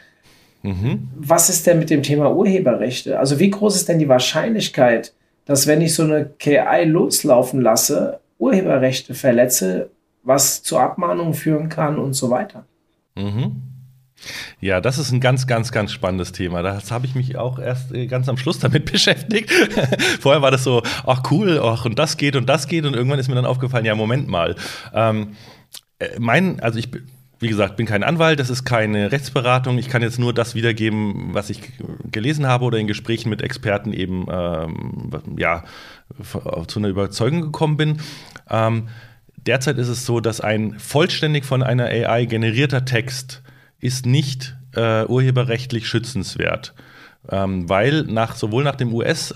Mhm. 0.61 1.07
Was 1.15 1.49
ist 1.49 1.65
denn 1.65 1.79
mit 1.79 1.89
dem 1.89 2.03
Thema 2.03 2.35
Urheberrechte? 2.35 3.17
Also 3.17 3.39
wie 3.39 3.49
groß 3.49 3.77
ist 3.77 3.87
denn 3.87 3.97
die 3.97 4.09
Wahrscheinlichkeit, 4.09 5.13
dass 5.45 5.67
wenn 5.67 5.81
ich 5.81 5.95
so 5.95 6.03
eine 6.03 6.25
KI 6.25 6.85
loslaufen 6.85 7.61
lasse, 7.61 8.19
Urheberrechte 8.37 9.13
verletze, 9.13 9.89
was 10.23 10.63
zu 10.63 10.77
Abmahnungen 10.77 11.33
führen 11.33 11.69
kann 11.69 11.97
und 11.97 12.13
so 12.13 12.29
weiter. 12.29 12.65
Mhm. 13.15 13.61
Ja, 14.59 14.81
das 14.81 14.99
ist 14.99 15.11
ein 15.11 15.19
ganz, 15.19 15.47
ganz, 15.47 15.71
ganz 15.71 15.91
spannendes 15.91 16.31
Thema. 16.31 16.61
Das 16.61 16.91
habe 16.91 17.07
ich 17.07 17.15
mich 17.15 17.37
auch 17.37 17.57
erst 17.57 17.91
äh, 17.91 18.05
ganz 18.05 18.29
am 18.29 18.37
Schluss 18.37 18.59
damit 18.59 18.85
beschäftigt. 18.91 19.51
Vorher 20.19 20.41
war 20.41 20.51
das 20.51 20.63
so, 20.63 20.83
ach 21.05 21.23
cool, 21.31 21.59
ach 21.63 21.85
und 21.85 21.97
das 21.97 22.17
geht 22.17 22.35
und 22.35 22.47
das 22.47 22.67
geht 22.67 22.85
und 22.85 22.95
irgendwann 22.95 23.19
ist 23.19 23.29
mir 23.29 23.35
dann 23.35 23.45
aufgefallen, 23.45 23.85
ja, 23.85 23.95
Moment 23.95 24.27
mal. 24.27 24.55
Ähm, 24.93 25.35
äh, 25.99 26.19
mein, 26.19 26.59
also 26.59 26.77
ich 26.77 26.89
wie 27.41 27.47
gesagt, 27.47 27.75
bin 27.75 27.87
kein 27.87 28.03
Anwalt, 28.03 28.39
das 28.39 28.51
ist 28.51 28.65
keine 28.65 29.11
Rechtsberatung. 29.11 29.79
Ich 29.79 29.89
kann 29.89 30.03
jetzt 30.03 30.19
nur 30.19 30.31
das 30.31 30.53
wiedergeben, 30.53 31.33
was 31.33 31.49
ich 31.49 31.59
gelesen 32.11 32.45
habe 32.47 32.65
oder 32.65 32.77
in 32.77 32.85
Gesprächen 32.85 33.29
mit 33.29 33.41
Experten 33.41 33.93
eben 33.93 34.27
ähm, 34.31 35.09
ja, 35.37 35.63
zu 36.67 36.79
einer 36.79 36.89
Überzeugung 36.89 37.41
gekommen 37.41 37.77
bin. 37.77 37.97
Ähm, 38.47 38.89
derzeit 39.37 39.79
ist 39.79 39.87
es 39.87 40.05
so, 40.05 40.19
dass 40.19 40.39
ein 40.39 40.77
vollständig 40.77 41.43
von 41.45 41.63
einer 41.63 41.85
AI 41.85 42.25
generierter 42.25 42.85
Text 42.85 43.41
ist 43.79 44.05
nicht 44.05 44.55
äh, 44.75 45.05
urheberrechtlich 45.05 45.87
schützenswert. 45.87 46.75
Ähm, 47.29 47.69
weil 47.69 48.03
nach, 48.03 48.35
sowohl 48.35 48.63
nach 48.63 48.75
dem 48.75 48.93
US-Recht 48.93 49.35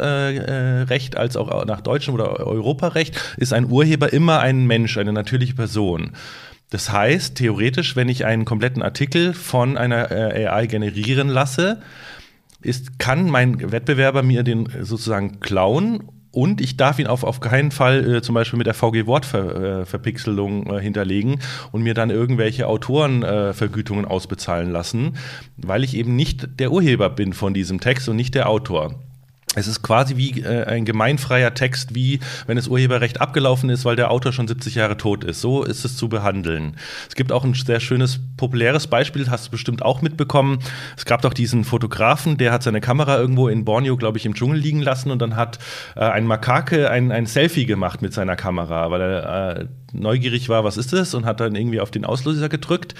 äh, 1.13 1.17
äh 1.17 1.19
als 1.19 1.37
auch 1.37 1.65
nach 1.65 1.81
deutschem 1.81 2.13
oder 2.13 2.39
Europarecht 2.39 3.19
ist 3.37 3.53
ein 3.53 3.69
Urheber 3.69 4.11
immer 4.13 4.39
ein 4.39 4.65
Mensch, 4.65 4.97
eine 4.97 5.13
natürliche 5.13 5.53
Person. 5.53 6.11
Das 6.69 6.91
heißt, 6.91 7.35
theoretisch, 7.35 7.95
wenn 7.95 8.09
ich 8.09 8.25
einen 8.25 8.45
kompletten 8.45 8.81
Artikel 8.81 9.33
von 9.33 9.77
einer 9.77 10.11
äh, 10.11 10.47
AI 10.47 10.65
generieren 10.65 11.29
lasse, 11.29 11.81
ist, 12.61 12.99
kann 12.99 13.29
mein 13.29 13.71
Wettbewerber 13.71 14.23
mir 14.23 14.43
den 14.43 14.67
sozusagen 14.81 15.39
klauen 15.39 16.03
und 16.35 16.59
ich 16.59 16.75
darf 16.75 16.99
ihn 16.99 17.07
auf, 17.07 17.23
auf 17.23 17.39
keinen 17.39 17.71
Fall 17.71 18.15
äh, 18.15 18.21
zum 18.21 18.35
Beispiel 18.35 18.57
mit 18.57 18.67
der 18.67 18.73
VG-Wortverpixelung 18.73 20.67
äh, 20.67 20.77
äh, 20.77 20.81
hinterlegen 20.81 21.39
und 21.71 21.81
mir 21.81 21.93
dann 21.93 22.09
irgendwelche 22.09 22.67
Autorenvergütungen 22.67 24.03
äh, 24.03 24.07
ausbezahlen 24.09 24.69
lassen, 24.69 25.15
weil 25.55 25.85
ich 25.85 25.95
eben 25.95 26.17
nicht 26.17 26.59
der 26.59 26.73
Urheber 26.73 27.09
bin 27.09 27.31
von 27.31 27.53
diesem 27.53 27.79
Text 27.79 28.09
und 28.09 28.17
nicht 28.17 28.35
der 28.35 28.49
Autor. 28.49 28.95
Es 29.55 29.67
ist 29.67 29.81
quasi 29.81 30.17
wie 30.17 30.41
äh, 30.41 30.65
ein 30.65 30.85
gemeinfreier 30.85 31.53
Text, 31.53 31.95
wie 31.95 32.19
wenn 32.47 32.57
das 32.57 32.67
Urheberrecht 32.67 33.21
abgelaufen 33.21 33.69
ist, 33.69 33.85
weil 33.85 33.95
der 33.95 34.11
Autor 34.11 34.33
schon 34.33 34.47
70 34.47 34.75
Jahre 34.75 34.97
tot 34.97 35.23
ist. 35.23 35.41
So 35.41 35.63
ist 35.63 35.85
es 35.85 35.97
zu 35.97 36.09
behandeln. 36.09 36.75
Es 37.07 37.15
gibt 37.15 37.31
auch 37.31 37.43
ein 37.43 37.53
sehr 37.53 37.79
schönes, 37.79 38.19
populäres 38.37 38.87
Beispiel, 38.87 39.29
hast 39.29 39.47
du 39.47 39.51
bestimmt 39.51 39.83
auch 39.83 40.01
mitbekommen. 40.01 40.59
Es 40.97 41.05
gab 41.05 41.21
doch 41.21 41.33
diesen 41.33 41.63
Fotografen, 41.63 42.37
der 42.37 42.51
hat 42.51 42.63
seine 42.63 42.81
Kamera 42.81 43.17
irgendwo 43.17 43.47
in 43.47 43.65
Borneo, 43.65 43.97
glaube 43.97 44.17
ich, 44.17 44.25
im 44.25 44.33
Dschungel 44.33 44.59
liegen 44.59 44.81
lassen 44.81 45.11
und 45.11 45.21
dann 45.21 45.35
hat 45.35 45.59
äh, 45.95 46.01
ein 46.01 46.27
Makake 46.27 46.89
ein, 46.89 47.11
ein 47.11 47.25
Selfie 47.25 47.65
gemacht 47.65 48.01
mit 48.01 48.13
seiner 48.13 48.35
Kamera, 48.35 48.91
weil 48.91 49.01
er 49.01 49.59
äh, 49.59 49.65
neugierig 49.93 50.49
war, 50.49 50.63
was 50.63 50.77
ist 50.77 50.93
das, 50.93 51.13
und 51.13 51.25
hat 51.25 51.39
dann 51.39 51.55
irgendwie 51.55 51.79
auf 51.79 51.91
den 51.91 52.05
Auslöser 52.05 52.49
gedrückt. 52.49 52.95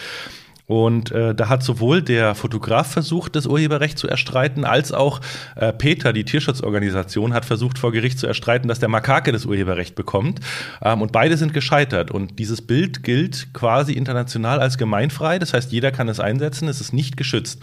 Und 0.67 1.11
äh, 1.11 1.35
da 1.35 1.49
hat 1.49 1.63
sowohl 1.63 2.01
der 2.01 2.33
Fotograf 2.33 2.91
versucht, 2.91 3.35
das 3.35 3.45
Urheberrecht 3.45 3.99
zu 3.99 4.07
erstreiten, 4.07 4.65
als 4.65 4.91
auch 4.91 5.21
äh, 5.55 5.71
Peter, 5.71 6.11
die 6.11 6.23
Tierschutzorganisation, 6.23 7.33
hat 7.33 7.45
versucht, 7.45 7.77
vor 7.77 7.91
Gericht 7.91 8.17
zu 8.17 8.25
erstreiten, 8.25 8.67
dass 8.67 8.79
der 8.79 8.89
Makake 8.89 9.31
das 9.31 9.45
Urheberrecht 9.45 9.95
bekommt. 9.95 10.39
Ähm, 10.81 11.01
und 11.01 11.11
beide 11.11 11.37
sind 11.37 11.53
gescheitert. 11.53 12.09
Und 12.09 12.39
dieses 12.39 12.65
Bild 12.65 13.03
gilt 13.03 13.53
quasi 13.53 13.93
international 13.93 14.59
als 14.59 14.77
gemeinfrei. 14.77 15.37
Das 15.37 15.53
heißt, 15.53 15.71
jeder 15.71 15.91
kann 15.91 16.09
es 16.09 16.19
einsetzen, 16.19 16.67
es 16.67 16.81
ist 16.81 16.93
nicht 16.93 17.15
geschützt. 17.15 17.61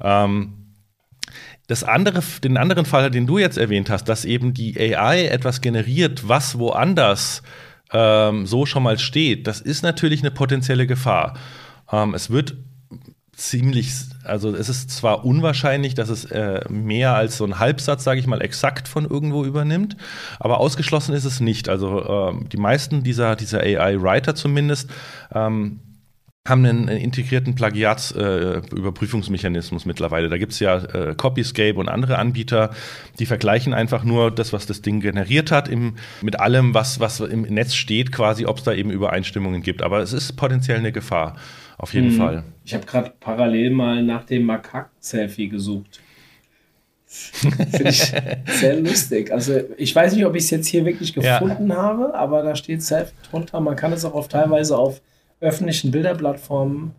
Ähm, 0.00 0.54
das 1.66 1.84
andere, 1.84 2.22
den 2.42 2.56
anderen 2.56 2.86
Fall, 2.86 3.10
den 3.10 3.26
du 3.26 3.36
jetzt 3.36 3.58
erwähnt 3.58 3.90
hast, 3.90 4.04
dass 4.04 4.24
eben 4.24 4.54
die 4.54 4.74
AI 4.80 5.26
etwas 5.26 5.60
generiert, 5.60 6.26
was 6.26 6.58
woanders 6.58 7.42
ähm, 7.92 8.46
so 8.46 8.64
schon 8.64 8.82
mal 8.82 8.98
steht, 8.98 9.46
das 9.46 9.60
ist 9.60 9.82
natürlich 9.82 10.20
eine 10.20 10.30
potenzielle 10.30 10.86
Gefahr. 10.86 11.34
Ähm, 11.90 12.14
es 12.14 12.30
wird 12.30 12.56
ziemlich, 13.38 13.92
also 14.24 14.54
es 14.54 14.68
ist 14.68 14.90
zwar 14.90 15.24
unwahrscheinlich, 15.24 15.94
dass 15.94 16.08
es 16.08 16.24
äh, 16.24 16.60
mehr 16.68 17.14
als 17.14 17.36
so 17.36 17.44
ein 17.44 17.60
Halbsatz, 17.60 18.02
sage 18.02 18.18
ich 18.18 18.26
mal, 18.26 18.42
exakt 18.42 18.88
von 18.88 19.04
irgendwo 19.04 19.44
übernimmt, 19.44 19.96
aber 20.40 20.58
ausgeschlossen 20.58 21.14
ist 21.14 21.24
es 21.24 21.38
nicht. 21.38 21.68
Also 21.68 22.02
äh, 22.02 22.32
die 22.48 22.56
meisten 22.56 23.04
dieser, 23.04 23.36
dieser 23.36 23.60
AI-Writer 23.60 24.34
zumindest 24.34 24.90
ähm, 25.32 25.78
haben 26.48 26.64
einen, 26.64 26.88
integrierten 26.88 27.54
Plagiatsüberprüfungsmechanismus 27.54 29.84
äh, 29.84 29.88
mittlerweile. 29.88 30.28
Da 30.28 30.36
gibt 30.38 30.52
es 30.52 30.58
ja 30.58 30.78
äh, 30.78 31.14
Copyscape 31.14 31.78
und 31.78 31.88
andere 31.88 32.18
Anbieter, 32.18 32.70
die 33.20 33.26
vergleichen 33.26 33.72
einfach 33.74 34.02
nur 34.02 34.32
das, 34.32 34.52
was 34.52 34.66
das 34.66 34.82
Ding 34.82 34.98
generiert 35.00 35.52
hat, 35.52 35.68
im, 35.68 35.94
mit 36.22 36.40
allem, 36.40 36.74
was, 36.74 36.98
was 37.00 37.20
im 37.20 37.42
Netz 37.42 37.74
steht, 37.74 38.10
quasi, 38.10 38.46
ob 38.46 38.58
es 38.58 38.64
da 38.64 38.72
eben 38.72 38.90
Übereinstimmungen 38.90 39.62
gibt. 39.62 39.82
Aber 39.82 40.00
es 40.00 40.12
ist 40.12 40.32
potenziell 40.32 40.78
eine 40.78 40.90
Gefahr. 40.90 41.36
Auf 41.78 41.94
jeden 41.94 42.10
hm. 42.10 42.16
Fall. 42.16 42.44
Ich 42.64 42.74
habe 42.74 42.84
gerade 42.84 43.12
parallel 43.18 43.70
mal 43.70 44.02
nach 44.02 44.24
dem 44.24 44.44
Makak-Selfie 44.44 45.48
gesucht. 45.48 46.00
Finde 47.06 47.88
ich 47.88 48.12
sehr 48.60 48.80
lustig. 48.80 49.32
Also 49.32 49.60
ich 49.78 49.94
weiß 49.96 50.14
nicht, 50.14 50.26
ob 50.26 50.34
ich 50.34 50.44
es 50.44 50.50
jetzt 50.50 50.66
hier 50.66 50.84
wirklich 50.84 51.14
gefunden 51.14 51.70
ja. 51.70 51.76
habe, 51.76 52.14
aber 52.14 52.42
da 52.42 52.54
steht 52.54 52.82
Selfie 52.82 53.14
drunter. 53.30 53.60
Man 53.60 53.76
kann 53.76 53.92
es 53.94 54.04
auch 54.04 54.12
auf 54.12 54.28
teilweise 54.28 54.76
auf 54.76 55.00
öffentlichen 55.40 55.90
Bilderplattformen. 55.90 56.90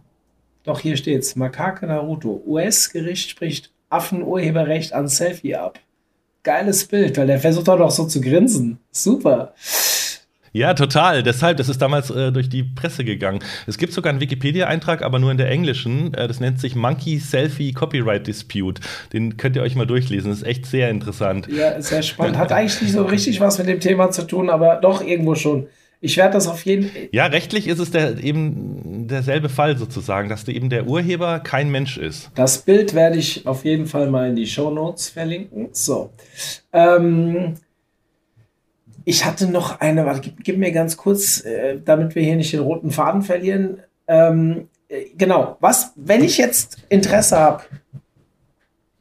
Doch 0.63 0.79
hier 0.79 0.97
steht 0.97 1.21
es. 1.21 1.35
Makake 1.35 1.85
Naruto. 1.85 2.41
US-Gericht 2.47 3.29
spricht 3.29 3.71
Affenurheberrecht 3.89 4.93
an 4.93 5.07
Selfie 5.07 5.55
ab. 5.55 5.79
Geiles 6.43 6.85
Bild, 6.85 7.17
weil 7.17 7.27
der 7.27 7.39
versucht 7.39 7.69
auch 7.69 7.77
noch 7.77 7.91
so 7.91 8.05
zu 8.05 8.21
grinsen. 8.21 8.79
Super. 8.91 9.53
Ja, 10.51 10.73
total. 10.73 11.23
Deshalb, 11.23 11.57
das 11.57 11.69
ist 11.69 11.81
damals 11.81 12.09
äh, 12.09 12.31
durch 12.31 12.49
die 12.49 12.63
Presse 12.63 13.03
gegangen. 13.03 13.39
Es 13.67 13.77
gibt 13.77 13.93
sogar 13.93 14.11
einen 14.11 14.19
Wikipedia-Eintrag, 14.19 15.01
aber 15.03 15.19
nur 15.19 15.31
in 15.31 15.37
der 15.37 15.49
englischen. 15.49 16.13
Äh, 16.13 16.27
das 16.27 16.39
nennt 16.39 16.59
sich 16.59 16.75
Monkey 16.75 17.19
Selfie 17.19 17.73
Copyright 17.73 18.27
Dispute. 18.27 18.81
Den 19.13 19.37
könnt 19.37 19.55
ihr 19.55 19.61
euch 19.61 19.75
mal 19.75 19.87
durchlesen. 19.87 20.31
Das 20.31 20.39
ist 20.39 20.47
echt 20.47 20.65
sehr 20.65 20.89
interessant. 20.89 21.47
Ja, 21.47 21.81
sehr 21.81 22.01
spannend. 22.01 22.37
Hat 22.37 22.51
eigentlich 22.51 22.81
nicht 22.81 22.93
so 22.93 23.03
richtig 23.03 23.39
was 23.39 23.57
mit 23.57 23.67
dem 23.67 23.79
Thema 23.79 24.11
zu 24.11 24.25
tun, 24.25 24.49
aber 24.49 24.77
doch 24.77 25.03
irgendwo 25.05 25.35
schon. 25.35 25.67
Ich 26.01 26.15
werde 26.15 26.33
das 26.33 26.47
auf 26.47 26.63
jeden 26.63 26.89
Fall. 26.89 27.09
Ja, 27.11 27.25
rechtlich 27.25 27.67
ist 27.67 27.79
es 27.79 27.91
der, 27.91 28.23
eben 28.23 29.07
derselbe 29.07 29.49
Fall 29.49 29.77
sozusagen, 29.77 30.29
dass 30.29 30.47
eben 30.47 30.69
der 30.69 30.87
Urheber 30.87 31.39
kein 31.39 31.69
Mensch 31.69 31.97
ist. 31.97 32.31
Das 32.35 32.59
Bild 32.59 32.93
werde 32.93 33.17
ich 33.17 33.45
auf 33.45 33.65
jeden 33.65 33.85
Fall 33.85 34.09
mal 34.09 34.29
in 34.29 34.35
die 34.37 34.47
Show 34.47 34.71
Notes 34.71 35.09
verlinken. 35.09 35.69
So. 35.73 36.11
Ähm, 36.71 37.55
ich 39.09 39.25
hatte 39.25 39.47
noch 39.47 39.79
eine, 39.79 40.05
warte, 40.05 40.21
gib, 40.21 40.43
gib 40.43 40.57
mir 40.59 40.71
ganz 40.71 40.95
kurz, 40.95 41.43
äh, 41.43 41.79
damit 41.83 42.13
wir 42.13 42.21
hier 42.21 42.35
nicht 42.35 42.53
den 42.53 42.59
roten 42.59 42.91
Faden 42.91 43.23
verlieren. 43.23 43.79
Ähm, 44.07 44.67
äh, 44.87 45.05
genau, 45.17 45.57
was, 45.61 45.93
wenn 45.95 46.23
ich 46.23 46.37
jetzt 46.37 46.77
Interesse 46.89 47.37
habe, 47.37 47.63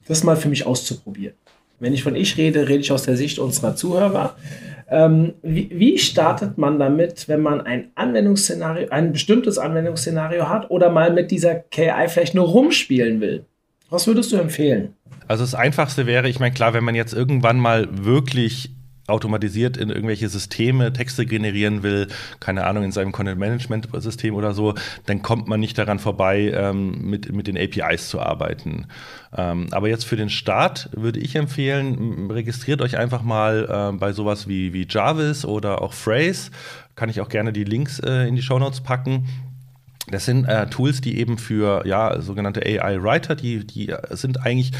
das 0.06 0.24
mal 0.24 0.36
für 0.36 0.48
mich 0.48 0.64
auszuprobieren. 0.64 1.34
Wenn 1.78 1.92
ich 1.92 2.02
von 2.02 2.16
ich 2.16 2.38
rede, 2.38 2.68
rede 2.68 2.80
ich 2.80 2.90
aus 2.90 3.02
der 3.02 3.18
Sicht 3.18 3.38
unserer 3.38 3.76
Zuhörer. 3.76 4.34
Ähm, 4.90 5.34
wie, 5.42 5.68
wie, 5.74 5.98
startet 5.98 6.56
man 6.56 6.78
damit, 6.78 7.28
wenn 7.28 7.42
man 7.42 7.60
ein 7.60 7.90
Anwendungsszenario, 7.94 8.88
ein 8.88 9.12
bestimmtes 9.12 9.58
Anwendungsszenario 9.58 10.48
hat 10.48 10.70
oder 10.70 10.88
mal 10.88 11.12
mit 11.12 11.30
dieser 11.30 11.54
KI 11.56 12.08
vielleicht 12.08 12.34
nur 12.34 12.48
rumspielen 12.48 13.20
will? 13.20 13.44
Was 13.90 14.06
würdest 14.06 14.32
du 14.32 14.36
empfehlen? 14.36 14.94
Also 15.26 15.44
das 15.44 15.54
Einfachste 15.54 16.06
wäre, 16.06 16.30
ich 16.30 16.40
meine, 16.40 16.54
klar, 16.54 16.72
wenn 16.72 16.84
man 16.84 16.94
jetzt 16.94 17.12
irgendwann 17.12 17.58
mal 17.60 17.86
wirklich 17.90 18.70
automatisiert 19.08 19.76
in 19.76 19.90
irgendwelche 19.90 20.28
Systeme 20.28 20.92
Texte 20.92 21.26
generieren 21.26 21.82
will, 21.82 22.08
keine 22.40 22.64
Ahnung, 22.66 22.84
in 22.84 22.92
seinem 22.92 23.12
Content-Management-System 23.12 24.34
oder 24.34 24.52
so, 24.54 24.74
dann 25.06 25.22
kommt 25.22 25.48
man 25.48 25.60
nicht 25.60 25.78
daran 25.78 25.98
vorbei, 25.98 26.52
ähm, 26.54 27.08
mit, 27.08 27.32
mit 27.32 27.46
den 27.46 27.56
APIs 27.56 28.08
zu 28.08 28.20
arbeiten. 28.20 28.86
Ähm, 29.36 29.68
aber 29.72 29.88
jetzt 29.88 30.04
für 30.04 30.16
den 30.16 30.30
Start 30.30 30.90
würde 30.92 31.20
ich 31.20 31.36
empfehlen, 31.36 32.30
registriert 32.30 32.80
euch 32.82 32.96
einfach 32.96 33.22
mal 33.22 33.92
äh, 33.94 33.96
bei 33.96 34.12
sowas 34.12 34.48
wie, 34.48 34.72
wie 34.72 34.86
Jarvis 34.88 35.44
oder 35.44 35.82
auch 35.82 35.92
Phrase. 35.92 36.50
Kann 36.94 37.08
ich 37.08 37.20
auch 37.20 37.28
gerne 37.28 37.52
die 37.52 37.64
Links 37.64 38.00
äh, 38.00 38.26
in 38.26 38.36
die 38.36 38.42
Show 38.42 38.58
Notes 38.58 38.80
packen 38.80 39.26
das 40.10 40.24
sind 40.24 40.44
äh, 40.44 40.66
Tools, 40.66 41.00
die 41.00 41.18
eben 41.18 41.38
für 41.38 41.86
ja, 41.86 42.20
sogenannte 42.20 42.62
AI-Writer, 42.64 43.34
die, 43.36 43.66
die 43.66 43.94
sind 44.10 44.44
eigentlich 44.44 44.72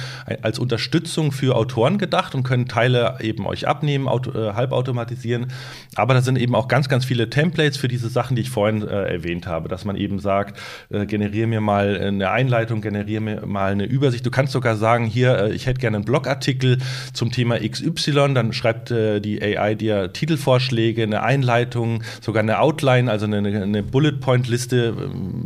als 0.42 0.58
Unterstützung 0.58 1.32
für 1.32 1.56
Autoren 1.56 1.98
gedacht 1.98 2.34
und 2.34 2.42
können 2.42 2.68
Teile 2.68 3.18
eben 3.20 3.46
euch 3.46 3.66
abnehmen, 3.66 4.08
auto, 4.08 4.30
äh, 4.32 4.54
halbautomatisieren. 4.54 5.48
Aber 5.94 6.14
da 6.14 6.20
sind 6.20 6.38
eben 6.38 6.54
auch 6.54 6.68
ganz, 6.68 6.88
ganz 6.88 7.04
viele 7.04 7.30
Templates 7.30 7.76
für 7.78 7.88
diese 7.88 8.08
Sachen, 8.08 8.36
die 8.36 8.42
ich 8.42 8.50
vorhin 8.50 8.82
äh, 8.82 9.12
erwähnt 9.12 9.46
habe, 9.46 9.68
dass 9.68 9.84
man 9.84 9.96
eben 9.96 10.18
sagt, 10.18 10.58
äh, 10.90 11.06
generiere 11.06 11.46
mir 11.46 11.60
mal 11.60 11.98
eine 11.98 12.30
Einleitung, 12.30 12.80
generiere 12.80 13.20
mir 13.20 13.46
mal 13.46 13.72
eine 13.72 13.84
Übersicht. 13.84 14.24
Du 14.24 14.30
kannst 14.30 14.52
sogar 14.52 14.76
sagen, 14.76 15.06
hier, 15.06 15.38
äh, 15.38 15.52
ich 15.52 15.66
hätte 15.66 15.80
gerne 15.80 15.98
einen 15.98 16.04
Blogartikel 16.04 16.78
zum 17.12 17.30
Thema 17.30 17.58
XY, 17.58 18.34
dann 18.34 18.52
schreibt 18.52 18.90
äh, 18.90 19.20
die 19.20 19.42
AI 19.42 19.74
dir 19.74 20.12
Titelvorschläge, 20.12 21.02
eine 21.02 21.22
Einleitung, 21.22 22.02
sogar 22.20 22.42
eine 22.42 22.60
Outline, 22.60 23.10
also 23.10 23.26
eine, 23.26 23.38
eine 23.38 23.82
Bullet-Point-Liste 23.82 24.94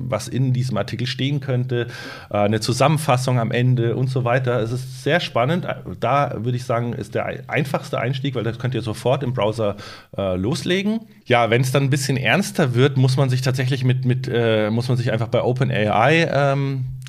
was 0.09 0.29
in 0.29 0.53
diesem 0.53 0.77
Artikel 0.77 1.07
stehen 1.07 1.41
könnte, 1.41 1.87
äh, 2.31 2.39
eine 2.39 2.61
Zusammenfassung 2.61 3.39
am 3.39 3.51
Ende 3.51 3.97
und 3.97 4.09
so 4.09 4.25
weiter. 4.25 4.61
Es 4.61 4.73
ist 4.73 5.03
sehr 5.03 5.21
spannend. 5.21 5.67
Da 6.01 6.35
würde 6.39 6.57
ich 6.57 6.65
sagen, 6.65 6.93
ist 6.93 7.15
der 7.15 7.45
einfachste 7.49 7.99
Einstieg, 7.99 8.35
weil 8.35 8.45
das 8.45 8.59
könnt 8.59 8.75
ihr 8.75 8.83
sofort 8.83 9.23
im 9.23 9.33
Browser 9.33 9.77
äh, 10.17 10.37
loslegen. 10.37 11.01
Ja, 11.25 11.51
wenn 11.51 11.63
es 11.63 11.73
dann 11.73 11.85
ein 11.85 11.91
bisschen 11.91 12.17
ernster 12.17 12.75
wird, 12.75 12.97
muss 12.97 13.17
man 13.17 13.31
sich 13.31 13.43
tatsächlich 13.43 13.85
mit, 13.85 14.05
mit 14.05 14.29
äh, 14.33 14.71
muss 14.71 14.89
man 14.89 14.97
sich 14.97 15.13
einfach 15.13 15.29
bei 15.29 15.43
OpenAI 15.43 16.29
ähm, 16.33 16.85
äh, 16.85 17.02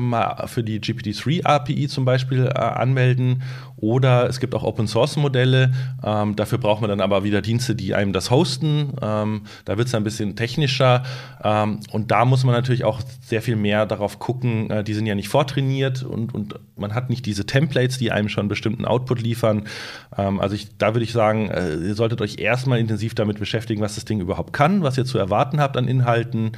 mal 0.00 0.46
für 0.46 0.62
die 0.62 0.80
GPT-3 0.80 1.44
API 1.44 1.88
zum 1.88 2.04
Beispiel 2.04 2.46
äh, 2.46 2.58
anmelden. 2.58 3.42
Oder 3.76 4.26
es 4.28 4.40
gibt 4.40 4.54
auch 4.54 4.62
Open 4.62 4.88
Source 4.88 5.16
Modelle. 5.16 5.72
Ähm, 6.02 6.34
dafür 6.34 6.58
braucht 6.58 6.80
man 6.80 6.88
dann 6.88 7.00
aber 7.00 7.24
wieder 7.24 7.42
Dienste, 7.42 7.74
die 7.74 7.94
einem 7.94 8.12
das 8.12 8.30
hosten. 8.30 8.94
Ähm, 9.02 9.42
da 9.66 9.76
wird 9.76 9.88
es 9.88 9.94
ein 9.94 10.04
bisschen 10.04 10.34
technischer. 10.34 11.02
Ähm, 11.44 11.80
und 11.92 12.10
da 12.10 12.24
muss 12.24 12.44
man 12.44 12.54
natürlich 12.54 12.84
auch 12.84 13.00
sehr 13.20 13.42
viel 13.42 13.56
mehr 13.56 13.84
darauf 13.84 14.18
gucken. 14.18 14.70
Äh, 14.70 14.84
die 14.84 14.94
sind 14.94 15.06
ja 15.06 15.14
nicht 15.14 15.28
vortrainiert 15.28 16.02
und, 16.02 16.34
und 16.34 16.54
man 16.76 16.94
hat 16.94 17.10
nicht 17.10 17.26
diese 17.26 17.44
Templates, 17.44 17.98
die 17.98 18.12
einem 18.12 18.28
schon 18.28 18.48
bestimmten 18.48 18.84
Output 18.84 19.22
liefern. 19.22 19.64
Also 20.10 20.54
ich, 20.54 20.76
da 20.78 20.94
würde 20.94 21.04
ich 21.04 21.12
sagen, 21.12 21.50
äh, 21.50 21.74
ihr 21.76 21.94
solltet 21.94 22.20
euch 22.20 22.38
erstmal 22.38 22.78
intensiv 22.78 23.14
damit 23.14 23.38
beschäftigen, 23.38 23.80
was 23.80 23.94
das 23.94 24.04
Ding 24.04 24.20
überhaupt 24.20 24.52
kann, 24.52 24.82
was 24.82 24.98
ihr 24.98 25.04
zu 25.04 25.18
erwarten 25.18 25.60
habt 25.60 25.76
an 25.76 25.88
Inhalten. 25.88 26.52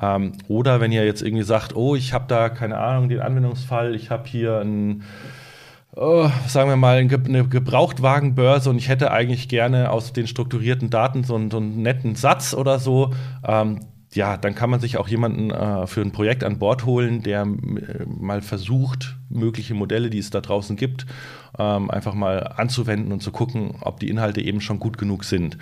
Ähm, 0.00 0.32
oder 0.48 0.80
wenn 0.80 0.92
ihr 0.92 1.04
jetzt 1.04 1.22
irgendwie 1.22 1.44
sagt, 1.44 1.76
oh, 1.76 1.94
ich 1.94 2.12
habe 2.12 2.24
da 2.28 2.48
keine 2.48 2.78
Ahnung, 2.78 3.08
den 3.08 3.20
Anwendungsfall, 3.20 3.94
ich 3.94 4.10
habe 4.10 4.26
hier 4.26 4.60
ein 4.60 5.02
Oh, 5.96 6.28
sagen 6.48 6.68
wir 6.68 6.76
mal, 6.76 6.96
eine 6.96 7.46
Gebrauchtwagenbörse 7.46 8.68
und 8.68 8.78
ich 8.78 8.88
hätte 8.88 9.12
eigentlich 9.12 9.48
gerne 9.48 9.90
aus 9.90 10.12
den 10.12 10.26
strukturierten 10.26 10.90
Daten 10.90 11.22
so 11.22 11.36
einen, 11.36 11.52
so 11.52 11.58
einen 11.58 11.82
netten 11.82 12.16
Satz 12.16 12.52
oder 12.52 12.80
so. 12.80 13.14
Ähm, 13.46 13.78
ja, 14.12 14.36
dann 14.36 14.56
kann 14.56 14.70
man 14.70 14.80
sich 14.80 14.96
auch 14.96 15.06
jemanden 15.06 15.52
äh, 15.52 15.86
für 15.86 16.00
ein 16.00 16.10
Projekt 16.10 16.42
an 16.42 16.58
Bord 16.58 16.84
holen, 16.84 17.22
der 17.22 17.42
äh, 17.42 18.04
mal 18.06 18.42
versucht, 18.42 19.16
mögliche 19.28 19.74
Modelle, 19.74 20.10
die 20.10 20.18
es 20.18 20.30
da 20.30 20.40
draußen 20.40 20.74
gibt, 20.76 21.06
ähm, 21.58 21.90
einfach 21.90 22.14
mal 22.14 22.54
anzuwenden 22.56 23.12
und 23.12 23.22
zu 23.22 23.30
gucken, 23.30 23.76
ob 23.80 24.00
die 24.00 24.08
Inhalte 24.08 24.40
eben 24.40 24.60
schon 24.60 24.80
gut 24.80 24.98
genug 24.98 25.22
sind. 25.22 25.58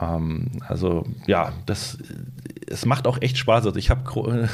Ähm, 0.00 0.50
also 0.66 1.04
ja, 1.26 1.52
das 1.66 1.98
es 2.70 2.86
macht 2.86 3.06
auch 3.06 3.20
echt 3.20 3.38
Spaß. 3.38 3.66
Also 3.66 3.78
ich 3.78 3.90
habe 3.90 4.04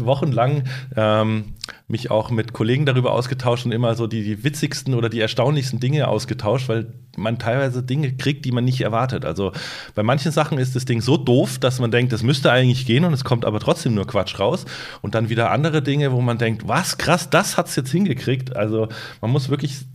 wochenlang 0.00 0.64
ähm, 0.96 1.54
mich 1.88 2.10
auch 2.10 2.30
mit 2.30 2.52
Kollegen 2.52 2.86
darüber 2.86 3.12
ausgetauscht 3.12 3.66
und 3.66 3.72
immer 3.72 3.94
so 3.94 4.06
die, 4.06 4.22
die, 4.24 4.44
witzigsten 4.44 4.94
oder 4.94 5.08
die 5.08 5.20
erstaunlichsten 5.20 5.80
Dinge 5.80 6.08
ausgetauscht, 6.08 6.68
weil 6.68 6.92
man 7.16 7.38
teilweise 7.38 7.82
Dinge 7.82 8.14
kriegt, 8.14 8.44
die 8.44 8.52
man 8.52 8.64
nicht 8.64 8.80
erwartet. 8.80 9.24
Also 9.24 9.52
bei 9.94 10.02
manchen 10.02 10.32
Sachen 10.32 10.58
ist 10.58 10.76
das 10.76 10.84
Ding 10.84 11.00
so 11.00 11.16
doof, 11.16 11.58
dass 11.58 11.80
man 11.80 11.90
denkt, 11.90 12.12
es 12.12 12.22
müsste 12.22 12.50
eigentlich 12.50 12.86
gehen 12.86 13.04
und 13.04 13.12
es 13.12 13.24
kommt 13.24 13.44
aber 13.44 13.60
trotzdem 13.60 13.94
nur 13.94 14.06
Quatsch 14.06 14.38
raus. 14.38 14.64
Und 15.02 15.14
dann 15.14 15.28
wieder 15.28 15.50
andere 15.50 15.82
Dinge, 15.82 16.12
wo 16.12 16.20
man 16.20 16.38
denkt, 16.38 16.68
was 16.68 16.98
krass, 16.98 17.30
das 17.30 17.56
hat 17.56 17.68
es 17.68 17.76
jetzt 17.76 17.90
hingekriegt. 17.90 18.56
Also 18.56 18.88
man 19.20 19.30
muss 19.30 19.48
wirklich 19.48 19.86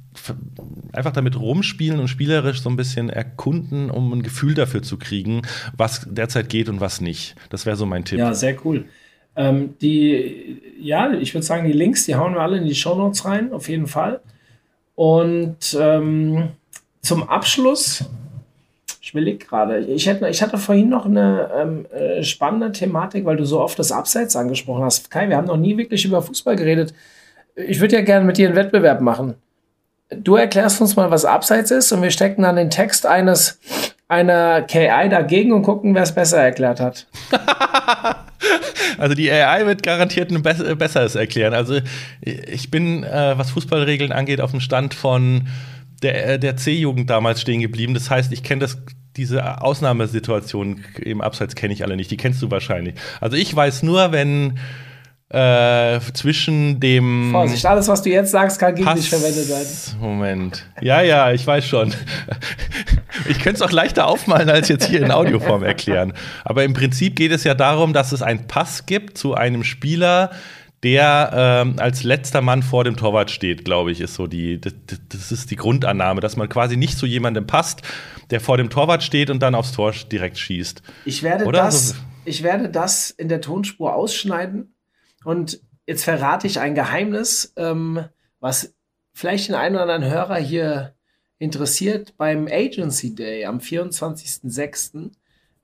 einfach 0.93 1.13
damit 1.13 1.39
rumspielen 1.39 1.99
und 1.99 2.07
spielerisch 2.07 2.61
so 2.61 2.69
ein 2.69 2.75
bisschen 2.75 3.09
erkunden, 3.09 3.89
um 3.89 4.11
ein 4.13 4.23
Gefühl 4.23 4.53
dafür 4.53 4.81
zu 4.81 4.97
kriegen, 4.97 5.43
was 5.75 6.05
derzeit 6.09 6.49
geht 6.49 6.69
und 6.69 6.81
was 6.81 7.01
nicht. 7.01 7.35
Das 7.49 7.65
wäre 7.65 7.77
so 7.77 7.85
mein 7.85 8.03
Tipp. 8.03 8.19
Ja, 8.19 8.33
sehr 8.33 8.57
cool. 8.65 8.85
Ähm, 9.35 9.75
die, 9.81 10.61
ja, 10.79 11.13
ich 11.13 11.33
würde 11.33 11.45
sagen, 11.45 11.65
die 11.65 11.73
Links, 11.73 12.05
die 12.05 12.15
hauen 12.15 12.33
wir 12.33 12.41
alle 12.41 12.57
in 12.57 12.65
die 12.65 12.75
Show 12.75 12.95
Notes 12.95 13.23
rein, 13.23 13.53
auf 13.53 13.69
jeden 13.69 13.87
Fall. 13.87 14.19
Und 14.95 15.77
ähm, 15.79 16.49
zum 17.01 17.29
Abschluss, 17.29 18.03
ich 19.01 19.15
will 19.15 19.37
gerade, 19.37 19.79
ich, 19.79 20.07
ich 20.07 20.41
hatte 20.41 20.57
vorhin 20.57 20.89
noch 20.89 21.05
eine 21.05 21.49
ähm, 21.55 21.85
äh, 21.85 22.23
spannende 22.23 22.73
Thematik, 22.73 23.23
weil 23.23 23.37
du 23.37 23.45
so 23.45 23.61
oft 23.61 23.79
das 23.79 23.93
Abseits 23.93 24.35
angesprochen 24.35 24.83
hast. 24.83 25.09
Kai, 25.09 25.29
wir 25.29 25.37
haben 25.37 25.47
noch 25.47 25.57
nie 25.57 25.77
wirklich 25.77 26.03
über 26.03 26.21
Fußball 26.21 26.57
geredet. 26.57 26.93
Ich 27.55 27.79
würde 27.79 27.95
ja 27.95 28.01
gerne 28.01 28.25
mit 28.25 28.37
dir 28.37 28.47
einen 28.47 28.57
Wettbewerb 28.57 28.99
machen 28.99 29.35
du 30.15 30.35
erklärst 30.35 30.81
uns 30.81 30.95
mal, 30.95 31.11
was 31.11 31.25
Abseits 31.25 31.71
ist 31.71 31.91
und 31.91 32.01
wir 32.01 32.11
stecken 32.11 32.43
dann 32.43 32.55
den 32.55 32.69
Text 32.69 33.05
eines 33.05 33.59
einer 34.07 34.61
KI 34.63 35.07
dagegen 35.09 35.53
und 35.53 35.63
gucken, 35.63 35.95
wer 35.95 36.03
es 36.03 36.13
besser 36.13 36.41
erklärt 36.41 36.81
hat. 36.81 37.07
also 38.97 39.15
die 39.15 39.31
AI 39.31 39.65
wird 39.65 39.83
garantiert 39.83 40.31
ein 40.31 40.41
Be 40.43 40.75
besseres 40.75 41.15
erklären. 41.15 41.53
Also 41.53 41.79
ich 42.21 42.69
bin, 42.69 43.03
äh, 43.03 43.37
was 43.37 43.51
Fußballregeln 43.51 44.11
angeht, 44.11 44.41
auf 44.41 44.51
dem 44.51 44.59
Stand 44.59 44.93
von 44.93 45.47
der, 46.01 46.33
äh, 46.33 46.39
der 46.39 46.57
C-Jugend 46.57 47.09
damals 47.09 47.39
stehen 47.39 47.61
geblieben. 47.61 47.93
Das 47.93 48.09
heißt, 48.09 48.33
ich 48.33 48.43
kenne 48.43 48.67
diese 49.15 49.61
Ausnahmesituationen 49.61 50.83
im 51.01 51.21
Abseits 51.21 51.55
kenne 51.55 51.73
ich 51.73 51.83
alle 51.83 51.95
nicht. 51.95 52.11
Die 52.11 52.17
kennst 52.17 52.41
du 52.41 52.51
wahrscheinlich. 52.51 52.95
Also 53.21 53.37
ich 53.37 53.55
weiß 53.55 53.83
nur, 53.83 54.11
wenn 54.11 54.59
äh, 55.31 55.99
zwischen 56.13 56.79
dem. 56.79 57.31
Vorsicht, 57.31 57.65
alles, 57.65 57.87
was 57.87 58.01
du 58.01 58.09
jetzt 58.09 58.31
sagst, 58.31 58.59
kann 58.59 58.75
gegen 58.75 58.85
Pass 58.85 58.99
dich 58.99 59.09
verwendet 59.09 59.47
werden. 59.47 59.67
Moment. 59.99 60.65
Ja, 60.81 61.01
ja, 61.01 61.31
ich 61.31 61.45
weiß 61.45 61.65
schon. 61.65 61.93
Ich 63.27 63.39
könnte 63.39 63.57
es 63.57 63.61
auch 63.61 63.71
leichter 63.71 64.07
aufmalen, 64.07 64.49
als 64.49 64.69
jetzt 64.69 64.85
hier 64.85 65.03
in 65.03 65.11
Audioform 65.11 65.63
erklären. 65.63 66.13
Aber 66.45 66.63
im 66.63 66.73
Prinzip 66.73 67.15
geht 67.17 67.31
es 67.31 67.43
ja 67.43 67.53
darum, 67.53 67.91
dass 67.91 68.13
es 68.13 68.21
einen 68.21 68.47
Pass 68.47 68.85
gibt 68.85 69.17
zu 69.17 69.35
einem 69.35 69.65
Spieler, 69.65 70.31
der 70.81 71.31
ähm, 71.33 71.75
als 71.77 72.03
letzter 72.03 72.41
Mann 72.41 72.63
vor 72.63 72.85
dem 72.85 72.95
Torwart 72.95 73.29
steht, 73.29 73.65
glaube 73.65 73.91
ich, 73.91 73.99
ist 73.99 74.15
so 74.15 74.27
die, 74.27 74.59
das, 74.59 74.73
das, 75.09 75.31
ist 75.31 75.51
die 75.51 75.55
Grundannahme, 75.55 76.21
dass 76.21 76.37
man 76.37 76.49
quasi 76.49 76.77
nicht 76.77 76.97
zu 76.97 77.05
jemandem 77.05 77.45
passt, 77.45 77.81
der 78.31 78.39
vor 78.39 78.57
dem 78.57 78.69
Torwart 78.69 79.03
steht 79.03 79.29
und 79.29 79.41
dann 79.41 79.55
aufs 79.55 79.73
Tor 79.73 79.93
direkt 80.11 80.39
schießt. 80.39 80.81
Ich 81.05 81.21
werde, 81.21 81.45
Oder? 81.45 81.59
das, 81.59 81.95
ich 82.25 82.43
werde 82.43 82.69
das 82.69 83.11
in 83.11 83.27
der 83.27 83.41
Tonspur 83.41 83.93
ausschneiden 83.93 84.73
und 85.23 85.61
jetzt 85.85 86.03
verrate 86.03 86.47
ich 86.47 86.59
ein 86.59 86.75
Geheimnis, 86.75 87.53
ähm, 87.55 88.05
was 88.39 88.73
vielleicht 89.13 89.49
den 89.49 89.55
einen 89.55 89.75
oder 89.75 89.93
anderen 89.93 90.11
Hörer 90.11 90.37
hier 90.37 90.93
interessiert. 91.37 92.15
Beim 92.17 92.47
Agency 92.47 93.15
Day 93.15 93.45
am 93.45 93.59
24.06. 93.59 95.11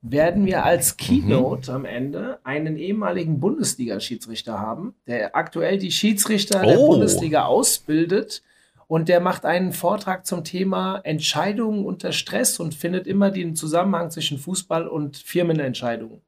werden 0.02 0.46
wir 0.46 0.64
als 0.64 0.92
mhm. 0.92 0.96
Keynote 0.98 1.70
mhm. 1.70 1.76
am 1.76 1.84
Ende 1.84 2.38
einen 2.44 2.76
ehemaligen 2.76 3.40
Bundesliga-Schiedsrichter 3.40 4.58
haben, 4.60 4.94
der 5.06 5.34
aktuell 5.34 5.78
die 5.78 5.92
Schiedsrichter 5.92 6.62
oh. 6.62 6.66
der 6.66 6.76
Bundesliga 6.76 7.44
ausbildet. 7.44 8.42
Und 8.86 9.10
der 9.10 9.20
macht 9.20 9.44
einen 9.44 9.74
Vortrag 9.74 10.24
zum 10.24 10.44
Thema 10.44 11.00
Entscheidungen 11.04 11.84
unter 11.84 12.10
Stress 12.10 12.58
und 12.58 12.74
findet 12.74 13.06
immer 13.06 13.30
den 13.30 13.54
Zusammenhang 13.54 14.10
zwischen 14.10 14.38
Fußball 14.38 14.88
und 14.88 15.18
Firmenentscheidungen. 15.18 16.22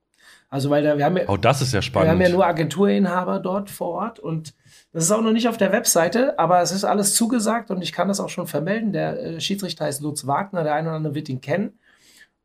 Also, 0.51 0.69
weil 0.69 0.83
da, 0.83 0.99
wir 0.99 1.05
haben 1.05 1.17
ja, 1.17 1.29
oh, 1.29 1.37
das 1.37 1.63
ist 1.63 1.73
ja 1.73 1.81
spannend. 1.81 2.09
Wir 2.09 2.13
haben 2.13 2.21
ja 2.21 2.29
nur 2.29 2.45
Agenturinhaber 2.45 3.39
dort 3.39 3.71
vor 3.71 3.91
Ort 3.91 4.19
und 4.19 4.53
das 4.93 5.05
ist 5.05 5.13
auch 5.13 5.23
noch 5.23 5.31
nicht 5.31 5.49
auf 5.49 5.57
der 5.57 5.71
Webseite, 5.71 6.39
aber 6.41 6.61
es 6.61 6.73
ist 6.73 6.85
alles 6.85 7.15
zugesagt 7.15 7.71
und 7.71 7.81
ich 7.83 7.93
kann 7.93 8.09
das 8.09 8.19
auch 8.19 8.29
schon 8.29 8.49
vermelden. 8.49 8.93
Der 8.93 9.19
äh, 9.23 9.41
Schiedsrichter 9.41 9.85
heißt 9.85 10.03
Lutz 10.03 10.27
Wagner, 10.27 10.65
der 10.65 10.75
eine 10.75 10.89
oder 10.89 10.97
andere 10.97 11.15
wird 11.15 11.29
ihn 11.29 11.41
kennen. 11.41 11.79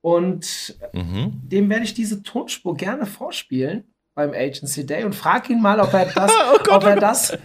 Und 0.02 0.78
mhm. 0.94 1.42
dem 1.44 1.68
werde 1.68 1.84
ich 1.84 1.96
diese 1.96 2.22
Tonspur 2.22 2.78
gerne 2.78 3.08
vorspielen. 3.08 3.86
beim 4.14 4.34
Agency 4.34 4.86
Day 4.86 5.04
und 5.04 5.16
frag 5.16 5.50
ihn 5.50 5.60
mal, 5.60 5.80
ob 5.80 5.92
er 5.94 6.06
das, 6.06 6.32
oh 6.54 6.58
Gott, 6.64 6.70
ob 6.70 6.84
er 6.84 6.96
das, 6.98 7.36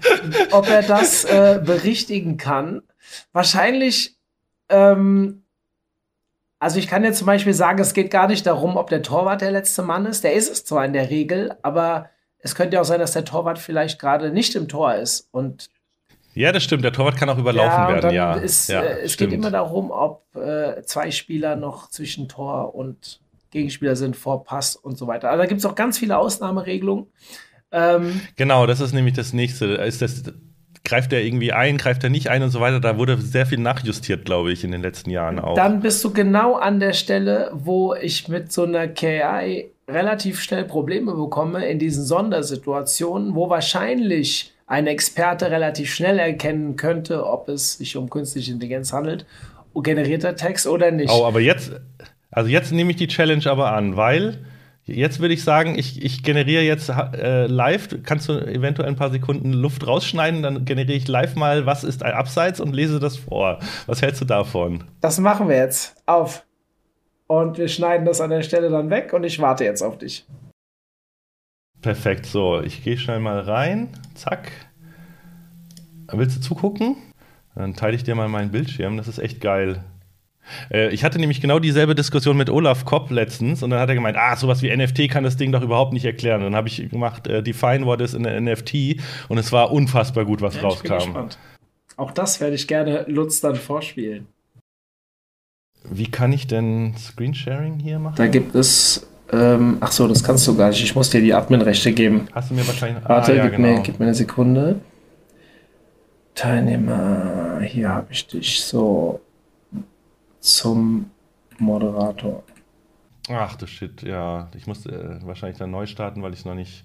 ob 0.52 0.68
er 0.68 0.82
das 0.82 1.24
äh, 1.24 1.60
berichtigen 1.64 2.36
kann. 2.36 2.82
Wahrscheinlich, 3.32 4.18
ähm, 4.68 5.39
also 6.60 6.78
ich 6.78 6.86
kann 6.86 7.02
jetzt 7.02 7.18
zum 7.18 7.26
Beispiel 7.26 7.54
sagen, 7.54 7.80
es 7.80 7.94
geht 7.94 8.10
gar 8.10 8.28
nicht 8.28 8.46
darum, 8.46 8.76
ob 8.76 8.90
der 8.90 9.02
Torwart 9.02 9.40
der 9.40 9.50
letzte 9.50 9.82
Mann 9.82 10.06
ist. 10.06 10.22
Der 10.22 10.34
ist 10.34 10.52
es 10.52 10.64
zwar 10.64 10.84
in 10.84 10.92
der 10.92 11.10
Regel, 11.10 11.54
aber 11.62 12.10
es 12.38 12.54
könnte 12.54 12.76
ja 12.76 12.82
auch 12.82 12.86
sein, 12.86 13.00
dass 13.00 13.12
der 13.12 13.24
Torwart 13.24 13.58
vielleicht 13.58 13.98
gerade 13.98 14.30
nicht 14.30 14.54
im 14.54 14.68
Tor 14.68 14.94
ist 14.94 15.28
und 15.32 15.70
ja, 16.32 16.52
das 16.52 16.62
stimmt. 16.62 16.84
Der 16.84 16.92
Torwart 16.92 17.16
kann 17.16 17.28
auch 17.28 17.38
überlaufen 17.38 17.70
ja, 17.70 17.88
werden. 17.88 18.10
Ja, 18.12 18.34
ist, 18.34 18.68
ja 18.68 18.82
äh, 18.82 19.00
es 19.00 19.14
stimmt. 19.14 19.30
geht 19.30 19.40
immer 19.40 19.50
darum, 19.50 19.90
ob 19.90 20.24
äh, 20.36 20.80
zwei 20.82 21.10
Spieler 21.10 21.56
noch 21.56 21.90
zwischen 21.90 22.28
Tor 22.28 22.74
und 22.74 23.20
Gegenspieler 23.50 23.96
sind, 23.96 24.16
vor 24.16 24.44
Pass 24.44 24.76
und 24.76 24.96
so 24.96 25.08
weiter. 25.08 25.28
Also 25.28 25.42
da 25.42 25.46
gibt 25.46 25.58
es 25.58 25.66
auch 25.66 25.74
ganz 25.74 25.98
viele 25.98 26.18
Ausnahmeregelungen. 26.18 27.06
Ähm, 27.72 28.20
genau, 28.36 28.66
das 28.66 28.80
ist 28.80 28.92
nämlich 28.92 29.14
das 29.14 29.32
nächste. 29.32 29.66
Ist 29.66 30.02
das, 30.02 30.22
greift 30.84 31.12
er 31.12 31.22
irgendwie 31.22 31.52
ein, 31.52 31.76
greift 31.76 32.02
er 32.04 32.10
nicht 32.10 32.28
ein 32.28 32.42
und 32.42 32.50
so 32.50 32.60
weiter. 32.60 32.80
Da 32.80 32.98
wurde 32.98 33.18
sehr 33.18 33.46
viel 33.46 33.58
nachjustiert, 33.58 34.24
glaube 34.24 34.52
ich, 34.52 34.64
in 34.64 34.72
den 34.72 34.82
letzten 34.82 35.10
Jahren 35.10 35.38
auch. 35.38 35.54
Dann 35.54 35.80
bist 35.80 36.02
du 36.04 36.12
genau 36.12 36.54
an 36.54 36.80
der 36.80 36.92
Stelle, 36.92 37.50
wo 37.52 37.94
ich 37.94 38.28
mit 38.28 38.52
so 38.52 38.64
einer 38.64 38.88
KI 38.88 39.70
relativ 39.88 40.40
schnell 40.40 40.64
Probleme 40.64 41.14
bekomme 41.14 41.66
in 41.66 41.78
diesen 41.78 42.04
Sondersituationen, 42.04 43.34
wo 43.34 43.50
wahrscheinlich 43.50 44.52
ein 44.66 44.86
Experte 44.86 45.50
relativ 45.50 45.92
schnell 45.92 46.18
erkennen 46.18 46.76
könnte, 46.76 47.26
ob 47.26 47.48
es 47.48 47.74
sich 47.78 47.96
um 47.96 48.08
künstliche 48.08 48.52
Intelligenz 48.52 48.92
handelt, 48.92 49.26
generierter 49.74 50.36
Text 50.36 50.66
oder 50.66 50.90
nicht. 50.90 51.10
Oh, 51.10 51.24
aber 51.24 51.40
jetzt, 51.40 51.72
also 52.30 52.48
jetzt 52.48 52.72
nehme 52.72 52.90
ich 52.90 52.96
die 52.96 53.08
Challenge 53.08 53.44
aber 53.46 53.72
an, 53.72 53.96
weil 53.96 54.38
jetzt 54.90 55.20
würde 55.20 55.34
ich 55.34 55.44
sagen, 55.44 55.78
ich, 55.78 56.02
ich 56.02 56.22
generiere 56.22 56.62
jetzt 56.62 56.88
äh, 56.88 57.46
live, 57.46 57.88
kannst 58.02 58.28
du 58.28 58.32
eventuell 58.32 58.88
ein 58.88 58.96
paar 58.96 59.10
Sekunden 59.10 59.52
Luft 59.52 59.86
rausschneiden, 59.86 60.42
dann 60.42 60.64
generiere 60.64 60.96
ich 60.96 61.08
live 61.08 61.36
mal, 61.36 61.66
was 61.66 61.84
ist 61.84 62.02
ein 62.02 62.12
Abseits 62.12 62.60
und 62.60 62.74
lese 62.74 63.00
das 63.00 63.16
vor. 63.16 63.58
Was 63.86 64.02
hältst 64.02 64.20
du 64.20 64.24
davon? 64.24 64.84
Das 65.00 65.18
machen 65.18 65.48
wir 65.48 65.56
jetzt. 65.56 65.96
Auf. 66.06 66.44
Und 67.26 67.58
wir 67.58 67.68
schneiden 67.68 68.06
das 68.06 68.20
an 68.20 68.30
der 68.30 68.42
Stelle 68.42 68.70
dann 68.70 68.90
weg 68.90 69.12
und 69.12 69.24
ich 69.24 69.38
warte 69.38 69.64
jetzt 69.64 69.82
auf 69.82 69.98
dich. 69.98 70.26
Perfekt, 71.80 72.26
so, 72.26 72.60
ich 72.60 72.84
gehe 72.84 72.98
schnell 72.98 73.20
mal 73.20 73.40
rein. 73.40 73.88
Zack. 74.14 74.50
Willst 76.12 76.36
du 76.36 76.40
zugucken? 76.40 76.96
Dann 77.54 77.74
teile 77.74 77.96
ich 77.96 78.04
dir 78.04 78.14
mal 78.14 78.28
meinen 78.28 78.50
Bildschirm, 78.50 78.96
das 78.96 79.08
ist 79.08 79.18
echt 79.18 79.40
geil. 79.40 79.84
Äh, 80.72 80.90
ich 80.90 81.04
hatte 81.04 81.18
nämlich 81.18 81.40
genau 81.40 81.58
dieselbe 81.58 81.94
Diskussion 81.94 82.36
mit 82.36 82.50
Olaf 82.50 82.84
Kopp 82.84 83.10
letztens 83.10 83.62
und 83.62 83.70
dann 83.70 83.80
hat 83.80 83.88
er 83.88 83.94
gemeint, 83.94 84.16
ah, 84.18 84.36
sowas 84.36 84.62
wie 84.62 84.74
NFT 84.74 85.08
kann 85.10 85.24
das 85.24 85.36
Ding 85.36 85.52
doch 85.52 85.62
überhaupt 85.62 85.92
nicht 85.92 86.04
erklären. 86.04 86.40
dann 86.42 86.54
habe 86.54 86.68
ich 86.68 86.88
gemacht, 86.88 87.26
äh, 87.26 87.42
define 87.42 87.86
what 87.86 88.00
is 88.00 88.14
in 88.14 88.26
an 88.26 88.44
NFT 88.44 88.96
und 89.28 89.38
es 89.38 89.52
war 89.52 89.72
unfassbar 89.72 90.24
gut, 90.24 90.40
was 90.40 90.56
ja, 90.56 90.62
rauskam. 90.62 91.28
Auch 91.96 92.12
das 92.12 92.40
werde 92.40 92.54
ich 92.54 92.66
gerne 92.66 93.04
Lutz 93.08 93.40
dann 93.40 93.56
vorspielen. 93.56 94.26
Wie 95.90 96.10
kann 96.10 96.32
ich 96.32 96.46
denn 96.46 96.94
Screensharing 96.96 97.78
hier 97.78 97.98
machen? 97.98 98.16
Da 98.16 98.26
gibt 98.26 98.54
es 98.54 99.06
ähm, 99.32 99.78
ach 99.80 99.92
so, 99.92 100.08
das 100.08 100.24
kannst 100.24 100.46
du 100.48 100.56
gar 100.56 100.70
nicht. 100.70 100.82
Ich 100.82 100.94
muss 100.94 101.10
dir 101.10 101.20
die 101.20 101.32
Admin-Rechte 101.32 101.92
geben. 101.92 102.26
Hast 102.32 102.50
du 102.50 102.54
mir 102.54 102.66
wahrscheinlich. 102.66 103.04
Warte, 103.04 103.32
ah, 103.32 103.34
ja, 103.34 103.42
gib, 103.44 103.56
genau. 103.56 103.68
mir, 103.68 103.80
gib 103.82 103.98
mir 103.98 104.06
eine 104.06 104.14
Sekunde. 104.14 104.80
Teilnehmer, 106.34 107.60
hier 107.62 107.90
habe 107.90 108.08
ich 108.10 108.26
dich 108.26 108.62
so 108.62 109.20
zum 110.40 111.10
Moderator. 111.58 112.42
Ach 113.28 113.54
du 113.56 113.66
Shit, 113.66 114.02
ja. 114.02 114.48
Ich 114.56 114.66
muss 114.66 114.86
äh, 114.86 115.18
wahrscheinlich 115.22 115.58
dann 115.58 115.70
neu 115.70 115.86
starten, 115.86 116.22
weil 116.22 116.32
ich 116.32 116.40
es 116.40 116.44
noch 116.44 116.54
nicht. 116.54 116.84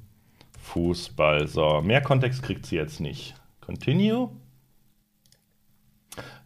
Fußball. 0.63 1.49
So, 1.49 1.81
mehr 1.81 2.03
Kontext 2.03 2.43
kriegt 2.43 2.67
sie 2.67 2.77
jetzt 2.77 3.01
nicht. 3.01 3.35
Continue. 3.71 4.31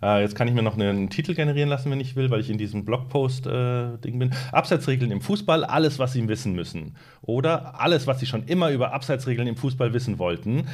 Äh, 0.03 0.21
jetzt 0.21 0.35
kann 0.35 0.47
ich 0.47 0.53
mir 0.53 0.63
noch 0.63 0.75
einen 0.75 1.09
Titel 1.09 1.35
generieren 1.35 1.71
lassen, 1.71 1.91
wenn 1.91 1.99
ich 1.99 2.17
will, 2.17 2.29
weil 2.29 2.41
ich 2.41 2.51
in 2.51 2.59
diesem 2.59 2.85
Blogpost-Ding 2.85 4.15
äh, 4.15 4.19
bin. 4.19 4.35
Abseitsregeln 4.53 5.11
im 5.11 5.23
Fußball, 5.23 5.65
alles, 5.65 5.99
was 5.99 6.13
Sie 6.13 6.29
wissen 6.29 6.53
müssen. 6.53 6.97
Oder 7.23 7.81
alles, 7.81 8.07
was 8.07 8.21
Sie 8.21 8.27
schon 8.27 8.45
immer 8.45 8.73
über 8.73 8.93
Abseitsregeln 8.93 9.49
im 9.49 9.57
Fußball 9.57 9.95
wissen 9.95 10.19
wollten, 10.19 10.69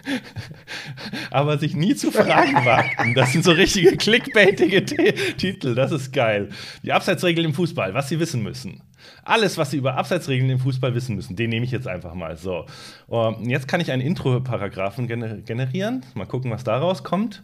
aber 1.30 1.58
sich 1.58 1.76
nie 1.76 1.94
zu 1.94 2.10
fragen 2.10 2.54
wagten. 2.64 3.12
Das 3.12 3.32
sind 3.32 3.44
so 3.44 3.52
richtige 3.52 3.98
clickbaitige 3.98 4.86
Titel, 5.36 5.74
das 5.74 5.92
ist 5.92 6.14
geil. 6.14 6.48
Die 6.82 6.94
Abseitsregeln 6.94 7.48
im 7.48 7.52
Fußball, 7.52 7.92
was 7.92 8.08
Sie 8.08 8.18
wissen 8.18 8.42
müssen. 8.42 8.80
Alles, 9.24 9.58
was 9.58 9.70
Sie 9.70 9.76
über 9.76 9.96
Abseitsregeln 9.96 10.50
im 10.50 10.58
Fußball 10.58 10.94
wissen 10.94 11.16
müssen, 11.16 11.36
den 11.36 11.50
nehme 11.50 11.64
ich 11.64 11.70
jetzt 11.70 11.88
einfach 11.88 12.14
mal. 12.14 12.36
So, 12.36 12.66
und 13.06 13.48
jetzt 13.48 13.68
kann 13.68 13.80
ich 13.80 13.92
einen 13.92 14.02
Intro-Paragraphen 14.02 15.06
generieren. 15.06 16.04
Mal 16.14 16.26
gucken, 16.26 16.50
was 16.50 16.64
daraus 16.64 17.04
kommt 17.04 17.42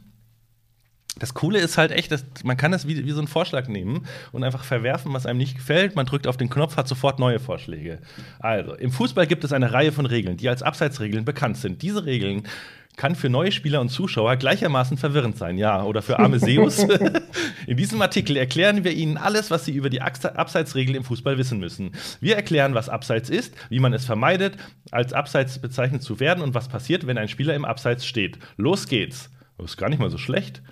das 1.17 1.35
Coole 1.35 1.61
ist 1.61 1.79
halt 1.79 1.93
echt, 1.93 2.11
dass 2.11 2.25
man 2.43 2.57
kann 2.57 2.73
das 2.73 2.89
wie, 2.89 3.05
wie 3.05 3.11
so 3.11 3.19
einen 3.19 3.29
Vorschlag 3.29 3.69
nehmen 3.69 4.07
und 4.33 4.43
einfach 4.43 4.65
verwerfen, 4.65 5.13
was 5.13 5.27
einem 5.27 5.39
nicht 5.39 5.57
gefällt. 5.57 5.95
Man 5.95 6.07
drückt 6.07 6.27
auf 6.27 6.37
den 6.37 6.51
Knopf, 6.51 6.77
hat 6.77 6.89
sofort 6.89 7.21
neue 7.21 7.39
Vorschläge. 7.39 8.01
Also, 8.41 8.75
im 8.75 8.91
Fußball 8.91 9.27
gibt 9.27 9.45
es 9.45 9.53
eine 9.53 9.73
Reihe 9.73 9.93
von 9.93 10.07
Regeln, 10.07 10.37
die 10.37 10.49
als 10.49 10.63
Abseitsregeln 10.63 11.25
bekannt 11.25 11.57
sind. 11.57 11.83
Diese 11.83 12.05
Regeln 12.05 12.49
kann 12.97 13.15
für 13.15 13.29
neue 13.29 13.51
Spieler 13.53 13.81
und 13.81 13.89
Zuschauer 13.89 14.37
gleichermaßen 14.37 14.97
verwirrend 14.97 15.37
sein, 15.37 15.59
ja, 15.59 15.83
oder 15.83 16.03
für 16.03 16.19
arme 16.19 16.39
Seus. 16.39 16.79
In 17.67 17.77
diesem 17.77 18.01
Artikel 18.01 18.37
erklären 18.37 18.85
wir 18.85 18.93
Ihnen 18.93 19.17
alles, 19.17 19.51
was 19.51 19.65
Sie 19.65 19.73
über 19.73 19.91
die 19.91 20.01
Abseitsregel 20.01 20.95
im 20.95 21.05
Fußball 21.05 21.37
wissen 21.37 21.59
müssen. 21.59 21.93
Wir 22.21 22.37
erklären, 22.37 22.75
was 22.75 22.89
Abseits 22.89 23.31
ist, 23.31 23.55
wie 23.69 23.81
man 23.81 23.93
es 23.93 24.05
vermeidet, 24.05 24.57
als 24.91 25.13
Abseits 25.13 25.59
bezeichnet 25.59 26.03
zu 26.03 26.21
werden 26.21 26.43
und 26.43 26.55
was 26.55 26.69
passiert, 26.69 27.07
wenn 27.07 27.19
ein 27.19 27.29
Spieler 27.29 27.55
im 27.55 27.65
Abseits 27.65 28.07
steht. 28.07 28.39
Los 28.57 28.87
geht's. 28.87 29.31
Das 29.59 29.73
ist 29.73 29.77
gar 29.77 29.89
nicht 29.89 30.01
mal 30.01 30.11
so 30.11 30.19
schlecht. 30.19 30.63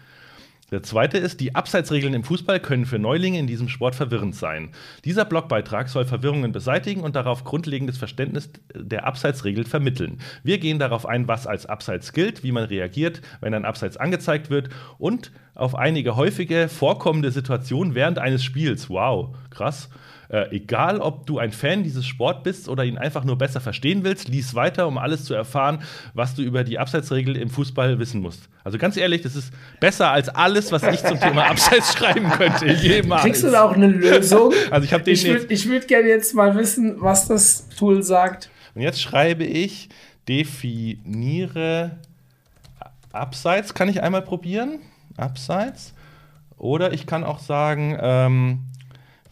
Der 0.72 0.82
zweite 0.82 1.18
ist, 1.18 1.40
die 1.40 1.54
Abseitsregeln 1.54 2.14
im 2.14 2.24
Fußball 2.24 2.58
können 2.58 2.86
für 2.86 2.98
Neulinge 2.98 3.38
in 3.38 3.46
diesem 3.46 3.68
Sport 3.68 3.94
verwirrend 3.94 4.34
sein. 4.34 4.70
Dieser 5.04 5.26
Blogbeitrag 5.26 5.90
soll 5.90 6.06
Verwirrungen 6.06 6.50
beseitigen 6.50 7.02
und 7.02 7.14
darauf 7.14 7.44
grundlegendes 7.44 7.98
Verständnis 7.98 8.50
der 8.74 9.06
Abseitsregeln 9.06 9.66
vermitteln. 9.66 10.18
Wir 10.42 10.56
gehen 10.56 10.78
darauf 10.78 11.04
ein, 11.04 11.28
was 11.28 11.46
als 11.46 11.66
Abseits 11.66 12.14
gilt, 12.14 12.42
wie 12.42 12.52
man 12.52 12.64
reagiert, 12.64 13.20
wenn 13.42 13.52
ein 13.52 13.66
Abseits 13.66 13.98
angezeigt 13.98 14.48
wird 14.48 14.70
und 14.96 15.30
auf 15.54 15.74
einige 15.74 16.16
häufige 16.16 16.68
vorkommende 16.68 17.30
Situationen 17.30 17.94
während 17.94 18.18
eines 18.18 18.42
Spiels. 18.42 18.88
Wow, 18.88 19.36
krass. 19.50 19.90
Äh, 20.32 20.48
egal, 20.56 20.98
ob 20.98 21.26
du 21.26 21.38
ein 21.38 21.52
Fan 21.52 21.82
dieses 21.82 22.06
Sport 22.06 22.42
bist 22.42 22.66
oder 22.66 22.86
ihn 22.86 22.96
einfach 22.96 23.22
nur 23.22 23.36
besser 23.36 23.60
verstehen 23.60 24.02
willst, 24.02 24.28
lies 24.28 24.54
weiter, 24.54 24.88
um 24.88 24.96
alles 24.96 25.26
zu 25.26 25.34
erfahren, 25.34 25.82
was 26.14 26.34
du 26.34 26.40
über 26.40 26.64
die 26.64 26.78
Abseitsregel 26.78 27.36
im 27.36 27.50
Fußball 27.50 27.98
wissen 27.98 28.22
musst. 28.22 28.48
Also 28.64 28.78
ganz 28.78 28.96
ehrlich, 28.96 29.20
das 29.20 29.36
ist 29.36 29.52
besser 29.78 30.10
als 30.10 30.30
alles, 30.30 30.72
was 30.72 30.84
ich 30.84 31.04
zum 31.04 31.20
Thema 31.20 31.44
Abseits 31.50 31.92
schreiben 31.92 32.30
könnte. 32.30 32.66
Jemals. 32.66 33.20
Kriegst 33.24 33.44
du 33.44 33.50
da 33.50 33.64
auch 33.64 33.74
eine 33.74 33.88
Lösung? 33.88 34.54
Also 34.70 34.86
ich 34.86 34.94
habe 34.94 35.04
den 35.04 35.12
Ich 35.12 35.26
würde 35.26 35.48
würd 35.50 35.88
gerne 35.88 36.08
jetzt 36.08 36.34
mal 36.34 36.56
wissen, 36.56 36.96
was 36.98 37.28
das 37.28 37.68
Tool 37.68 38.02
sagt. 38.02 38.48
Und 38.74 38.80
jetzt 38.80 39.02
schreibe 39.02 39.44
ich 39.44 39.90
definiere 40.28 41.98
Abseits. 43.12 43.74
Kann 43.74 43.90
ich 43.90 44.02
einmal 44.02 44.22
probieren? 44.22 44.78
Abseits. 45.18 45.92
Oder 46.56 46.94
ich 46.94 47.06
kann 47.06 47.24
auch 47.24 47.40
sagen, 47.40 47.98
ähm, 48.00 48.60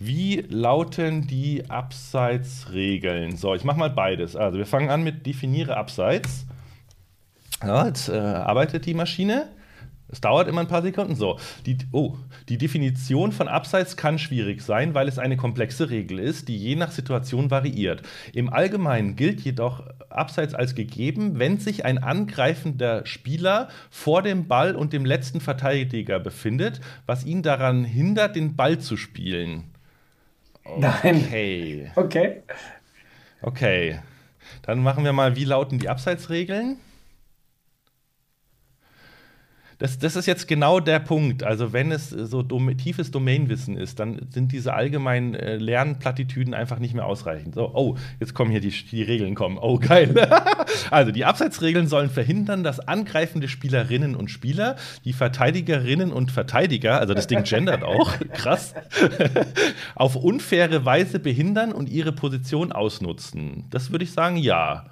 wie 0.01 0.45
lauten 0.49 1.27
die 1.27 1.69
Abseitsregeln? 1.69 3.37
So, 3.37 3.55
ich 3.55 3.65
mache 3.65 3.79
mal 3.79 3.91
beides. 3.91 4.35
Also 4.35 4.59
wir 4.59 4.67
fangen 4.67 4.91
an 4.91 5.03
mit 5.03 5.27
definiere 5.27 5.77
Abseits. 5.77 6.47
Ja, 7.63 7.87
jetzt 7.87 8.09
äh, 8.09 8.17
arbeitet 8.17 8.87
die 8.87 8.95
Maschine. 8.95 9.49
Es 10.13 10.21
dauert 10.21 10.49
immer 10.49 10.63
ein 10.63 10.69
paar 10.69 10.83
Sekunden. 10.83 11.15
So, 11.15 11.39
die, 11.67 11.77
oh, 11.93 12.17
die 12.49 12.59
Definition 12.59 13.31
von 13.31 13.47
Abseits 13.47 13.97
kann 13.97 14.19
schwierig 14.19 14.63
sein, 14.63 14.95
weil 14.95 15.07
es 15.07 15.19
eine 15.19 15.37
komplexe 15.37 15.91
Regel 15.91 16.19
ist, 16.19 16.49
die 16.49 16.57
je 16.57 16.75
nach 16.75 16.91
Situation 16.91 17.51
variiert. 17.51 18.03
Im 18.33 18.53
Allgemeinen 18.53 19.15
gilt 19.15 19.43
jedoch 19.43 19.85
Abseits 20.09 20.55
als 20.55 20.75
gegeben, 20.75 21.39
wenn 21.39 21.59
sich 21.59 21.85
ein 21.85 21.99
angreifender 21.99 23.07
Spieler 23.07 23.69
vor 23.91 24.23
dem 24.23 24.49
Ball 24.49 24.75
und 24.75 24.93
dem 24.93 25.05
letzten 25.05 25.41
Verteidiger 25.41 26.19
befindet, 26.19 26.81
was 27.07 27.25
ihn 27.25 27.43
daran 27.43 27.85
hindert, 27.85 28.35
den 28.35 28.57
Ball 28.57 28.79
zu 28.79 28.97
spielen. 28.97 29.65
Nein. 30.79 31.17
Okay. 31.17 31.91
Okay. 31.97 32.43
Okay. 33.43 33.99
Dann 34.63 34.83
machen 34.83 35.05
wir 35.05 35.13
mal, 35.13 35.37
wie 35.37 35.45
lauten 35.45 35.79
die 35.79 35.89
Abseitsregeln? 35.89 36.79
Das, 39.81 39.99
das 39.99 40.15
ist 40.15 40.27
jetzt 40.27 40.47
genau 40.47 40.79
der 40.79 40.99
Punkt. 40.99 41.43
Also, 41.43 41.73
wenn 41.73 41.91
es 41.91 42.11
so 42.11 42.43
dom 42.43 42.77
tiefes 42.77 43.11
Domainwissen 43.11 43.79
ist, 43.79 43.99
dann 43.99 44.27
sind 44.29 44.53
diese 44.53 44.75
allgemeinen 44.75 45.35
äh, 45.35 45.57
Lernplattitüden 45.57 46.53
einfach 46.53 46.79
nicht 46.79 46.93
mehr 46.93 47.07
ausreichend. 47.07 47.55
So, 47.55 47.75
oh, 47.75 47.97
jetzt 48.21 48.35
kommen 48.35 48.51
hier 48.51 48.61
die, 48.61 48.71
die 48.71 49.03
Regeln 49.03 49.35
kommen. 49.35 49.57
Oh, 49.59 49.79
geil. 49.79 50.15
also, 50.91 51.13
die 51.13 51.25
Abseitsregeln 51.25 51.87
sollen 51.87 52.11
verhindern, 52.11 52.63
dass 52.63 52.79
angreifende 52.79 53.49
Spielerinnen 53.49 54.15
und 54.15 54.31
Spieler 54.31 54.77
die 55.07 55.15
Verteidigerinnen 55.15 56.13
und 56.13 56.31
Verteidiger, 56.31 57.01
also 57.01 57.15
das 57.15 57.27
Ding 57.27 57.43
gendert 57.45 57.83
auch, 57.83 58.13
krass, 58.35 58.75
auf 59.95 60.15
unfaire 60.15 60.85
Weise 60.85 61.19
behindern 61.21 61.73
und 61.73 61.89
ihre 61.89 62.13
Position 62.13 62.71
ausnutzen. 62.71 63.65
Das 63.71 63.91
würde 63.91 64.05
ich 64.05 64.13
sagen, 64.13 64.37
ja. 64.37 64.91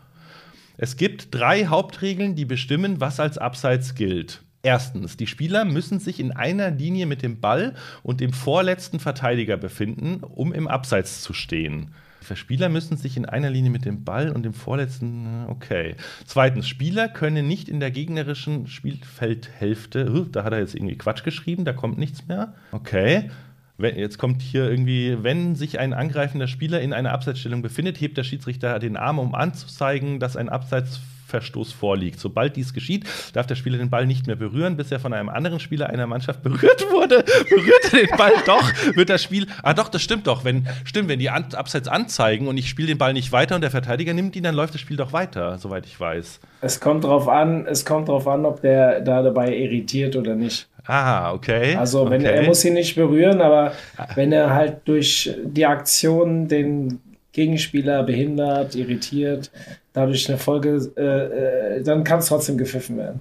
Es 0.78 0.96
gibt 0.96 1.34
drei 1.34 1.66
Hauptregeln, 1.66 2.36
die 2.36 2.46
bestimmen, 2.46 3.02
was 3.02 3.20
als 3.20 3.36
Abseits 3.36 3.94
gilt. 3.94 4.42
Erstens, 4.62 5.16
die 5.16 5.26
Spieler 5.26 5.64
müssen 5.64 6.00
sich 6.00 6.18
in 6.18 6.32
einer 6.32 6.70
Linie 6.70 7.06
mit 7.06 7.22
dem 7.22 7.40
Ball 7.40 7.74
und 8.02 8.20
dem 8.20 8.32
vorletzten 8.32 8.98
Verteidiger 8.98 9.56
befinden, 9.56 10.22
um 10.22 10.52
im 10.52 10.66
Abseits 10.66 11.22
zu 11.22 11.32
stehen. 11.32 11.92
Spieler 12.34 12.68
müssen 12.68 12.96
sich 12.96 13.16
in 13.16 13.24
einer 13.24 13.50
Linie 13.50 13.70
mit 13.70 13.84
dem 13.84 14.04
Ball 14.04 14.30
und 14.30 14.42
dem 14.42 14.52
vorletzten. 14.52 15.46
Okay. 15.48 15.94
Zweitens, 16.26 16.68
Spieler 16.68 17.08
können 17.08 17.46
nicht 17.46 17.68
in 17.68 17.80
der 17.80 17.90
gegnerischen 17.90 18.66
Spielfeldhälfte. 18.66 20.26
Da 20.30 20.44
hat 20.44 20.52
er 20.52 20.58
jetzt 20.58 20.74
irgendwie 20.74 20.98
Quatsch 20.98 21.24
geschrieben, 21.24 21.64
da 21.64 21.72
kommt 21.72 21.98
nichts 21.98 22.26
mehr. 22.26 22.54
Okay. 22.72 23.30
Jetzt 23.78 24.18
kommt 24.18 24.42
hier 24.42 24.68
irgendwie, 24.68 25.22
wenn 25.22 25.54
sich 25.54 25.78
ein 25.78 25.92
angreifender 25.92 26.48
Spieler 26.48 26.80
in 26.80 26.92
einer 26.92 27.12
Abseitsstellung 27.12 27.62
befindet, 27.62 28.00
hebt 28.00 28.18
der 28.18 28.24
Schiedsrichter 28.24 28.78
den 28.80 28.96
Arm, 28.96 29.20
um 29.20 29.36
anzuzeigen, 29.36 30.18
dass 30.18 30.36
ein 30.36 30.48
Abseits 30.48 31.00
Verstoß 31.28 31.72
vorliegt. 31.72 32.18
Sobald 32.18 32.56
dies 32.56 32.72
geschieht, 32.72 33.04
darf 33.34 33.46
der 33.46 33.54
Spieler 33.54 33.78
den 33.78 33.90
Ball 33.90 34.06
nicht 34.06 34.26
mehr 34.26 34.36
berühren, 34.36 34.76
bis 34.76 34.90
er 34.90 34.98
von 34.98 35.12
einem 35.12 35.28
anderen 35.28 35.60
Spieler 35.60 35.90
einer 35.90 36.06
Mannschaft 36.06 36.42
berührt 36.42 36.90
wurde. 36.90 37.24
Berührt 37.48 37.92
er 37.92 38.06
den 38.06 38.16
Ball 38.16 38.32
doch, 38.46 38.72
wird 38.94 39.10
das 39.10 39.22
Spiel. 39.22 39.46
Ah, 39.62 39.74
doch, 39.74 39.88
das 39.88 40.02
stimmt 40.02 40.26
doch. 40.26 40.44
Wenn, 40.44 40.66
stimmt, 40.84 41.08
wenn 41.08 41.18
die 41.18 41.30
An 41.30 41.44
Abseits 41.52 41.88
anzeigen 41.88 42.48
und 42.48 42.56
ich 42.56 42.68
spiele 42.68 42.88
den 42.88 42.98
Ball 42.98 43.12
nicht 43.12 43.30
weiter 43.32 43.54
und 43.54 43.60
der 43.60 43.70
Verteidiger 43.70 44.14
nimmt 44.14 44.36
ihn, 44.36 44.42
dann 44.42 44.54
läuft 44.54 44.74
das 44.74 44.80
Spiel 44.80 44.96
doch 44.96 45.12
weiter, 45.12 45.58
soweit 45.58 45.86
ich 45.86 45.98
weiß. 45.98 46.40
Es 46.60 46.80
kommt 46.80 47.04
drauf 47.04 47.28
an, 47.28 47.66
es 47.66 47.84
kommt 47.84 48.08
drauf 48.08 48.26
an, 48.26 48.44
ob 48.44 48.60
der 48.62 49.00
da 49.00 49.22
dabei 49.22 49.54
irritiert 49.54 50.16
oder 50.16 50.34
nicht. 50.34 50.68
Ah, 50.86 51.34
okay. 51.34 51.76
Also 51.76 52.08
wenn 52.08 52.22
okay. 52.22 52.36
er 52.36 52.42
muss 52.44 52.64
ihn 52.64 52.72
nicht 52.72 52.94
berühren, 52.94 53.42
aber 53.42 53.72
wenn 54.14 54.32
er 54.32 54.54
halt 54.54 54.78
durch 54.86 55.30
die 55.44 55.66
Aktion 55.66 56.48
den 56.48 57.00
Gegenspieler 57.32 58.02
behindert, 58.02 58.74
irritiert, 58.74 59.50
dadurch 59.98 60.28
eine 60.28 60.38
Folge, 60.38 60.92
äh, 60.96 61.78
äh, 61.78 61.82
dann 61.82 62.04
kann 62.04 62.20
es 62.20 62.26
trotzdem 62.26 62.56
gepfiffen 62.56 62.96
werden. 62.96 63.20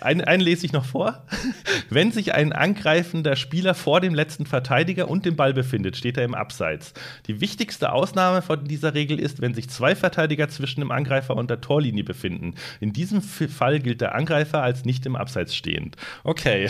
Einen, 0.00 0.20
einen 0.20 0.42
lese 0.42 0.66
ich 0.66 0.72
noch 0.72 0.84
vor. 0.84 1.24
Wenn 1.90 2.12
sich 2.12 2.34
ein 2.34 2.52
angreifender 2.52 3.34
Spieler 3.36 3.74
vor 3.74 4.00
dem 4.00 4.14
letzten 4.14 4.44
Verteidiger 4.44 5.08
und 5.08 5.24
dem 5.24 5.36
Ball 5.36 5.54
befindet, 5.54 5.96
steht 5.96 6.18
er 6.18 6.24
im 6.24 6.34
Abseits. 6.34 6.92
Die 7.26 7.40
wichtigste 7.40 7.92
Ausnahme 7.92 8.42
von 8.42 8.64
dieser 8.64 8.94
Regel 8.94 9.18
ist, 9.18 9.40
wenn 9.40 9.54
sich 9.54 9.70
zwei 9.70 9.96
Verteidiger 9.96 10.48
zwischen 10.48 10.80
dem 10.80 10.90
Angreifer 10.90 11.34
und 11.34 11.48
der 11.48 11.62
Torlinie 11.62 12.04
befinden. 12.04 12.54
In 12.80 12.92
diesem 12.92 13.22
Fall 13.22 13.80
gilt 13.80 14.02
der 14.02 14.14
Angreifer 14.14 14.62
als 14.62 14.84
nicht 14.84 15.06
im 15.06 15.16
Abseits 15.16 15.54
stehend. 15.54 15.96
Okay, 16.24 16.68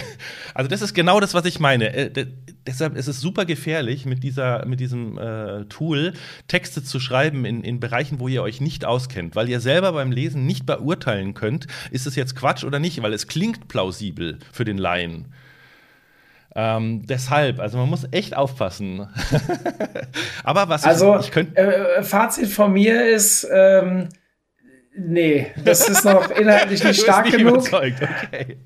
also 0.54 0.68
das 0.68 0.82
ist 0.82 0.94
genau 0.94 1.18
das, 1.18 1.34
was 1.34 1.44
ich 1.46 1.58
meine. 1.58 1.92
Äh, 1.92 2.26
deshalb 2.66 2.96
ist 2.96 3.08
es 3.08 3.20
super 3.20 3.44
gefährlich, 3.44 4.06
mit, 4.06 4.22
dieser, 4.22 4.64
mit 4.66 4.78
diesem 4.78 5.18
äh, 5.18 5.64
Tool 5.64 6.12
Texte 6.46 6.84
zu 6.84 7.00
schreiben 7.00 7.44
in, 7.44 7.64
in 7.64 7.80
Bereichen, 7.80 8.20
wo 8.20 8.28
ihr 8.28 8.42
euch 8.42 8.60
nicht 8.60 8.84
auskennt 8.84 9.15
auskennt, 9.16 9.36
weil 9.36 9.48
ihr 9.48 9.60
selber 9.60 9.92
beim 9.92 10.12
Lesen 10.12 10.46
nicht 10.46 10.66
beurteilen 10.66 11.34
könnt, 11.34 11.66
ist 11.90 12.06
es 12.06 12.16
jetzt 12.16 12.36
Quatsch 12.36 12.64
oder 12.64 12.78
nicht, 12.78 13.02
weil 13.02 13.12
es 13.12 13.26
klingt 13.26 13.68
plausibel 13.68 14.38
für 14.52 14.64
den 14.64 14.78
Laien. 14.78 15.32
Ähm, 16.54 17.06
deshalb, 17.06 17.60
also 17.60 17.78
man 17.78 17.88
muss 17.90 18.06
echt 18.12 18.34
aufpassen. 18.36 19.08
Aber 20.44 20.68
was 20.68 20.84
also, 20.84 21.18
ich, 21.18 21.26
ich 21.26 21.30
könnte. 21.30 21.56
Äh, 21.56 22.02
Fazit 22.02 22.48
von 22.48 22.72
mir 22.72 23.06
ist, 23.06 23.46
ähm, 23.52 24.08
nee, 24.96 25.48
das 25.64 25.88
ist 25.88 26.04
noch 26.04 26.30
inhaltlich 26.38 26.82
nicht 26.82 27.02
stark 27.02 27.26
nicht 27.26 27.36
genug. 27.36 27.58
Okay. 27.70 28.56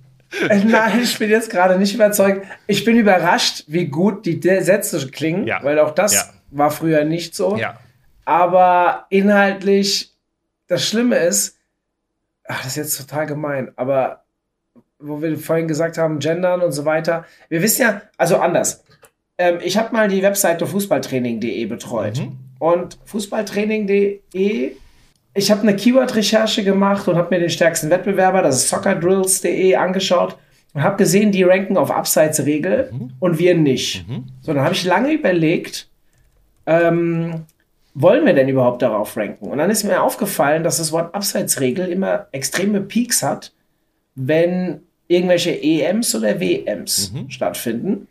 Äh, 0.48 0.64
nein, 0.64 1.00
ich 1.02 1.18
bin 1.18 1.30
jetzt 1.30 1.50
gerade 1.50 1.76
nicht 1.78 1.92
überzeugt. 1.92 2.46
Ich 2.68 2.84
bin 2.84 2.96
überrascht, 2.96 3.64
wie 3.66 3.86
gut 3.86 4.24
die 4.24 4.40
Sätze 4.40 5.10
klingen, 5.10 5.48
ja. 5.48 5.58
weil 5.64 5.80
auch 5.80 5.90
das 5.90 6.14
ja. 6.14 6.22
war 6.52 6.70
früher 6.70 7.02
nicht 7.02 7.34
so. 7.34 7.56
Ja. 7.56 7.76
Aber 8.24 9.06
inhaltlich 9.10 10.09
das 10.70 10.86
Schlimme 10.86 11.16
ist, 11.16 11.58
ach, 12.46 12.62
das 12.62 12.68
ist 12.68 12.76
jetzt 12.76 13.08
total 13.08 13.26
gemein, 13.26 13.72
aber 13.76 14.22
wo 15.00 15.20
wir 15.20 15.36
vorhin 15.36 15.66
gesagt 15.66 15.98
haben, 15.98 16.20
gendern 16.20 16.60
und 16.60 16.72
so 16.72 16.84
weiter. 16.84 17.24
Wir 17.48 17.60
wissen 17.62 17.82
ja, 17.82 18.02
also 18.16 18.36
anders. 18.36 18.84
Ähm, 19.36 19.58
ich 19.62 19.76
habe 19.76 19.92
mal 19.92 20.08
die 20.08 20.22
Webseite 20.22 20.66
fußballtraining.de 20.66 21.66
betreut. 21.66 22.18
Mhm. 22.18 22.38
Und 22.58 22.98
fußballtraining.de, 23.06 24.72
ich 25.34 25.50
habe 25.50 25.62
eine 25.62 25.74
Keyword-Recherche 25.74 26.62
gemacht 26.62 27.08
und 27.08 27.16
habe 27.16 27.34
mir 27.34 27.40
den 27.40 27.50
stärksten 27.50 27.90
Wettbewerber, 27.90 28.42
das 28.42 28.56
ist 28.56 28.68
soccerdrills.de, 28.68 29.74
angeschaut 29.74 30.36
und 30.74 30.82
habe 30.82 30.98
gesehen, 30.98 31.32
die 31.32 31.42
ranken 31.42 31.76
auf 31.76 31.90
Abseitsregel 31.90 32.90
mhm. 32.92 33.12
und 33.18 33.38
wir 33.38 33.56
nicht. 33.56 34.06
Mhm. 34.06 34.26
So, 34.42 34.52
dann 34.52 34.62
habe 34.62 34.74
ich 34.74 34.84
lange 34.84 35.12
überlegt, 35.12 35.88
ähm, 36.66 37.46
wollen 37.94 38.24
wir 38.24 38.34
denn 38.34 38.48
überhaupt 38.48 38.82
darauf 38.82 39.16
ranken? 39.16 39.48
Und 39.48 39.58
dann 39.58 39.70
ist 39.70 39.84
mir 39.84 40.02
aufgefallen, 40.02 40.62
dass 40.62 40.78
das 40.78 40.92
Wort 40.92 41.14
Abseitsregel 41.14 41.88
immer 41.88 42.26
extreme 42.32 42.80
Peaks 42.80 43.22
hat, 43.22 43.52
wenn 44.14 44.82
irgendwelche 45.08 45.60
EMs 45.60 46.14
oder 46.14 46.40
WMs 46.40 47.12
mhm. 47.12 47.30
stattfinden. 47.30 48.06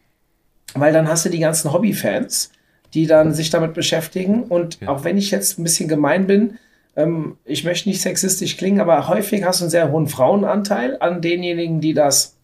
Weil 0.73 0.93
dann 0.93 1.07
hast 1.07 1.25
du 1.25 1.30
die 1.30 1.39
ganzen 1.39 1.71
Hobbyfans, 1.71 2.51
die 2.93 3.07
dann 3.07 3.34
sich 3.34 3.49
damit 3.49 3.73
beschäftigen. 3.73 4.43
Und 4.43 4.82
ja. 4.82 4.89
auch 4.89 5.03
wenn 5.03 5.17
ich 5.17 5.32
jetzt 5.32 5.57
ein 5.57 5.63
bisschen 5.63 5.88
gemein 5.88 6.27
bin, 6.27 6.59
ähm, 6.95 7.38
ich 7.45 7.63
möchte 7.63 7.88
nicht 7.88 8.01
sexistisch 8.01 8.57
klingen, 8.57 8.82
aber 8.82 9.07
häufig 9.07 9.43
hast 9.43 9.61
du 9.61 9.65
einen 9.65 9.71
sehr 9.71 9.91
hohen 9.91 10.07
Frauenanteil 10.07 10.97
an 10.99 11.21
denjenigen, 11.21 11.80
die 11.80 11.93
das 11.93 12.36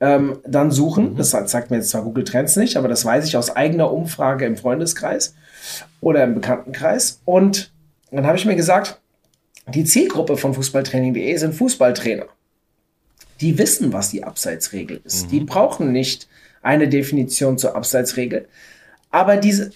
ähm, 0.00 0.38
dann 0.46 0.70
suchen. 0.70 1.12
Mhm. 1.12 1.16
Das 1.16 1.30
sagt 1.30 1.70
mir 1.70 1.78
jetzt 1.78 1.90
zwar 1.90 2.02
Google 2.02 2.24
Trends 2.24 2.56
nicht, 2.56 2.76
aber 2.76 2.88
das 2.88 3.04
weiß 3.04 3.26
ich 3.26 3.36
aus 3.36 3.54
eigener 3.54 3.92
Umfrage 3.92 4.46
im 4.46 4.56
Freundeskreis 4.56 5.34
oder 6.00 6.24
im 6.24 6.34
Bekanntenkreis. 6.34 7.20
Und 7.24 7.72
dann 8.10 8.26
habe 8.26 8.36
ich 8.36 8.44
mir 8.44 8.56
gesagt, 8.56 9.00
die 9.68 9.84
Zielgruppe 9.84 10.36
von 10.36 10.54
Fußballtraining.de 10.54 11.36
sind 11.36 11.54
Fußballtrainer. 11.54 12.26
Die 13.40 13.58
wissen, 13.58 13.92
was 13.92 14.10
die 14.10 14.24
Abseitsregel 14.24 15.00
ist. 15.04 15.26
Mhm. 15.26 15.30
Die 15.30 15.40
brauchen 15.40 15.92
nicht 15.92 16.28
eine 16.62 16.88
Definition 16.88 17.58
zur 17.58 17.74
Abseitsregel. 17.74 18.48
Aber 19.10 19.36
diese, 19.36 19.70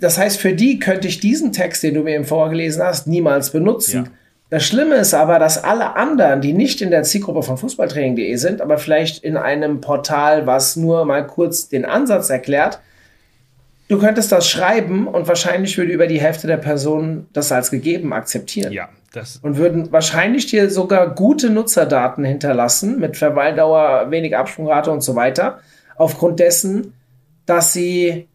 das 0.00 0.18
heißt, 0.18 0.38
für 0.38 0.54
die 0.54 0.78
könnte 0.78 1.08
ich 1.08 1.20
diesen 1.20 1.52
Text, 1.52 1.82
den 1.82 1.94
du 1.94 2.02
mir 2.02 2.14
eben 2.14 2.24
vorgelesen 2.24 2.82
hast, 2.82 3.06
niemals 3.06 3.50
benutzen. 3.50 4.04
Ja. 4.04 4.10
Das 4.50 4.64
Schlimme 4.64 4.96
ist 4.96 5.14
aber, 5.14 5.38
dass 5.38 5.62
alle 5.64 5.96
anderen, 5.96 6.42
die 6.42 6.52
nicht 6.52 6.82
in 6.82 6.90
der 6.90 7.04
Zielgruppe 7.04 7.42
von 7.42 7.56
Fußballtraining.de 7.56 8.36
sind, 8.36 8.60
aber 8.60 8.76
vielleicht 8.76 9.24
in 9.24 9.36
einem 9.36 9.80
Portal, 9.80 10.46
was 10.46 10.76
nur 10.76 11.04
mal 11.06 11.26
kurz 11.26 11.68
den 11.68 11.86
Ansatz 11.86 12.28
erklärt, 12.28 12.80
Du 13.92 13.98
könntest 13.98 14.32
das 14.32 14.48
schreiben 14.48 15.06
und 15.06 15.28
wahrscheinlich 15.28 15.76
würde 15.76 15.92
über 15.92 16.06
die 16.06 16.18
Hälfte 16.18 16.46
der 16.46 16.56
Personen 16.56 17.28
das 17.34 17.52
als 17.52 17.70
gegeben 17.70 18.14
akzeptieren. 18.14 18.72
Ja, 18.72 18.88
das. 19.12 19.36
Und 19.42 19.58
würden 19.58 19.92
wahrscheinlich 19.92 20.46
dir 20.46 20.70
sogar 20.70 21.14
gute 21.14 21.50
Nutzerdaten 21.50 22.24
hinterlassen 22.24 22.98
mit 22.98 23.18
Verweildauer, 23.18 24.10
wenig 24.10 24.34
Absprungrate 24.34 24.90
und 24.90 25.02
so 25.02 25.14
weiter. 25.14 25.60
Aufgrund 25.94 26.40
dessen, 26.40 26.94
dass 27.44 27.74
sie 27.74 28.28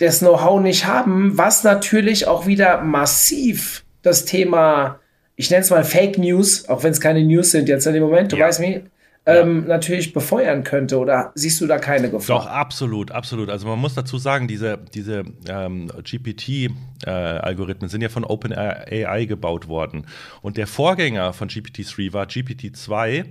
das 0.00 0.20
Know-how 0.20 0.62
nicht 0.62 0.86
haben, 0.86 1.36
was 1.36 1.62
natürlich 1.62 2.26
auch 2.26 2.46
wieder 2.46 2.80
massiv 2.80 3.84
das 4.00 4.24
Thema, 4.24 4.98
ich 5.36 5.50
nenne 5.50 5.60
es 5.60 5.68
mal 5.68 5.84
Fake 5.84 6.16
News, 6.16 6.70
auch 6.70 6.84
wenn 6.84 6.92
es 6.92 7.02
keine 7.02 7.22
News 7.22 7.50
sind 7.50 7.68
jetzt 7.68 7.86
in 7.86 7.92
dem 7.92 8.02
Moment, 8.02 8.32
du 8.32 8.36
ja. 8.38 8.46
weißt 8.46 8.60
mich, 8.60 8.80
ähm, 9.28 9.66
natürlich 9.66 10.12
befeuern 10.12 10.64
könnte? 10.64 10.98
Oder 10.98 11.32
siehst 11.34 11.60
du 11.60 11.66
da 11.66 11.78
keine 11.78 12.10
Gefahr? 12.10 12.38
Doch, 12.38 12.46
absolut, 12.46 13.10
absolut. 13.10 13.50
Also 13.50 13.66
man 13.66 13.78
muss 13.78 13.94
dazu 13.94 14.18
sagen, 14.18 14.48
diese, 14.48 14.78
diese 14.94 15.24
ähm, 15.48 15.88
GPT-Algorithmen 16.02 17.88
äh, 17.88 17.90
sind 17.90 18.00
ja 18.00 18.08
von 18.08 18.24
OpenAI 18.24 19.26
gebaut 19.26 19.68
worden. 19.68 20.06
Und 20.40 20.56
der 20.56 20.66
Vorgänger 20.66 21.32
von 21.32 21.48
GPT-3 21.48 22.12
war 22.12 22.26
GPT-2. 22.26 23.26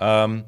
Ähm, 0.00 0.44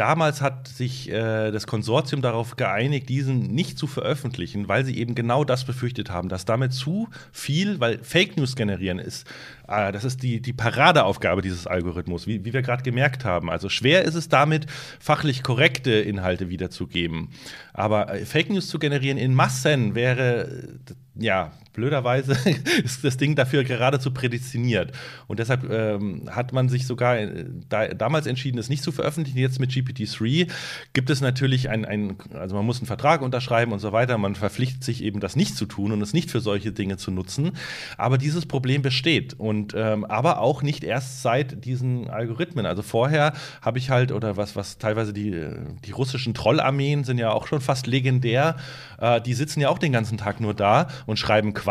Damals 0.00 0.40
hat 0.40 0.66
sich 0.66 1.10
äh, 1.10 1.50
das 1.50 1.66
Konsortium 1.66 2.22
darauf 2.22 2.56
geeinigt, 2.56 3.10
diesen 3.10 3.48
nicht 3.48 3.76
zu 3.76 3.86
veröffentlichen, 3.86 4.66
weil 4.66 4.82
sie 4.86 4.96
eben 4.96 5.14
genau 5.14 5.44
das 5.44 5.66
befürchtet 5.66 6.08
haben, 6.08 6.30
dass 6.30 6.46
damit 6.46 6.72
zu 6.72 7.10
viel, 7.32 7.80
weil 7.80 7.98
Fake 8.02 8.38
News 8.38 8.56
generieren 8.56 8.98
ist, 8.98 9.26
äh, 9.68 9.92
das 9.92 10.04
ist 10.04 10.22
die, 10.22 10.40
die 10.40 10.54
Paradeaufgabe 10.54 11.42
dieses 11.42 11.66
Algorithmus, 11.66 12.26
wie, 12.26 12.46
wie 12.46 12.54
wir 12.54 12.62
gerade 12.62 12.82
gemerkt 12.82 13.26
haben. 13.26 13.50
Also 13.50 13.68
schwer 13.68 14.04
ist 14.04 14.14
es 14.14 14.30
damit, 14.30 14.64
fachlich 14.98 15.42
korrekte 15.42 15.90
Inhalte 15.90 16.48
wiederzugeben. 16.48 17.28
Aber 17.74 18.08
äh, 18.14 18.24
Fake 18.24 18.48
News 18.48 18.68
zu 18.68 18.78
generieren 18.78 19.18
in 19.18 19.34
Massen 19.34 19.94
wäre, 19.94 20.78
ja, 21.14 21.52
blöderweise 21.72 22.36
ist 22.84 23.04
das 23.04 23.16
Ding 23.16 23.36
dafür 23.36 23.64
geradezu 23.64 24.10
prädestiniert. 24.10 24.92
Und 25.26 25.38
deshalb 25.38 25.68
ähm, 25.70 26.28
hat 26.30 26.52
man 26.52 26.68
sich 26.68 26.86
sogar 26.86 27.18
äh, 27.18 27.44
da, 27.68 27.88
damals 27.88 28.26
entschieden, 28.26 28.58
es 28.58 28.68
nicht 28.68 28.82
zu 28.82 28.92
veröffentlichen. 28.92 29.38
Jetzt 29.38 29.60
mit 29.60 29.70
GPT-3 29.70 30.50
gibt 30.92 31.10
es 31.10 31.20
natürlich 31.20 31.68
ein, 31.68 32.16
also 32.34 32.56
man 32.56 32.66
muss 32.66 32.78
einen 32.78 32.86
Vertrag 32.86 33.22
unterschreiben 33.22 33.72
und 33.72 33.78
so 33.78 33.92
weiter. 33.92 34.18
Man 34.18 34.34
verpflichtet 34.34 34.84
sich 34.84 35.02
eben, 35.02 35.20
das 35.20 35.36
nicht 35.36 35.56
zu 35.56 35.66
tun 35.66 35.92
und 35.92 36.02
es 36.02 36.12
nicht 36.12 36.30
für 36.30 36.40
solche 36.40 36.72
Dinge 36.72 36.96
zu 36.96 37.10
nutzen. 37.10 37.52
Aber 37.96 38.18
dieses 38.18 38.46
Problem 38.46 38.82
besteht. 38.82 39.34
Und 39.34 39.74
ähm, 39.76 40.04
aber 40.04 40.40
auch 40.40 40.62
nicht 40.62 40.84
erst 40.84 41.22
seit 41.22 41.64
diesen 41.64 42.10
Algorithmen. 42.10 42.66
Also 42.66 42.82
vorher 42.82 43.32
habe 43.62 43.78
ich 43.78 43.90
halt, 43.90 44.12
oder 44.12 44.36
was, 44.36 44.56
was 44.56 44.78
teilweise 44.78 45.12
die, 45.12 45.40
die 45.84 45.92
russischen 45.92 46.34
Trollarmeen 46.34 47.04
sind 47.04 47.18
ja 47.18 47.30
auch 47.32 47.46
schon 47.46 47.60
fast 47.60 47.86
legendär. 47.86 48.56
Äh, 48.98 49.20
die 49.20 49.34
sitzen 49.34 49.60
ja 49.60 49.68
auch 49.68 49.78
den 49.78 49.92
ganzen 49.92 50.18
Tag 50.18 50.40
nur 50.40 50.54
da 50.54 50.88
und 51.06 51.18
schreiben 51.18 51.54
Quatsch 51.54 51.69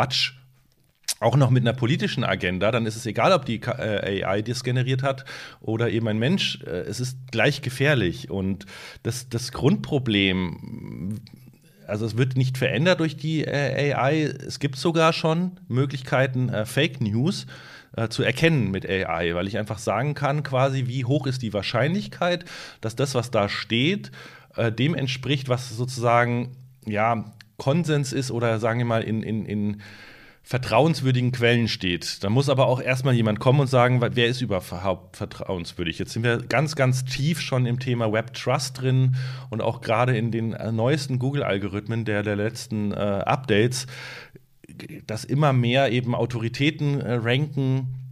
auch 1.19 1.35
noch 1.35 1.49
mit 1.49 1.63
einer 1.63 1.73
politischen 1.73 2.23
Agenda, 2.23 2.71
dann 2.71 2.85
ist 2.85 2.95
es 2.95 3.05
egal, 3.05 3.33
ob 3.33 3.45
die 3.45 3.61
äh, 3.61 4.23
AI 4.23 4.41
das 4.41 4.63
generiert 4.63 5.03
hat 5.03 5.25
oder 5.59 5.89
eben 5.89 6.07
ein 6.07 6.17
Mensch. 6.17 6.59
Äh, 6.65 6.81
es 6.81 6.99
ist 6.99 7.17
gleich 7.31 7.61
gefährlich. 7.61 8.29
Und 8.29 8.65
das, 9.03 9.27
das 9.29 9.51
Grundproblem, 9.51 11.15
also 11.87 12.05
es 12.05 12.17
wird 12.17 12.37
nicht 12.37 12.57
verändert 12.57 13.01
durch 13.01 13.17
die 13.17 13.43
äh, 13.43 13.93
AI. 13.93 14.21
Es 14.21 14.59
gibt 14.59 14.77
sogar 14.77 15.11
schon 15.11 15.59
Möglichkeiten, 15.67 16.51
Fake 16.65 17.01
News 17.01 17.45
zu 18.11 18.21
erkennen 18.21 18.69
mit 18.69 18.87
AI, 18.87 19.33
weil 19.33 19.47
ich 19.47 19.57
einfach 19.57 19.79
sagen 19.79 20.13
kann, 20.13 20.43
quasi, 20.43 20.85
wie 20.85 21.05
hoch 21.05 21.25
ist 21.25 21.41
die 21.41 21.53
Wahrscheinlichkeit, 21.53 22.45
dass 22.81 22.95
das, 22.95 23.15
was 23.15 23.31
da 23.31 23.49
steht, 23.49 24.11
dem 24.77 24.93
entspricht, 24.93 25.49
was 25.49 25.69
sozusagen 25.75 26.55
ja 26.85 27.33
Konsens 27.59 28.11
ist 28.11 28.31
oder 28.31 28.59
sagen 28.59 28.79
wir 28.79 28.85
mal 28.85 29.03
in, 29.03 29.21
in, 29.21 29.45
in 29.45 29.81
vertrauenswürdigen 30.49 31.31
Quellen 31.31 31.67
steht. 31.67 32.23
Da 32.23 32.29
muss 32.31 32.49
aber 32.49 32.65
auch 32.65 32.81
erstmal 32.81 33.13
jemand 33.13 33.39
kommen 33.39 33.59
und 33.59 33.67
sagen, 33.67 34.01
wer 34.01 34.27
ist 34.27 34.41
überhaupt 34.41 35.15
vertrauenswürdig. 35.15 35.99
Jetzt 35.99 36.13
sind 36.13 36.23
wir 36.23 36.37
ganz, 36.37 36.75
ganz 36.75 37.05
tief 37.05 37.39
schon 37.39 37.67
im 37.67 37.77
Thema 37.79 38.11
Web 38.11 38.33
Trust 38.33 38.81
drin 38.81 39.15
und 39.51 39.61
auch 39.61 39.81
gerade 39.81 40.17
in 40.17 40.31
den 40.31 40.53
äh, 40.53 40.71
neuesten 40.71 41.19
Google-Algorithmen 41.19 42.03
der, 42.03 42.23
der 42.23 42.35
letzten 42.35 42.91
äh, 42.91 42.95
Updates, 42.95 43.85
dass 45.05 45.23
immer 45.23 45.53
mehr 45.53 45.91
eben 45.91 46.15
Autoritäten 46.15 46.99
äh, 46.99 47.13
ranken 47.13 48.08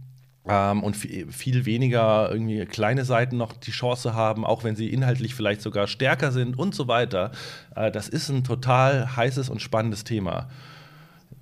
ähm, 0.48 0.82
und 0.82 0.94
viel 0.94 1.66
weniger 1.66 2.30
irgendwie 2.30 2.64
kleine 2.66 3.04
Seiten 3.04 3.36
noch 3.36 3.52
die 3.52 3.70
Chance 3.70 4.14
haben, 4.14 4.44
auch 4.44 4.64
wenn 4.64 4.76
sie 4.76 4.88
inhaltlich 4.88 5.34
vielleicht 5.34 5.60
sogar 5.60 5.86
stärker 5.86 6.32
sind 6.32 6.58
und 6.58 6.74
so 6.74 6.88
weiter. 6.88 7.32
Äh, 7.76 7.90
das 7.90 8.08
ist 8.08 8.28
ein 8.28 8.44
total 8.44 9.16
heißes 9.16 9.50
und 9.50 9.60
spannendes 9.60 10.04
Thema. 10.04 10.48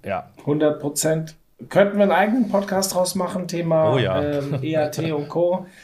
Ja. 0.04 0.28
100 0.40 0.80
Prozent. 0.80 1.34
Könnten 1.70 1.96
wir 1.96 2.02
einen 2.02 2.12
eigenen 2.12 2.48
Podcast 2.50 2.94
draus 2.94 3.14
machen, 3.14 3.48
Thema 3.48 3.94
oh 3.94 3.98
ja. 3.98 4.22
ähm, 4.22 4.58
EAT 4.62 4.98
und 5.12 5.28
Co. 5.28 5.66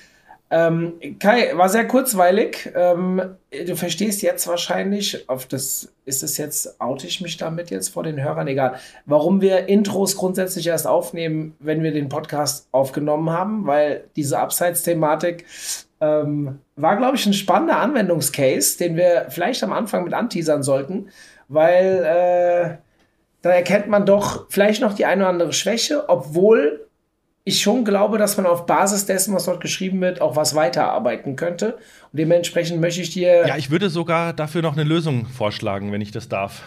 Ähm, 0.55 0.99
Kai, 1.19 1.57
war 1.57 1.71
sehr 1.71 1.89
kurzweilig. 1.89 2.71
Ähm, 2.75 3.37
du 3.51 3.75
verstehst 3.75 4.21
jetzt 4.21 4.47
wahrscheinlich, 4.47 5.27
auf 5.31 5.47
das 5.47 5.91
ist 6.05 6.23
es 6.23 6.37
jetzt, 6.37 6.79
oute 6.79 7.07
ich 7.07 7.23
mich 7.23 7.39
damit 7.39 7.71
jetzt 7.71 7.89
vor 7.89 8.03
den 8.03 8.23
Hörern, 8.23 8.47
egal, 8.49 8.75
warum 9.07 9.41
wir 9.41 9.71
Intros 9.71 10.15
grundsätzlich 10.15 10.67
erst 10.67 10.87
aufnehmen, 10.87 11.57
wenn 11.59 11.83
wir 11.83 11.91
den 11.91 12.11
Podcast 12.11 12.69
aufgenommen 12.71 13.31
haben, 13.31 13.67
weil 13.67 14.05
diese 14.15 14.41
Abseits-Thematik 14.41 15.47
ähm, 16.03 16.59
war, 16.77 16.99
glaube 16.99 17.17
ich, 17.17 17.25
ein 17.25 17.33
spannender 17.33 17.79
Anwendungscase, 17.79 18.77
den 18.77 18.97
wir 18.97 19.29
vielleicht 19.31 19.65
am 19.65 19.73
Anfang 19.73 20.05
mit 20.05 20.13
anteasern 20.13 20.63
sollten, 20.63 21.09
weil 21.49 22.05
äh, 22.05 22.77
da 23.41 23.51
erkennt 23.51 23.89
man 23.89 24.05
doch 24.05 24.51
vielleicht 24.51 24.83
noch 24.83 24.93
die 24.93 25.07
eine 25.07 25.23
oder 25.23 25.31
andere 25.31 25.53
Schwäche, 25.55 26.11
obwohl 26.11 26.87
ich 27.45 27.61
schon 27.61 27.85
glaube, 27.85 28.19
dass 28.19 28.37
man 28.37 28.47
auf 28.47 28.67
Basis 28.67 29.07
dessen, 29.07 29.35
was 29.35 29.47
dort 29.47 29.61
geschrieben 29.61 30.01
wird, 30.01 30.21
auch 30.21 30.37
was 30.37 30.55
weiterarbeiten 30.55 31.37
könnte. 31.37 31.75
Und 32.13 32.19
dementsprechend 32.19 32.81
möchte 32.81 33.03
ich 33.03 33.11
dir. 33.11 33.47
Ja, 33.47 33.57
ich 33.57 33.71
würde 33.71 33.91
sogar 33.91 34.33
dafür 34.33 34.63
noch 34.63 34.75
eine 34.75 34.85
Lösung 34.85 35.27
vorschlagen, 35.27 35.91
wenn 35.91 36.01
ich 36.01 36.13
das 36.13 36.29
darf. 36.29 36.63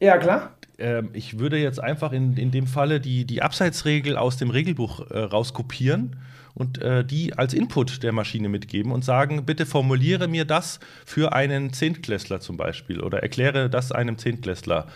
Ja, 0.00 0.16
klar. 0.16 0.54
Ähm, 0.78 1.10
ich 1.12 1.38
würde 1.38 1.58
jetzt 1.58 1.82
einfach 1.82 2.12
in, 2.12 2.36
in 2.36 2.50
dem 2.50 2.66
Falle 2.66 3.00
die, 3.00 3.24
die 3.26 3.42
Abseitsregel 3.42 4.16
aus 4.16 4.36
dem 4.38 4.50
Regelbuch 4.50 5.10
äh, 5.10 5.18
rauskopieren 5.18 6.16
und 6.54 6.80
äh, 6.80 7.04
die 7.04 7.34
als 7.34 7.52
Input 7.52 8.02
der 8.02 8.12
Maschine 8.12 8.48
mitgeben 8.48 8.92
und 8.92 9.04
sagen, 9.04 9.44
bitte 9.44 9.66
formuliere 9.66 10.26
mir 10.26 10.44
das 10.44 10.80
für 11.04 11.34
einen 11.34 11.72
Zehntklässler 11.72 12.40
zum 12.40 12.56
Beispiel 12.56 13.00
oder 13.00 13.22
erkläre 13.22 13.68
das 13.68 13.92
einem 13.92 14.16
Zehntklässler. 14.16 14.86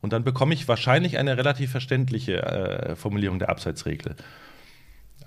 Und 0.00 0.12
dann 0.12 0.24
bekomme 0.24 0.54
ich 0.54 0.66
wahrscheinlich 0.66 1.18
eine 1.18 1.36
relativ 1.36 1.70
verständliche 1.70 2.42
äh, 2.42 2.96
Formulierung 2.96 3.38
der 3.38 3.50
Abseitsregel. 3.50 4.16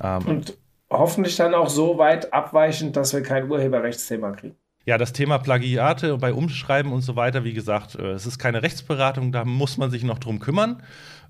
Ähm, 0.01 0.25
und 0.25 0.57
hoffentlich 0.89 1.35
dann 1.35 1.53
auch 1.53 1.69
so 1.69 1.97
weit 1.97 2.33
abweichend, 2.33 2.95
dass 2.95 3.13
wir 3.13 3.23
kein 3.23 3.49
Urheberrechtsthema 3.49 4.31
kriegen. 4.31 4.55
Ja, 4.87 4.99
das 4.99 5.13
Thema 5.13 5.39
Plagiate 5.39 6.15
bei 6.19 6.31
Umschreiben 6.31 6.91
und 6.91 7.01
so 7.01 7.15
weiter, 7.15 7.43
wie 7.43 7.53
gesagt, 7.53 7.95
äh, 7.95 8.11
es 8.11 8.27
ist 8.27 8.37
keine 8.37 8.61
Rechtsberatung, 8.61 9.31
da 9.31 9.43
muss 9.43 9.77
man 9.77 9.89
sich 9.89 10.03
noch 10.03 10.19
drum 10.19 10.39
kümmern. 10.39 10.83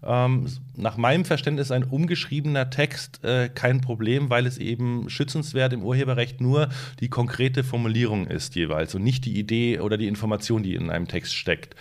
Ähm, 0.04 0.48
nach 0.76 0.98
meinem 0.98 1.24
Verständnis 1.24 1.68
ist 1.68 1.72
ein 1.72 1.86
umgeschriebener 1.86 2.70
Text 2.70 3.24
äh, 3.24 3.48
kein 3.48 3.80
Problem, 3.80 4.30
weil 4.30 4.46
es 4.46 4.58
eben 4.58 5.10
schützenswert 5.10 5.72
im 5.72 5.84
Urheberrecht 5.84 6.42
nur 6.42 6.68
die 7.00 7.10
konkrete 7.10 7.64
Formulierung 7.64 8.28
ist 8.28 8.56
jeweils 8.56 8.94
und 8.94 9.04
nicht 9.04 9.24
die 9.24 9.40
Idee 9.40 9.80
oder 9.80 9.98
die 9.98 10.08
Information, 10.08 10.62
die 10.62 10.76
in 10.76 10.90
einem 10.90 11.08
Text 11.08 11.34
steckt. 11.34 11.76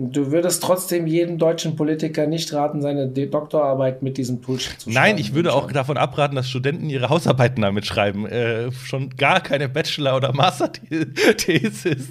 Du 0.00 0.30
würdest 0.30 0.62
trotzdem 0.62 1.08
jedem 1.08 1.38
deutschen 1.38 1.74
Politiker 1.74 2.28
nicht 2.28 2.52
raten, 2.52 2.80
seine 2.80 3.08
Doktorarbeit 3.08 4.00
mit 4.00 4.16
diesem 4.16 4.40
Tool 4.40 4.58
zu 4.58 4.68
schreiben. 4.70 4.94
Nein, 4.94 5.18
ich 5.18 5.34
würde 5.34 5.52
auch 5.52 5.72
davon 5.72 5.96
abraten, 5.96 6.36
dass 6.36 6.48
Studenten 6.48 6.88
ihre 6.88 7.08
Hausarbeiten 7.08 7.62
damit 7.62 7.84
schreiben. 7.84 8.24
Äh, 8.24 8.70
schon 8.70 9.10
gar 9.16 9.40
keine 9.40 9.68
Bachelor- 9.68 10.14
oder 10.14 10.32
Master-Thesis. 10.32 12.10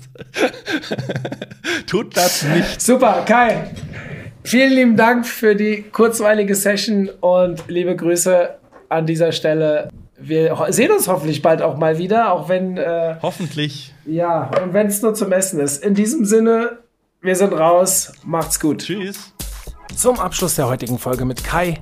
Tut 1.87 2.17
das 2.17 2.43
nicht. 2.43 2.81
Super, 2.81 3.23
Kai. 3.25 3.71
Vielen 4.43 4.73
lieben 4.73 4.97
Dank 4.97 5.25
für 5.25 5.55
die 5.55 5.83
kurzweilige 5.83 6.55
Session 6.55 7.09
und 7.21 7.63
liebe 7.69 7.95
Grüße 7.95 8.49
an 8.89 9.05
dieser 9.05 9.31
Stelle. 9.31 9.87
Wir 10.19 10.57
sehen 10.71 10.91
uns 10.91 11.07
hoffentlich 11.07 11.41
bald 11.41 11.61
auch 11.61 11.77
mal 11.77 11.97
wieder, 11.97 12.33
auch 12.33 12.49
wenn. 12.49 12.75
Äh, 12.75 13.15
hoffentlich. 13.21 13.93
Ja, 14.05 14.51
und 14.61 14.73
wenn 14.73 14.87
es 14.87 15.01
nur 15.01 15.13
zum 15.13 15.31
Essen 15.31 15.61
ist. 15.61 15.81
In 15.85 15.93
diesem 15.93 16.25
Sinne, 16.25 16.79
wir 17.27 17.35
sind 17.35 17.53
raus. 17.53 18.13
Macht's 18.23 18.59
gut. 18.59 18.79
Tschüss. 18.79 19.33
Zum 19.95 20.19
Abschluss 20.19 20.55
der 20.55 20.67
heutigen 20.67 20.97
Folge 20.97 21.25
mit 21.25 21.43
Kai 21.43 21.79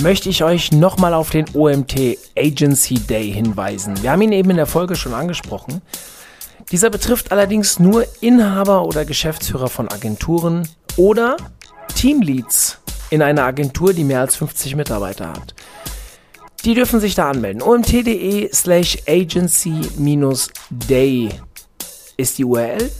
möchte 0.00 0.30
ich 0.30 0.42
euch 0.42 0.72
nochmal 0.72 1.12
auf 1.12 1.28
den 1.28 1.44
OMT 1.52 2.16
Agency 2.36 2.94
Day 2.94 3.30
hinweisen. 3.30 4.02
Wir 4.02 4.10
haben 4.12 4.22
ihn 4.22 4.32
eben 4.32 4.48
in 4.48 4.56
der 4.56 4.66
Folge 4.66 4.96
schon 4.96 5.12
angesprochen. 5.12 5.82
Dieser 6.72 6.88
betrifft 6.88 7.32
allerdings 7.32 7.78
nur 7.78 8.06
Inhaber 8.22 8.86
oder 8.86 9.04
Geschäftsführer 9.04 9.68
von 9.68 9.90
Agenturen 9.90 10.66
oder 10.96 11.36
Teamleads 11.94 12.78
in 13.10 13.20
einer 13.20 13.42
Agentur, 13.42 13.92
die 13.92 14.04
mehr 14.04 14.20
als 14.20 14.36
50 14.36 14.74
Mitarbeiter 14.74 15.28
hat. 15.28 15.54
Die 16.64 16.72
dürfen 16.74 16.98
sich 17.00 17.14
da 17.14 17.28
anmelden. 17.28 17.60
omt.de 17.60 18.50
slash 18.54 18.96
agency-day 19.06 20.48
ist 22.16 22.38
die 22.38 22.44
URL 22.44 22.90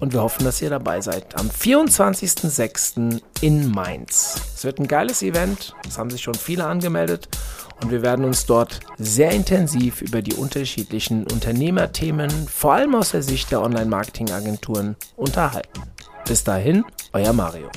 und 0.00 0.12
wir 0.12 0.22
hoffen, 0.22 0.44
dass 0.44 0.62
ihr 0.62 0.70
dabei 0.70 1.00
seid. 1.00 1.38
Am 1.38 1.48
24.06. 1.48 3.20
in 3.40 3.70
Mainz. 3.70 4.36
Es 4.54 4.64
wird 4.64 4.78
ein 4.78 4.88
geiles 4.88 5.22
Event, 5.22 5.74
es 5.86 5.98
haben 5.98 6.10
sich 6.10 6.22
schon 6.22 6.34
viele 6.34 6.64
angemeldet 6.64 7.28
und 7.82 7.90
wir 7.90 8.02
werden 8.02 8.24
uns 8.24 8.46
dort 8.46 8.80
sehr 8.98 9.30
intensiv 9.30 10.02
über 10.02 10.22
die 10.22 10.34
unterschiedlichen 10.34 11.24
Unternehmerthemen, 11.24 12.30
vor 12.48 12.74
allem 12.74 12.94
aus 12.94 13.10
der 13.10 13.22
Sicht 13.22 13.50
der 13.50 13.62
Online-Marketing-Agenturen, 13.62 14.96
unterhalten. 15.16 15.82
Bis 16.26 16.44
dahin, 16.44 16.84
euer 17.12 17.32
Mario. 17.32 17.70